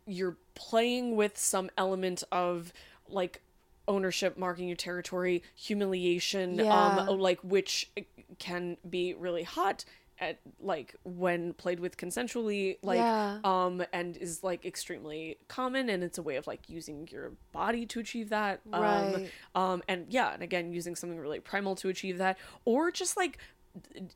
you're 0.07 0.37
playing 0.55 1.17
with 1.17 1.37
some 1.39 1.71
element 1.77 2.23
of 2.31 2.73
like 3.09 3.43
ownership, 3.89 4.37
marking 4.37 4.67
your 4.67 4.77
territory, 4.77 5.43
humiliation, 5.55 6.57
Yeah. 6.57 7.07
um 7.09 7.19
like 7.21 7.39
which 7.43 7.91
can 8.39 8.77
be 8.89 9.15
really 9.15 9.45
hot 9.45 9.85
at 10.19 10.39
like 10.61 10.95
when 11.05 11.53
played 11.55 11.79
with 11.81 11.97
consensually 11.97 12.79
like 12.83 12.99
Yeah. 12.99 13.39
um 13.45 13.83
and 13.93 14.17
is 14.17 14.43
like 14.43 14.65
extremely 14.65 15.37
common 15.49 15.91
and 15.91 16.03
it's 16.03 16.19
a 16.19 16.23
way 16.23 16.37
of 16.37 16.47
like 16.47 16.69
using 16.69 17.07
your 17.11 17.33
body 17.53 17.85
to 17.87 18.01
achieve 18.01 18.31
that 18.31 18.61
um 18.73 18.81
Right. 18.83 19.31
um 19.55 19.83
and 19.89 20.07
yeah 20.09 20.33
and 20.33 20.43
again 20.43 20.73
using 20.73 20.95
something 20.97 21.19
really 21.19 21.41
primal 21.41 21.75
to 21.77 21.89
achieve 21.91 22.19
that 22.19 22.39
or 22.65 22.91
just 22.91 23.17
like 23.17 23.39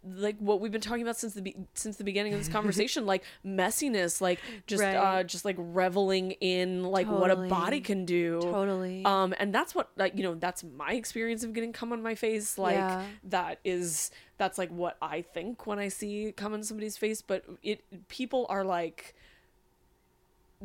like 0.04 0.36
what 0.38 0.60
we've 0.60 0.72
been 0.72 0.80
talking 0.80 1.02
about 1.02 1.16
since 1.16 1.34
the 1.34 1.42
be- 1.42 1.56
since 1.74 1.96
the 1.96 2.04
beginning 2.04 2.32
of 2.32 2.38
this 2.40 2.48
conversation 2.58 3.06
like 3.06 3.22
messiness 3.44 4.20
like 4.20 4.40
just 4.66 4.82
uh 4.82 5.22
just 5.22 5.44
like 5.44 5.56
reveling 5.58 6.32
in 6.40 6.82
like 6.84 7.06
what 7.08 7.30
a 7.30 7.36
body 7.36 7.80
can 7.80 8.04
do 8.04 8.40
Totally. 8.42 9.04
um 9.04 9.34
and 9.38 9.54
that's 9.54 9.74
what 9.74 9.90
like 9.96 10.16
you 10.16 10.22
know 10.22 10.34
that's 10.34 10.64
my 10.64 10.92
experience 10.92 11.44
of 11.44 11.52
getting 11.52 11.72
cum 11.72 11.92
on 11.92 12.02
my 12.02 12.14
face 12.14 12.58
like 12.58 12.74
Yeah. 12.74 13.04
that 13.24 13.58
is 13.64 14.10
that's 14.38 14.56
like 14.58 14.70
what 14.70 14.96
i 15.02 15.22
think 15.22 15.66
when 15.66 15.78
i 15.78 15.88
see 15.88 16.32
cum 16.36 16.52
on 16.54 16.62
somebody's 16.62 16.96
face 16.96 17.20
but 17.22 17.44
it 17.62 17.82
people 18.08 18.46
are 18.48 18.64
like 18.64 19.14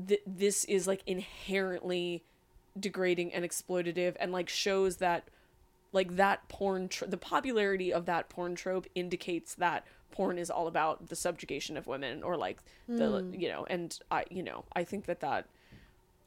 th- 0.07 0.21
this 0.25 0.63
is 0.65 0.87
like 0.87 1.01
inherently 1.05 2.23
degrading 2.79 3.33
and 3.33 3.45
exploitative 3.45 4.15
and 4.19 4.31
like 4.31 4.49
shows 4.49 4.97
that 4.97 5.29
like 5.95 6.15
that 6.17 6.47
porn 6.49 6.87
tr- 6.89 7.05
the 7.05 7.17
popularity 7.17 7.91
of 7.91 8.05
that 8.05 8.29
porn 8.29 8.53
trope 8.55 8.85
indicates 8.95 9.55
that 9.55 9.85
porn 10.11 10.37
is 10.37 10.49
all 10.49 10.67
about 10.67 11.07
the 11.09 11.15
subjugation 11.15 11.75
of 11.77 11.87
women 11.87 12.21
or 12.23 12.37
like 12.37 12.59
the 12.87 13.09
Hmm. 13.21 13.33
you 13.33 13.47
know 13.49 13.65
and 13.69 13.97
i 14.11 14.23
you 14.29 14.43
know 14.43 14.63
i 14.73 14.83
think 14.83 15.05
that 15.05 15.19
that 15.21 15.47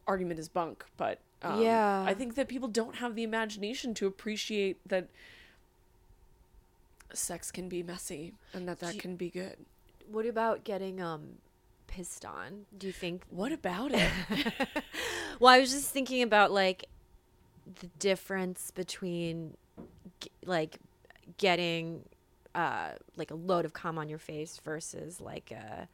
argument 0.07 0.41
is 0.41 0.49
bunk, 0.49 0.85
but 0.97 1.21
um, 1.43 1.61
Yeah. 1.63 2.03
I 2.07 2.15
think 2.15 2.35
that 2.37 2.49
people 2.49 2.69
don't 2.81 2.97
have 2.97 3.15
the 3.15 3.23
imagination 3.23 3.93
to 3.95 4.07
appreciate 4.07 4.77
that 4.89 5.09
sex 7.13 7.51
can 7.51 7.69
be 7.69 7.83
messy 7.83 8.33
and 8.55 8.69
that 8.69 8.79
that 8.81 8.95
you- 8.95 9.01
can 9.01 9.17
be 9.17 9.31
good. 9.31 9.57
What 10.11 10.25
about 10.27 10.65
getting 10.65 11.01
um 11.01 11.39
pissed 11.87 12.25
on? 12.25 12.65
Do 12.77 12.87
you 12.87 12.93
think 12.93 13.25
What 13.31 13.53
about 13.53 13.93
it? 13.93 14.11
Well, 15.41 15.53
I 15.55 15.61
was 15.61 15.71
just 15.71 15.91
thinking 15.91 16.23
about 16.23 16.51
like 16.53 16.87
the 17.81 17.87
difference 17.99 18.71
between 18.71 19.57
like 20.45 20.79
getting 21.37 22.03
uh 22.55 22.91
like 23.17 23.31
a 23.31 23.35
load 23.35 23.65
of 23.65 23.73
cum 23.73 23.99
on 23.99 24.09
your 24.09 24.19
face 24.19 24.61
versus 24.65 25.21
like 25.21 25.53
uh 25.55 25.85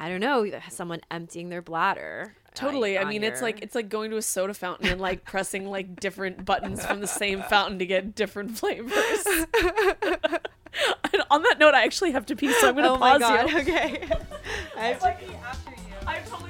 I 0.00 0.08
don't 0.08 0.20
know, 0.20 0.48
someone 0.70 1.00
emptying 1.10 1.48
their 1.48 1.60
bladder. 1.60 2.36
Totally. 2.54 2.96
I 2.96 3.02
on 3.02 3.08
mean, 3.08 3.24
it's 3.24 3.42
like 3.42 3.60
it's 3.62 3.74
like 3.74 3.88
going 3.88 4.12
to 4.12 4.16
a 4.16 4.22
soda 4.22 4.54
fountain 4.54 4.86
and 4.86 5.00
like 5.00 5.24
pressing 5.24 5.68
like 5.68 5.98
different 5.98 6.44
buttons 6.44 6.86
from 6.86 7.00
the 7.00 7.08
same 7.08 7.42
fountain 7.42 7.80
to 7.80 7.86
get 7.86 8.14
different 8.14 8.56
flavors. 8.56 9.26
and 9.62 11.22
on 11.32 11.42
that 11.42 11.56
note, 11.58 11.74
I 11.74 11.82
actually 11.84 12.12
have 12.12 12.26
to 12.26 12.36
pee, 12.36 12.52
so 12.52 12.68
I'm 12.68 12.76
gonna 12.76 12.92
Oh 12.92 12.96
my 12.96 13.18
pause 13.18 13.20
god. 13.20 13.50
you. 13.50 13.58
Okay. 13.58 14.08
I 14.76 14.80
have 14.86 15.00
to 15.00 15.26
pee 15.26 15.34
after 15.34 15.70
you. 15.72 16.47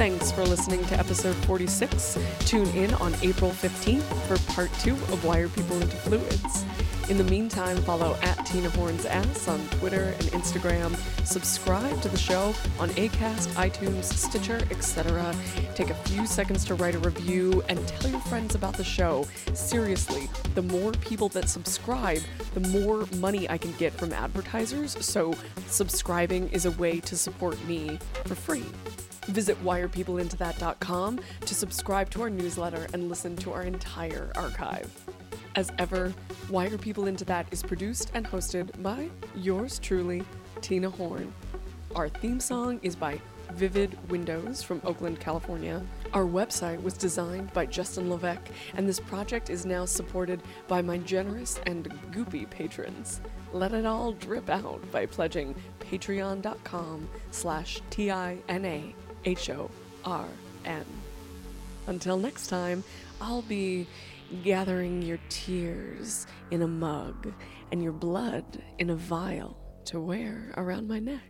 Thanks 0.00 0.32
for 0.32 0.46
listening 0.46 0.82
to 0.86 0.98
episode 0.98 1.36
46. 1.44 2.16
Tune 2.46 2.66
in 2.68 2.94
on 2.94 3.14
April 3.20 3.50
15th 3.50 4.00
for 4.26 4.38
part 4.54 4.72
two 4.80 4.94
of 4.94 5.22
Why 5.26 5.40
Are 5.40 5.48
People 5.50 5.76
Into 5.78 5.94
Fluids. 5.98 6.64
In 7.10 7.18
the 7.18 7.24
meantime, 7.24 7.76
follow 7.78 8.16
at 8.22 8.46
Tina 8.46 8.70
Horn's 8.70 9.04
Ass 9.04 9.48
on 9.48 9.58
Twitter 9.70 10.14
and 10.20 10.28
Instagram. 10.28 10.94
Subscribe 11.26 12.00
to 12.02 12.08
the 12.08 12.16
show 12.16 12.54
on 12.78 12.88
Acast, 12.90 13.48
iTunes, 13.54 14.04
Stitcher, 14.04 14.60
etc. 14.70 15.34
Take 15.74 15.90
a 15.90 15.94
few 15.94 16.24
seconds 16.24 16.64
to 16.66 16.76
write 16.76 16.94
a 16.94 17.00
review 17.00 17.64
and 17.68 17.84
tell 17.88 18.12
your 18.12 18.20
friends 18.20 18.54
about 18.54 18.74
the 18.74 18.84
show. 18.84 19.26
Seriously, 19.54 20.30
the 20.54 20.62
more 20.62 20.92
people 20.92 21.28
that 21.30 21.48
subscribe, 21.48 22.20
the 22.54 22.60
more 22.68 23.06
money 23.16 23.50
I 23.50 23.58
can 23.58 23.72
get 23.72 23.92
from 23.92 24.12
advertisers. 24.12 24.96
So, 25.04 25.34
subscribing 25.66 26.48
is 26.50 26.64
a 26.64 26.70
way 26.70 27.00
to 27.00 27.16
support 27.16 27.60
me 27.66 27.98
for 28.24 28.36
free. 28.36 28.66
Visit 29.26 29.60
whyarepeopleintothat.com 29.64 31.20
to 31.40 31.54
subscribe 31.56 32.10
to 32.10 32.22
our 32.22 32.30
newsletter 32.30 32.86
and 32.94 33.08
listen 33.08 33.34
to 33.38 33.52
our 33.52 33.62
entire 33.64 34.30
archive. 34.36 34.88
As 35.56 35.72
ever, 35.78 36.14
Why 36.48 36.66
Are 36.66 36.78
People 36.78 37.06
Into 37.06 37.24
That 37.24 37.46
is 37.50 37.62
produced 37.62 38.12
and 38.14 38.24
hosted 38.24 38.80
by 38.82 39.10
yours 39.34 39.80
truly, 39.80 40.22
Tina 40.60 40.88
Horn. 40.88 41.32
Our 41.96 42.08
theme 42.08 42.38
song 42.38 42.78
is 42.82 42.94
by 42.94 43.20
Vivid 43.54 43.98
Windows 44.08 44.62
from 44.62 44.80
Oakland, 44.84 45.18
California. 45.18 45.82
Our 46.12 46.24
website 46.24 46.80
was 46.80 46.94
designed 46.94 47.52
by 47.52 47.66
Justin 47.66 48.08
Levesque, 48.08 48.48
and 48.74 48.88
this 48.88 49.00
project 49.00 49.50
is 49.50 49.66
now 49.66 49.84
supported 49.86 50.40
by 50.68 50.82
my 50.82 50.98
generous 50.98 51.58
and 51.66 51.90
goopy 52.12 52.48
patrons. 52.48 53.20
Let 53.52 53.72
it 53.72 53.84
all 53.84 54.12
drip 54.12 54.48
out 54.48 54.80
by 54.92 55.06
pledging 55.06 55.56
patreon.com 55.80 57.08
slash 57.32 57.80
T-I-N-A 57.90 58.94
H-O-R-N. 59.24 60.84
Until 61.88 62.18
next 62.18 62.46
time, 62.46 62.84
I'll 63.20 63.42
be 63.42 63.88
gathering 64.42 65.02
your 65.02 65.18
tears 65.28 66.26
in 66.50 66.62
a 66.62 66.68
mug 66.68 67.32
and 67.72 67.82
your 67.82 67.92
blood 67.92 68.62
in 68.78 68.90
a 68.90 68.96
vial 68.96 69.56
to 69.86 70.00
wear 70.00 70.52
around 70.56 70.88
my 70.88 70.98
neck. 70.98 71.29